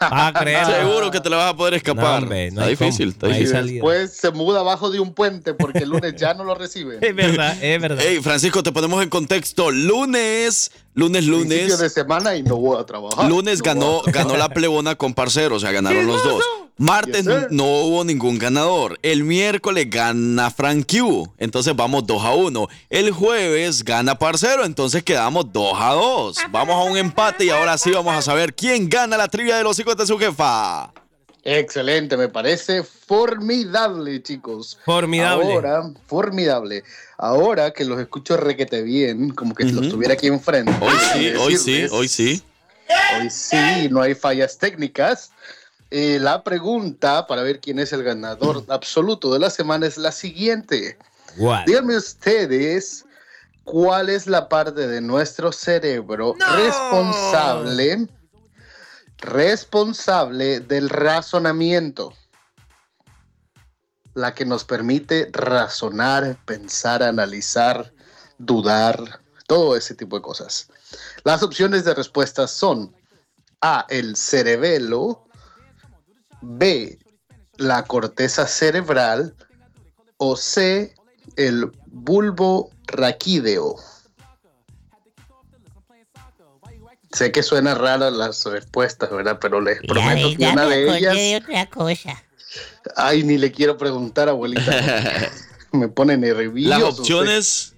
[0.00, 0.66] ah, creer.
[0.66, 2.20] Seguro que te la vas a poder escapar.
[2.20, 3.78] No, hombre, no está difícil, está difícil.
[3.80, 6.98] Pues se muda abajo de un puente porque el lunes ya no lo reciben.
[7.02, 8.04] Es verdad, es verdad.
[8.04, 9.70] Ey, Francisco, te ponemos en contexto.
[9.70, 11.78] Lunes, lunes, Principio lunes.
[11.78, 13.28] de semana y no voy a trabajar.
[13.28, 16.44] Lunes No ganó, ganó la plebona con parceros, o sea, ganaron los dos.
[16.76, 18.98] Martes Yes, no hubo ningún ganador.
[19.02, 21.32] El miércoles gana Frank Q.
[21.38, 22.68] Entonces vamos 2 a 1.
[22.90, 24.64] El jueves gana Parcero.
[24.64, 26.36] Entonces quedamos 2 a 2.
[26.50, 29.62] Vamos a un empate y ahora sí vamos a saber quién gana la trivia de
[29.62, 30.92] los hijos de su jefa.
[31.44, 34.78] Excelente, me parece formidable, chicos.
[34.84, 35.52] Formidable.
[35.52, 36.82] Ahora, formidable.
[37.18, 40.72] Ahora que los escucho requete bien, como que si los tuviera aquí enfrente.
[40.80, 42.42] Hoy sí, hoy sí, hoy sí.
[43.20, 45.30] Hoy sí, no hay fallas técnicas.
[45.96, 50.10] Eh, la pregunta para ver quién es el ganador absoluto de la semana es la
[50.10, 50.98] siguiente.
[51.36, 51.66] What?
[51.66, 53.04] Díganme ustedes
[53.62, 58.08] cuál es la parte de nuestro cerebro responsable
[59.18, 62.12] responsable del razonamiento.
[64.14, 67.92] La que nos permite razonar, pensar, analizar,
[68.38, 70.66] dudar, todo ese tipo de cosas.
[71.22, 72.92] Las opciones de respuesta son
[73.60, 75.23] A, el cerebelo,
[76.44, 76.98] B,
[77.56, 79.34] la corteza cerebral
[80.18, 80.94] o C,
[81.36, 83.76] el bulbo raquídeo.
[87.12, 89.38] Sé que suena rara las respuestas, ¿verdad?
[89.40, 91.14] Pero les prometo que una me de ellas...
[91.14, 92.22] de otra cosa.
[92.96, 95.30] Ay, ni le quiero preguntar, abuelita.
[95.72, 96.68] Me pone nervioso.
[96.68, 97.00] Las usted.
[97.00, 97.74] opciones,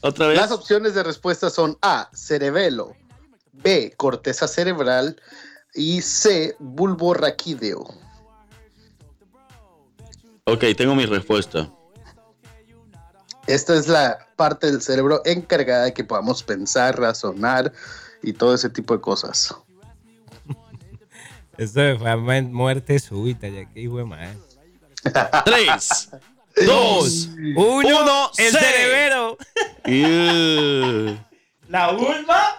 [0.00, 0.38] otra vez.
[0.38, 2.96] Las opciones de respuesta son A, cerebelo,
[3.52, 5.20] B, corteza cerebral
[5.74, 7.84] y C, bulbo raquídeo.
[10.46, 11.70] Ok, tengo mi respuesta.
[13.46, 17.72] Esta es la parte del cerebro encargada de que podamos pensar, razonar
[18.22, 19.54] y todo ese tipo de cosas.
[21.58, 24.36] Esto fue mu- muerte súbita, ya que hijo de madre.
[25.44, 26.10] Tres,
[26.66, 29.36] dos, Uno, uno, el.
[29.86, 31.18] Ew.
[31.68, 31.88] La.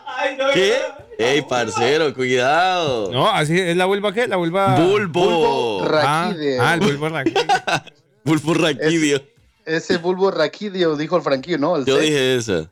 [0.08, 0.52] Ay, no.
[0.54, 0.82] ¿Qué?
[1.18, 3.12] Ey, parcero, cuidado.
[3.12, 4.28] No, así es la vulva qué?
[4.28, 4.76] La vulva.
[4.80, 5.22] Bulbo.
[5.26, 7.44] Bulbo Ah, ah, el bulbo raquídeo.
[8.24, 9.22] Bulbo raquídeo.
[9.66, 11.76] Ese bulbo raquídeo dijo el franquillo, ¿no?
[11.78, 12.70] El Yo dije esa.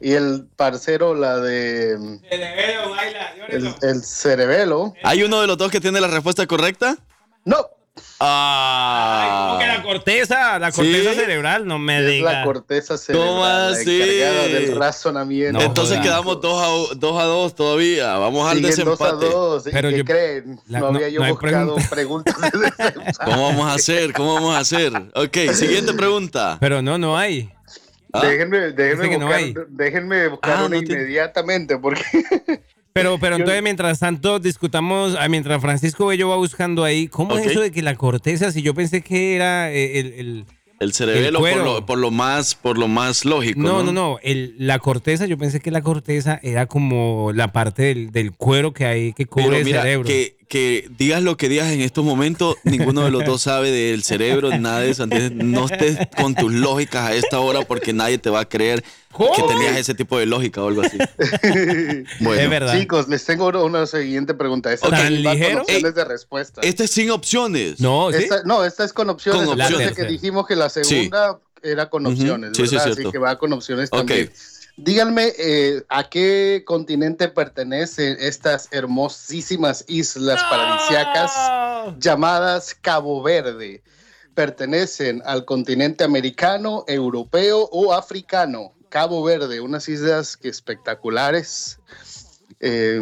[0.00, 2.18] Y el parcero, la de...
[2.28, 4.92] Cerebelo, baila, El, el cerebelo.
[5.02, 6.98] ¿Hay uno de los dos que tiene la respuesta correcta?
[7.44, 7.66] No.
[8.18, 9.48] Ah.
[9.52, 11.20] Porque la corteza, la corteza ¿Sí?
[11.20, 12.32] cerebral, no me Es diga.
[12.32, 15.58] la corteza cerebral, encargada del razonamiento.
[15.58, 18.16] No Entonces quedamos 2 a 2 a 2 todavía.
[18.18, 19.26] Vamos al dos a desempate.
[19.26, 19.66] dos.
[19.66, 20.60] ¿Y Pero qué yo- creen?
[20.68, 22.34] la- no no- había yo no buscado pregunta.
[22.34, 23.12] preguntas de.
[23.24, 24.12] ¿Cómo vamos a hacer?
[24.12, 24.92] ¿Cómo vamos a hacer?
[25.14, 26.56] Ok, siguiente pregunta.
[26.60, 27.50] Pero no, no hay.
[28.12, 28.24] ¿Ah?
[28.26, 29.54] Déjenme, déjenme no buscar, hay.
[29.68, 32.02] déjenme buscar Ah, una no te- inmediatamente porque
[32.94, 37.46] Pero, pero entonces, mientras tanto, discutamos, ah, mientras Francisco Bello va buscando ahí, ¿cómo es
[37.46, 40.06] eso de que la corteza, si yo pensé que era eh, el...
[40.14, 40.44] el-
[40.80, 41.64] El cerebelo por cuero.
[41.64, 43.58] lo, por lo más por lo más lógico.
[43.60, 47.52] no, No, no, no, el- la corteza, yo pensé que la corteza era como la
[47.52, 50.06] parte del, del cuero que hay que cubre Pero el mira, cerebro.
[50.06, 54.04] que, que digas lo que digas en estos momentos, ninguno de los dos sabe del
[54.04, 55.04] cerebro, nada de eso.
[55.08, 59.42] No estés con tus lógicas a esta hora porque nadie te va a creer que
[59.48, 60.96] tenías ese tipo de lógica o algo así.
[62.20, 62.78] Bueno, Es verdad.
[62.78, 64.72] chicos, les tengo una, siguiente pregunta.
[64.72, 64.94] Esta Ok.
[64.94, 66.60] sí ¿Tan va con opciones de respuesta.
[66.62, 67.80] este es sin opciones.
[67.80, 68.22] No, ¿sí?
[68.22, 69.48] Esta- no, esta es con opciones.
[69.48, 69.90] Con opciones.
[69.92, 72.84] que dijimos que la segunda era con opciones, Sí, sí, ¿verdad?
[72.92, 73.02] cierto.
[73.08, 73.98] Así que va con opciones Ok.
[73.98, 74.30] también.
[74.76, 81.32] Díganme eh, a qué continente pertenecen estas hermosísimas islas paradisíacas
[81.98, 83.84] llamadas Cabo Verde.
[84.34, 88.74] ¿Pertenecen al continente americano, europeo o africano?
[88.88, 91.78] Cabo Verde, unas islas que espectaculares,
[92.58, 93.00] eh,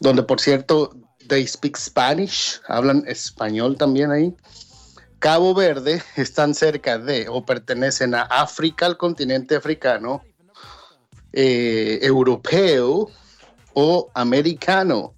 [0.00, 0.94] donde por cierto,
[1.26, 4.34] they speak Spanish, hablan español también ahí.
[5.20, 10.22] Cabo Verde están cerca de o pertenecen a África, al continente africano,
[11.32, 13.10] eh, europeo
[13.74, 15.14] o americano.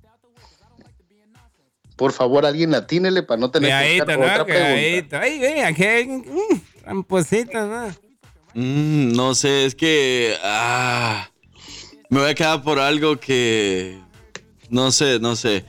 [1.97, 4.25] Por favor, alguien latínele para no tener que buscar ¿no?
[4.25, 5.21] otra pregunta.
[5.21, 7.89] Ay, mm, tramposita, ¿no?
[8.55, 11.29] Mm, no sé, es que ah,
[12.09, 13.99] me voy a quedar por algo que
[14.71, 15.65] no sé, no sé.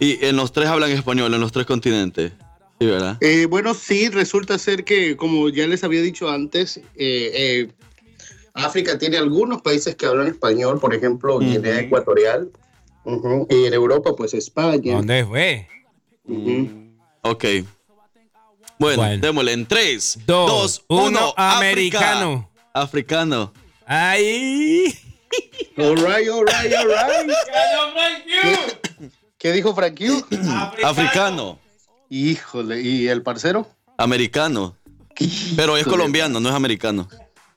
[0.00, 2.32] Y en los tres hablan español, en los tres continentes.
[2.80, 3.16] Sí, ¿verdad?
[3.20, 7.68] Eh, bueno, sí, resulta ser que, como ya les había dicho antes, eh, eh,
[8.64, 12.50] África tiene algunos países que hablan español, por ejemplo, Guinea Ecuatorial.
[13.48, 14.96] Y en Europa, pues España.
[14.96, 15.68] ¿Dónde fue?
[16.24, 16.68] Ujú.
[17.22, 17.44] Ok.
[18.78, 19.18] Bueno, Bueno.
[19.20, 22.50] démosle en 3, Dos, 2, uno, 1, americano.
[22.74, 23.52] Africano.
[23.86, 24.84] Ay.
[25.78, 27.30] All right, all right, all right.
[28.42, 30.24] ¿Qué, qué dijo Frank Q?
[30.84, 31.58] Africano.
[32.10, 33.66] Híjole, ¿y el parcero?
[33.96, 34.76] Americano.
[35.56, 37.08] Pero es colombiano, no es americano.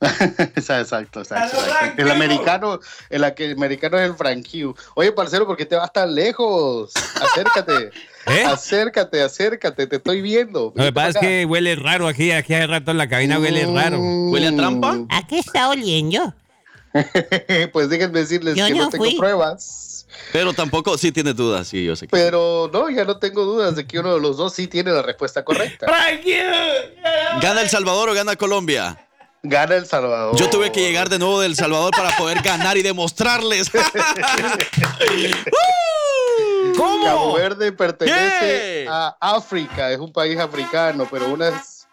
[0.56, 2.02] exacto, exacto, exacto.
[2.02, 4.74] El americano, el, americano es el Frank Q.
[4.94, 6.92] Oye, parcero, ¿por qué te vas tan lejos?
[7.20, 7.90] Acércate.
[8.26, 8.44] ¿Eh?
[8.44, 10.72] Acércate, acércate, te estoy viendo.
[10.74, 13.66] Lo que pasa es que huele raro aquí, aquí hace rato en la cabina huele
[13.66, 13.98] raro.
[14.00, 14.98] ¿Huele a trampa?
[15.08, 16.34] ¿A qué está oliendo?
[17.72, 19.16] pues déjenme decirles Yo que no no tengo fui.
[19.16, 20.06] pruebas.
[20.32, 22.10] Pero tampoco, sí tienes dudas, sí, yo sé que.
[22.10, 25.02] Pero no, ya no tengo dudas de que uno de los dos sí tiene la
[25.02, 25.86] respuesta correcta.
[27.40, 29.08] ¿Gana El Salvador o gana Colombia?
[29.42, 30.38] Gana El Salvador.
[30.38, 33.68] Yo tuve que llegar de nuevo del Salvador para poder ganar y demostrarles.
[36.76, 37.04] ¿Cómo?
[37.04, 38.86] Cabo Verde pertenece ¿Qué?
[38.88, 41.88] a África, es un país africano, pero unas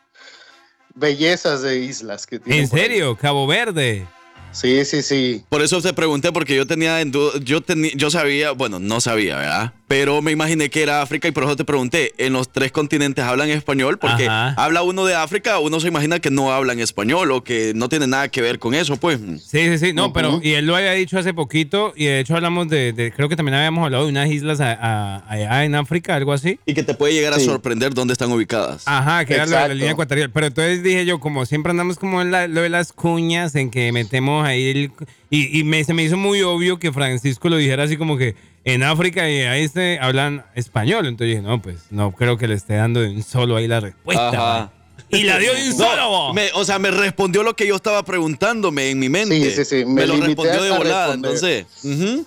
[0.94, 2.60] bellezas de islas que tiene.
[2.62, 3.18] ¿En serio?
[3.18, 4.08] Cabo Verde.
[4.52, 5.44] Sí, sí, sí.
[5.50, 9.02] Por eso te pregunté, porque yo tenía en duda, yo tenía, yo sabía, bueno, no
[9.02, 9.74] sabía, ¿verdad?
[9.90, 13.26] Pero me imaginé que era África y por eso te pregunté, ¿en los tres continentes
[13.26, 13.98] hablan español?
[13.98, 14.54] Porque Ajá.
[14.56, 18.06] habla uno de África, uno se imagina que no hablan español o que no tiene
[18.06, 19.20] nada que ver con eso, pues.
[19.44, 19.94] Sí, sí, sí.
[19.94, 23.12] No, pero y él lo había dicho hace poquito y de hecho hablamos de, de-
[23.12, 26.60] creo que también habíamos hablado de unas islas a- a- allá en África, algo así.
[26.68, 27.46] Y que te puede llegar a Sí.
[27.46, 28.84] sorprender dónde están ubicadas.
[28.86, 29.74] Ajá, que era lo de la Exacto.
[29.76, 30.30] línea ecuatorial.
[30.30, 33.72] Pero entonces dije yo, como siempre andamos como en la- lo de las cuñas, en
[33.72, 34.92] que metemos ahí el...
[35.30, 38.36] Y, y me, se me hizo muy obvio que Francisco lo dijera así como que
[38.66, 41.06] en África y ahí se hablan español.
[41.06, 43.80] Entonces dije, no, pues no creo que le esté dando de un solo ahí la
[43.80, 44.30] respuesta.
[44.30, 44.72] Ajá.
[45.12, 46.34] Y la dio de un No, solo.
[46.34, 49.40] me- o sea, me respondió lo que yo estaba preguntándome en mi mente.
[49.52, 51.16] Sí, sí, sí, Me, me lo respondió de volada.
[51.16, 51.66] responder.
[51.84, 52.26] Entonces,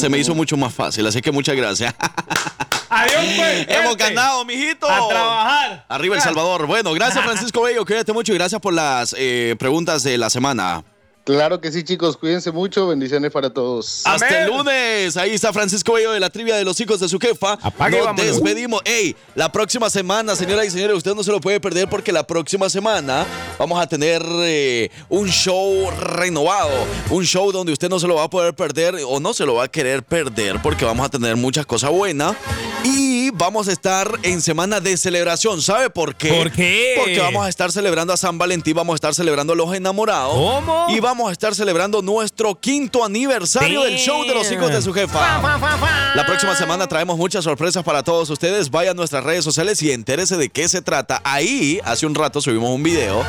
[0.00, 1.06] se me hizo mucho más fácil.
[1.06, 1.94] Así que muchas gracias.
[2.90, 3.66] Adiós, pues.
[3.68, 4.88] Hemos ganado, mijito.
[4.90, 5.86] A trabajar.
[5.88, 6.66] Arriba El Salvador.
[6.66, 10.84] Bueno, gracias Francisco Bello, cuídate mucho y gracias por las eh, preguntas de la semana.
[11.24, 14.02] Claro que sí, chicos, cuídense mucho, bendiciones para todos.
[14.04, 15.16] Hasta el lunes.
[15.16, 17.52] Ahí está Francisco Bello de la trivia de los hijos de su jefa.
[17.62, 18.26] Apague Nos vámonos.
[18.26, 18.82] despedimos.
[18.84, 22.26] Ey, la próxima semana, señoras y señores, usted no se lo puede perder porque la
[22.26, 23.24] próxima semana
[23.56, 26.72] vamos a tener eh, un show renovado.
[27.10, 29.54] Un show donde usted no se lo va a poder perder o no se lo
[29.54, 32.34] va a querer perder porque vamos a tener muchas cosas buenas.
[32.82, 35.60] Y vamos a estar en semana de celebración.
[35.60, 36.28] ¿Sabe por qué?
[36.28, 36.94] ¿Por qué?
[36.96, 40.32] Porque vamos a estar celebrando a San Valentín, vamos a estar celebrando a los enamorados.
[40.32, 40.86] ¿Cómo?
[40.90, 44.92] Y vamos a estar celebrando nuestro quinto aniversario del show de los hijos de su
[44.92, 45.40] jefa.
[46.14, 48.70] La próxima semana traemos muchas sorpresas para todos ustedes.
[48.70, 51.20] Vaya a nuestras redes sociales y entérese de qué se trata.
[51.24, 53.24] Ahí, hace un rato subimos un video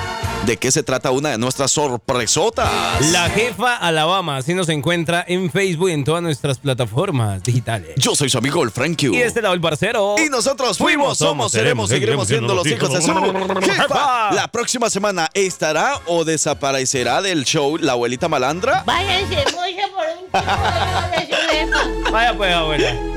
[0.45, 2.69] de qué se trata una de nuestras sorpresotas.
[3.11, 7.95] La jefa Alabama, así nos encuentra en Facebook y en todas nuestras plataformas digitales.
[7.95, 9.07] Yo soy su amigo el Frankie.
[9.07, 9.61] Y de este lado el
[10.25, 13.13] Y nosotros fuimos, somos, seremos, seguiremos siendo los hijos de su
[13.61, 14.31] jefa.
[14.34, 18.84] La próxima semana estará o desaparecerá del show la abuelita malandra.
[18.85, 20.59] Váyanse mucho por un chico
[21.11, 22.11] de su jefa.
[22.11, 23.12] Vaya pues, abuela.